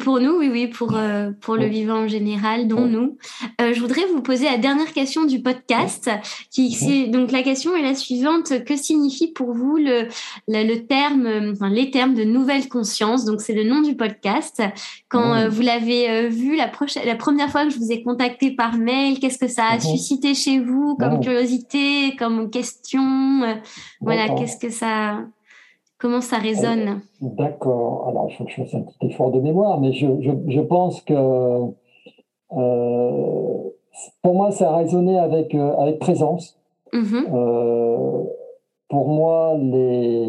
pour, 0.00 0.20
nous, 0.20 0.38
oui, 0.38 0.48
oui, 0.50 0.66
pour, 0.66 0.98
pour 1.40 1.56
le 1.56 1.66
vivant 1.66 2.04
en 2.04 2.08
général, 2.08 2.68
dont 2.68 2.86
nous. 2.86 3.18
je 3.58 3.78
voudrais 3.80 4.06
vous 4.12 4.22
poser 4.22 4.46
la 4.46 4.58
dernière 4.58 4.92
question 4.92 5.24
du 5.24 5.42
podcast. 5.42 6.10
Qui, 6.50 7.08
donc 7.08 7.32
la 7.32 7.42
question 7.42 7.74
est 7.76 7.82
la 7.82 7.94
suivante. 7.94 8.64
Que 8.64 8.76
signifie 8.76 9.32
pour 9.32 9.52
vous 9.52 9.76
le, 9.76 10.08
le, 10.48 10.76
terme, 10.86 11.52
enfin, 11.52 11.68
les 11.68 11.90
termes 11.90 12.14
de 12.14 12.24
nouvelle 12.24 12.68
conscience? 12.68 13.24
Donc 13.24 13.40
c'est 13.40 13.54
le 13.54 13.64
nom 13.64 13.80
du 13.80 13.96
podcast. 13.96 14.62
Quand 15.08 15.34
euh, 15.34 15.48
vous 15.48 15.62
l'avez 15.62 16.10
euh, 16.10 16.28
vu 16.28 16.56
la, 16.56 16.70
la 17.04 17.16
première 17.16 17.50
fois 17.50 17.64
que 17.64 17.70
je 17.70 17.78
vous 17.78 17.90
ai 17.90 18.02
contacté 18.02 18.50
par 18.50 18.76
mail, 18.76 19.18
qu'est-ce 19.18 19.38
que 19.38 19.48
ça 19.48 19.66
a 19.72 19.80
suscité 19.80 20.34
chez 20.34 20.58
vous 20.58 20.96
comme 20.96 21.20
curiosité, 21.20 22.14
comme 22.16 22.50
question 22.50 23.42
euh, 23.42 23.54
Voilà, 24.00 24.28
qu'est-ce 24.30 24.58
que 24.58 24.70
ça. 24.70 25.20
Comment 25.98 26.20
ça 26.20 26.38
résonne? 26.38 27.00
D'accord. 27.20 28.06
Alors, 28.08 28.28
il 28.30 28.36
faut 28.36 28.44
que 28.44 28.50
je 28.50 28.62
fasse 28.62 28.74
un 28.74 28.82
petit 28.82 29.06
effort 29.06 29.30
de 29.30 29.40
mémoire, 29.40 29.80
mais 29.80 29.92
je, 29.92 30.06
je, 30.20 30.60
pense 30.60 31.00
que 31.02 31.14
pour 34.22 34.34
moi, 34.34 34.50
ça 34.52 34.70
a 34.70 34.76
résonné 34.76 35.18
avec, 35.18 35.54
avec 35.54 35.98
présence. 35.98 36.56
Mmh 36.92 37.26
pour 38.88 39.08
moi, 39.08 39.56
les, 39.60 40.26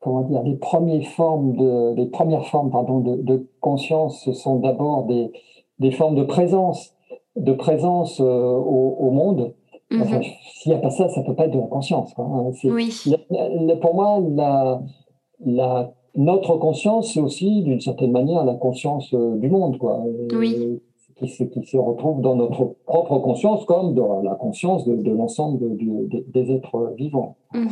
comment 0.00 0.22
dire, 0.22 0.42
les 0.42 0.56
premières 0.56 1.08
formes 1.08 1.56
de, 1.56 1.94
les 1.94 2.06
premières 2.06 2.46
formes 2.46 2.70
pardon, 2.70 3.00
de, 3.00 3.48
conscience, 3.60 4.22
ce 4.24 4.32
sont 4.32 4.56
d'abord 4.56 5.04
des, 5.04 5.32
des, 5.78 5.90
formes 5.90 6.14
de 6.14 6.24
présence, 6.24 6.94
de 7.36 7.52
présence 7.52 8.20
euh, 8.20 8.24
au, 8.24 9.10
monde. 9.10 9.54
Mhm. 9.92 10.22
S'il 10.54 10.72
n'y 10.72 10.78
a 10.78 10.80
pas 10.80 10.90
ça, 10.90 11.08
ça 11.08 11.20
ne 11.20 11.26
peut 11.26 11.34
pas 11.34 11.46
être 11.46 11.52
de 11.52 11.60
la 11.60 11.66
conscience. 11.66 12.12
Hein. 12.18 12.50
pour 13.80 13.94
moi, 13.94 14.22
la, 14.34 14.82
la, 15.44 15.92
notre 16.14 16.56
conscience, 16.56 17.12
c'est 17.12 17.20
aussi, 17.20 17.62
d'une 17.62 17.80
certaine 17.80 18.12
manière, 18.12 18.44
la 18.44 18.54
conscience 18.54 19.12
euh, 19.14 19.36
du 19.36 19.48
monde. 19.50 19.78
Quoi. 19.78 20.02
Oui 20.34 20.80
qui 21.22 21.28
se, 21.28 21.44
qui 21.44 21.64
se 21.64 21.76
retrouve 21.76 22.20
dans 22.20 22.36
notre 22.36 22.74
propre 22.86 23.18
conscience 23.18 23.64
comme 23.64 23.94
dans 23.94 24.22
la 24.22 24.34
conscience 24.34 24.86
de, 24.86 25.10
l'ensemble 25.10 25.76
des 25.76 26.52
êtres 26.52 26.94
vivants. 26.96 27.36
Mhm. 27.54 27.66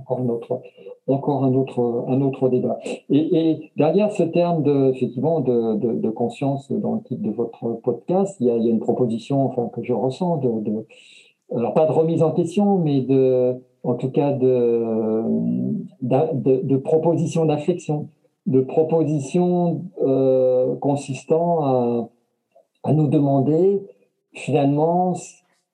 encore, 0.00 0.20
un 0.20 0.28
autre, 0.28 0.62
encore 1.08 1.44
un, 1.44 1.54
autre, 1.54 2.04
un 2.08 2.20
autre 2.20 2.48
débat. 2.48 2.78
Et, 3.10 3.70
derrière 3.76 4.12
ce 4.12 4.22
terme 4.22 4.62
de, 4.62 4.92
effectivement, 4.94 5.40
de, 5.40 5.74
de, 5.76 6.10
conscience 6.10 6.70
dans 6.70 6.94
le 6.94 7.02
titre 7.02 7.22
de 7.22 7.30
votre 7.30 7.80
podcast, 7.82 8.36
il 8.40 8.46
y 8.46 8.50
a, 8.50 8.56
il 8.56 8.64
y 8.64 8.68
a 8.68 8.70
une 8.70 8.80
proposition 8.80 9.46
enfin, 9.46 9.68
que 9.74 9.82
je 9.82 9.92
ressens 9.92 10.36
de, 10.38 10.86
alors 11.54 11.74
pas 11.74 11.86
de 11.86 11.92
remise 11.92 12.22
en 12.22 12.32
question, 12.32 12.78
mais 12.78 13.00
de, 13.02 13.56
en 13.82 13.94
tout 13.94 14.10
cas 14.10 14.32
de, 14.32 15.22
de, 16.02 16.62
de 16.62 16.76
proposition 16.76 17.46
d'affection, 17.46 18.08
de 18.46 18.60
proposition 18.60 19.84
euh, 20.02 20.76
consistant 20.76 21.64
à 21.64 22.08
à 22.86 22.92
nous 22.92 23.08
demander 23.08 23.82
finalement 24.32 25.14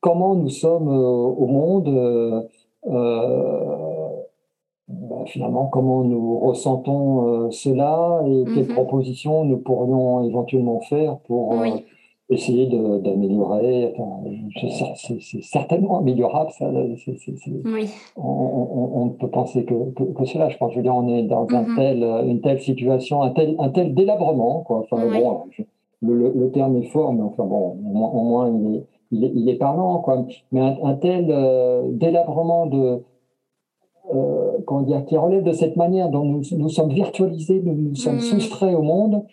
comment 0.01 0.35
nous 0.35 0.49
sommes 0.49 0.89
euh, 0.89 0.93
au 0.93 1.47
monde, 1.47 1.89
euh, 1.89 2.41
euh, 2.87 4.09
ben, 4.89 5.27
finalement 5.27 5.67
comment 5.67 6.05
nous 6.05 6.39
ressentons 6.39 7.51
cela 7.51 8.23
et 8.27 8.45
quelles 8.55 8.69
mhm. 8.69 8.75
propositions 8.75 9.45
nous 9.45 9.59
pourrions 9.59 10.25
éventuellement 10.25 10.81
faire 10.81 11.19
pour 11.27 11.55
essayer 12.33 12.67
d'améliorer. 12.67 13.95
c'est 14.57 15.43
certainement 15.43 15.99
améliorable, 15.99 16.51
ça. 16.51 16.71
On, 18.17 19.07
ne 19.07 19.11
peut 19.19 19.29
penser 19.29 19.65
que, 19.65 19.75
que, 20.15 20.25
cela. 20.25 20.49
Je 20.49 20.57
pense, 20.57 20.73
je 20.73 20.77
veux 20.77 20.83
dire, 20.83 20.95
on 20.95 21.09
est 21.09 21.23
dans 21.23 21.47
un 21.51 21.63
mhm. 21.63 21.77
tel, 21.77 22.03
une 22.27 22.41
telle 22.41 22.61
situation, 22.61 23.23
un 23.23 23.31
tel, 23.31 23.55
un 23.59 23.69
tel 23.71 23.95
délabrement. 23.95 24.61
Quoi. 24.61 24.85
Enfin, 24.91 25.05
bon, 25.07 25.45
le, 26.03 26.51
terme 26.51 26.77
est 26.77 26.89
fort, 26.89 27.13
mais 27.13 27.23
enfin 27.23 27.45
bon, 27.45 27.77
au 27.85 28.23
moins, 28.23 28.53
il, 29.11 29.25
est, 29.25 29.33
il, 29.35 29.59
parlant. 29.59 29.99
Quoi. 29.99 30.27
Mais 30.51 30.61
un, 30.61 30.95
tel 30.95 31.27
euh, 31.31 31.83
délabrement 31.91 32.67
de, 32.67 32.79
euh, 32.79 32.99
comment 34.67 34.83
dire, 34.83 35.05
qui 35.07 35.17
relève 35.17 35.43
de 35.43 35.53
cette 35.53 35.77
manière 35.77 36.09
dont 36.09 36.25
nous, 36.25 36.43
nous 36.57 36.69
sommes 36.69 36.91
virtualisés, 36.91 37.63
nous, 37.65 37.75
nous 37.75 37.95
sommes 37.95 38.17
mmh. 38.17 38.21
soustraits 38.21 38.75
au 38.75 38.83
monde, 38.83 39.25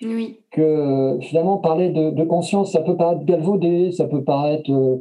que 0.51 1.17
finalement 1.21 1.57
parler 1.57 1.89
de, 1.89 2.23
conscience, 2.23 2.71
ça 2.71 2.81
peut 2.81 2.95
paraître 2.95 3.25
galvaudé, 3.25 3.91
ça 3.91 4.05
peut 4.05 4.23
paraître, 4.23 4.71
euh, 4.71 4.97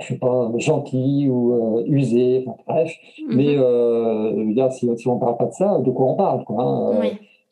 je 0.00 0.06
sais 0.06 0.18
pas, 0.18 0.50
gentil 0.56 1.28
ou 1.28 1.78
euh, 1.78 1.84
usé, 1.86 2.44
enfin, 2.46 2.56
bref. 2.66 2.92
Mmh. 3.18 3.36
Mais 3.36 3.54
je 3.56 4.46
veux 4.46 4.54
dire, 4.54 4.72
si, 4.72 4.88
si 4.96 5.08
on 5.08 5.16
ne 5.16 5.20
parle 5.20 5.36
pas 5.36 5.46
de 5.46 5.52
ça, 5.52 5.78
de 5.78 5.90
quoi 5.90 6.06
on 6.06 6.14
parle 6.14 6.44
quoi, 6.44 6.62
hein, 6.62 7.10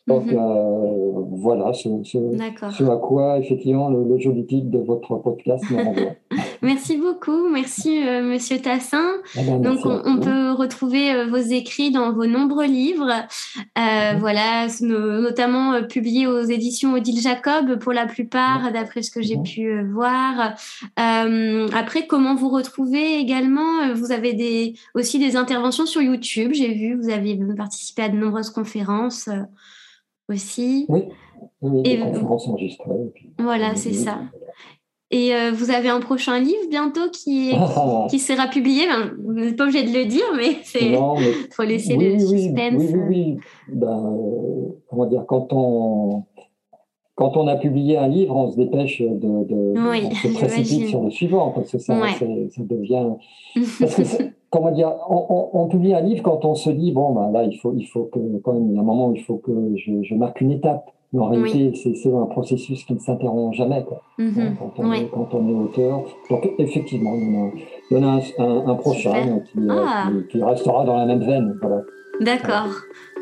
donc 0.09 0.25
mhm. 0.25 0.39
euh, 0.39 1.11
voilà 1.33 1.75
ce, 1.75 1.89
ce, 2.03 2.91
à 2.91 2.97
quoi 2.97 3.39
effectivement 3.39 3.91
le, 3.91 4.19
joli 4.19 4.47
titre 4.47 4.71
de 4.71 4.79
votre 4.79 5.17
podcast 5.17 5.63
me 5.71 5.85
renvoie. 5.85 6.13
merci 6.63 6.97
beaucoup, 6.97 7.49
merci 7.49 8.07
euh, 8.07 8.23
Monsieur 8.23 8.61
Tassin. 8.61 9.07
Eh 9.37 9.45
ben, 9.45 9.61
Donc 9.61 9.81
on, 9.85 10.19
peut 10.21 10.53
retrouver 10.53 11.13
euh, 11.13 11.27
vos 11.27 11.37
écrits 11.37 11.91
dans 11.91 12.13
vos 12.13 12.27
nombreux 12.27 12.67
livres, 12.67 13.27
mhm. 13.77 14.19
voilà, 14.19 14.67
notamment 14.81 15.83
publiés 15.85 16.27
aux 16.27 16.43
éditions 16.43 16.95
Odile 16.95 17.21
Jacob 17.21 17.79
pour 17.79 17.93
la 17.93 18.07
plupart, 18.07 18.65
mhm. 18.65 18.73
d'après 18.73 19.03
ce 19.03 19.11
que 19.11 19.23
j'ai 19.23 19.39
pu 19.39 19.83
voir. 19.85 20.55
après, 20.97 22.07
comment 22.07 22.35
vous 22.35 22.49
retrouvez 22.49 23.19
également 23.19 23.93
Vous 23.95 24.13
avez 24.13 24.33
des, 24.33 24.75
aussi 24.95 25.19
des 25.19 25.37
interventions 25.37 25.87
sur 25.87 26.03
YouTube. 26.03 26.53
J'ai 26.53 26.75
vu, 26.75 26.95
vous 26.95 27.11
avez 27.11 27.39
participé 27.57 28.03
à 28.03 28.09
de 28.09 28.17
nombreuses 28.17 28.51
conférences 28.51 29.29
aussi. 30.29 30.87
Oui, 30.89 31.05
oui 31.63 31.83
et 31.85 31.99
conférences 31.99 32.49
enregistrées. 32.49 33.13
Voilà, 33.39 33.75
c'est 33.75 33.93
ça. 33.93 34.21
Et 35.11 35.35
euh, 35.35 35.53
vous 35.53 35.71
avez 35.71 35.89
un 35.89 36.01
prochain 36.01 36.39
livre 36.39 36.69
bientôt 36.69 37.09
qui, 37.11 37.53
qui, 38.11 38.19
sera 38.19 38.47
publié. 38.47 38.83
vous 39.25 39.33
n'êtes 39.33 39.57
pas 39.57 39.65
obligé 39.65 39.85
de 39.85 39.97
le 39.97 40.05
dire, 40.05 40.27
mais 40.37 40.59
il 40.81 41.49
faut 41.51 41.63
laisser 41.63 41.97
le 41.97 42.19
suspense. 42.19 42.75
Oui, 42.77 42.89
oui, 42.93 43.01
oui. 43.09 43.37
Ben, 43.73 43.89
euh, 43.89 44.69
comment 44.91 45.07
dire, 45.07 45.25
quand 45.27 45.49
on, 45.53 46.25
quand 47.15 47.39
on 47.39 47.49
a 47.49 47.57
publié 47.57 47.97
un 47.97 48.09
livre, 48.09 48.37
on 48.37 48.51
se 48.51 48.57
dépêche 48.57 49.01
de, 49.01 49.09
de, 49.09 49.75
oui, 49.91 50.15
se 50.15 50.29
précipite 50.35 50.89
sur 50.89 51.03
le 51.03 51.11
suivant, 51.11 51.53
parce 51.53 51.73
que 51.73 51.79
ça, 51.79 51.95
ça 52.19 52.27
devient. 52.59 53.07
Parce 53.81 53.95
que 53.95 54.25
comment 54.51 54.71
dire, 54.71 54.93
on, 55.09 55.67
publie 55.69 55.95
un 55.95 56.01
livre 56.01 56.23
quand 56.23 56.45
on 56.45 56.55
se 56.55 56.71
dit 56.71 56.93
bon 56.93 57.13
ben 57.13 57.31
là 57.31 57.45
il 57.45 57.57
faut 57.59 57.75
il 57.77 57.85
faut 57.85 58.05
que 58.05 58.19
quand 58.43 58.55
même 58.55 58.71
il 58.71 58.75
y 58.75 58.79
a 58.79 58.81
un 58.81 58.85
moment 58.85 59.09
où 59.09 59.15
il 59.15 59.23
faut 59.23 59.37
que 59.37 59.53
je, 59.77 60.15
marque 60.15 60.41
une 60.41 60.53
étape. 60.53 60.91
Mais 61.13 61.21
en 61.21 61.29
réalité, 61.29 61.73
c'est 61.75 62.13
un 62.13 62.27
processus 62.27 62.85
qui 62.85 62.93
ne 62.93 62.99
s'interrompt 62.99 63.55
jamais 63.55 63.83
quoi. 63.85 64.03
Mhm. 64.19 64.35
Hein, 64.39 64.53
quand, 64.59 64.73
on 64.79 64.93
est, 64.93 65.09
quand, 65.11 65.29
on 65.33 65.49
est, 65.49 65.55
auteur. 65.55 66.05
Donc 66.29 66.51
effectivement, 66.59 67.15
il 67.17 67.97
y 67.97 67.97
en 67.97 68.19
a, 68.19 68.21
un, 68.39 68.75
prochain 68.75 69.41
euh, 69.57 69.69
ah. 69.71 70.11
qui, 70.31 70.43
restera 70.43 70.85
dans 70.85 70.97
la 70.97 71.07
même 71.07 71.25
veine. 71.25 71.57
Voilà. 71.63 71.83
D'accord. 72.21 72.69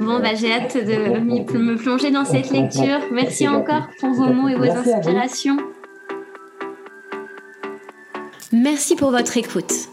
Bon, 0.01 0.19
bah, 0.21 0.35
j'ai 0.35 0.53
hâte 0.53 0.77
de 0.77 1.59
me 1.59 1.77
plonger 1.77 2.11
dans 2.11 2.25
cette 2.25 2.51
lecture. 2.51 2.99
Merci 3.13 3.47
encore 3.47 3.87
pour 4.01 4.11
vos 4.11 4.33
mots 4.33 4.49
et 4.49 4.55
vos 4.55 4.65
inspirations. 4.65 5.59
Merci 8.53 8.97
pour 8.97 9.11
votre 9.11 9.37
écoute. 9.37 9.91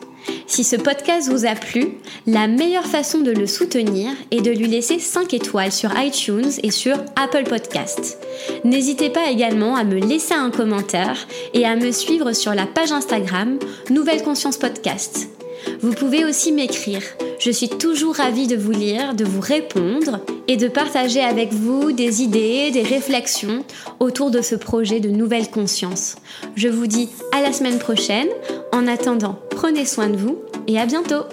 Si 0.48 0.64
ce 0.64 0.76
podcast 0.76 1.30
vous 1.30 1.46
a 1.46 1.56
plu, 1.56 1.94
la 2.28 2.48
meilleure 2.48 2.86
façon 2.86 3.20
de 3.20 3.32
le 3.32 3.48
soutenir 3.48 4.12
est 4.32 4.42
de 4.42 4.52
lui 4.52 4.68
laisser 4.68 5.00
5 5.00 5.34
étoiles 5.34 5.72
sur 5.72 5.92
iTunes 6.00 6.52
et 6.62 6.72
sur 6.72 6.98
Apple 7.16 7.44
Podcast. 7.44 8.20
N'hésitez 8.64 9.10
pas 9.10 9.30
également 9.30 9.76
à 9.76 9.84
me 9.84 10.00
laisser 10.00 10.34
un 10.34 10.52
commentaire 10.52 11.28
et 11.54 11.66
à 11.66 11.76
me 11.76 11.92
suivre 11.92 12.34
sur 12.34 12.54
la 12.54 12.66
page 12.66 12.92
Instagram 12.92 13.58
Nouvelle 13.90 14.24
Conscience 14.24 14.58
Podcast. 14.58 15.30
Vous 15.82 15.94
pouvez 15.94 16.26
aussi 16.26 16.52
m'écrire. 16.52 17.02
Je 17.40 17.52
suis 17.52 17.70
toujours 17.70 18.16
ravie 18.16 18.48
de 18.48 18.56
vous 18.56 18.72
lire, 18.72 19.14
de 19.16 19.26
vous 19.26 19.42
répondre 19.42 20.20
et 20.48 20.58
de 20.58 20.68
partager 20.68 21.22
avec 21.22 21.54
vous 21.54 21.92
des 21.92 22.22
idées, 22.22 22.72
des 22.72 22.84
réflexions 22.84 23.64
autour 24.00 24.32
de 24.32 24.42
ce 24.42 24.56
projet 24.56 25.00
de 25.00 25.10
nouvelle 25.10 25.50
conscience. 25.50 26.16
Je 26.56 26.68
vous 26.68 26.88
dis 26.88 27.10
à 27.32 27.42
la 27.42 27.54
semaine 27.54 27.80
prochaine. 27.80 28.30
En 28.72 28.88
attendant, 28.88 29.40
prenez 29.52 29.86
soin 29.86 30.10
de 30.10 30.18
vous 30.18 30.40
et 30.68 30.80
à 30.80 30.86
bientôt 30.86 31.24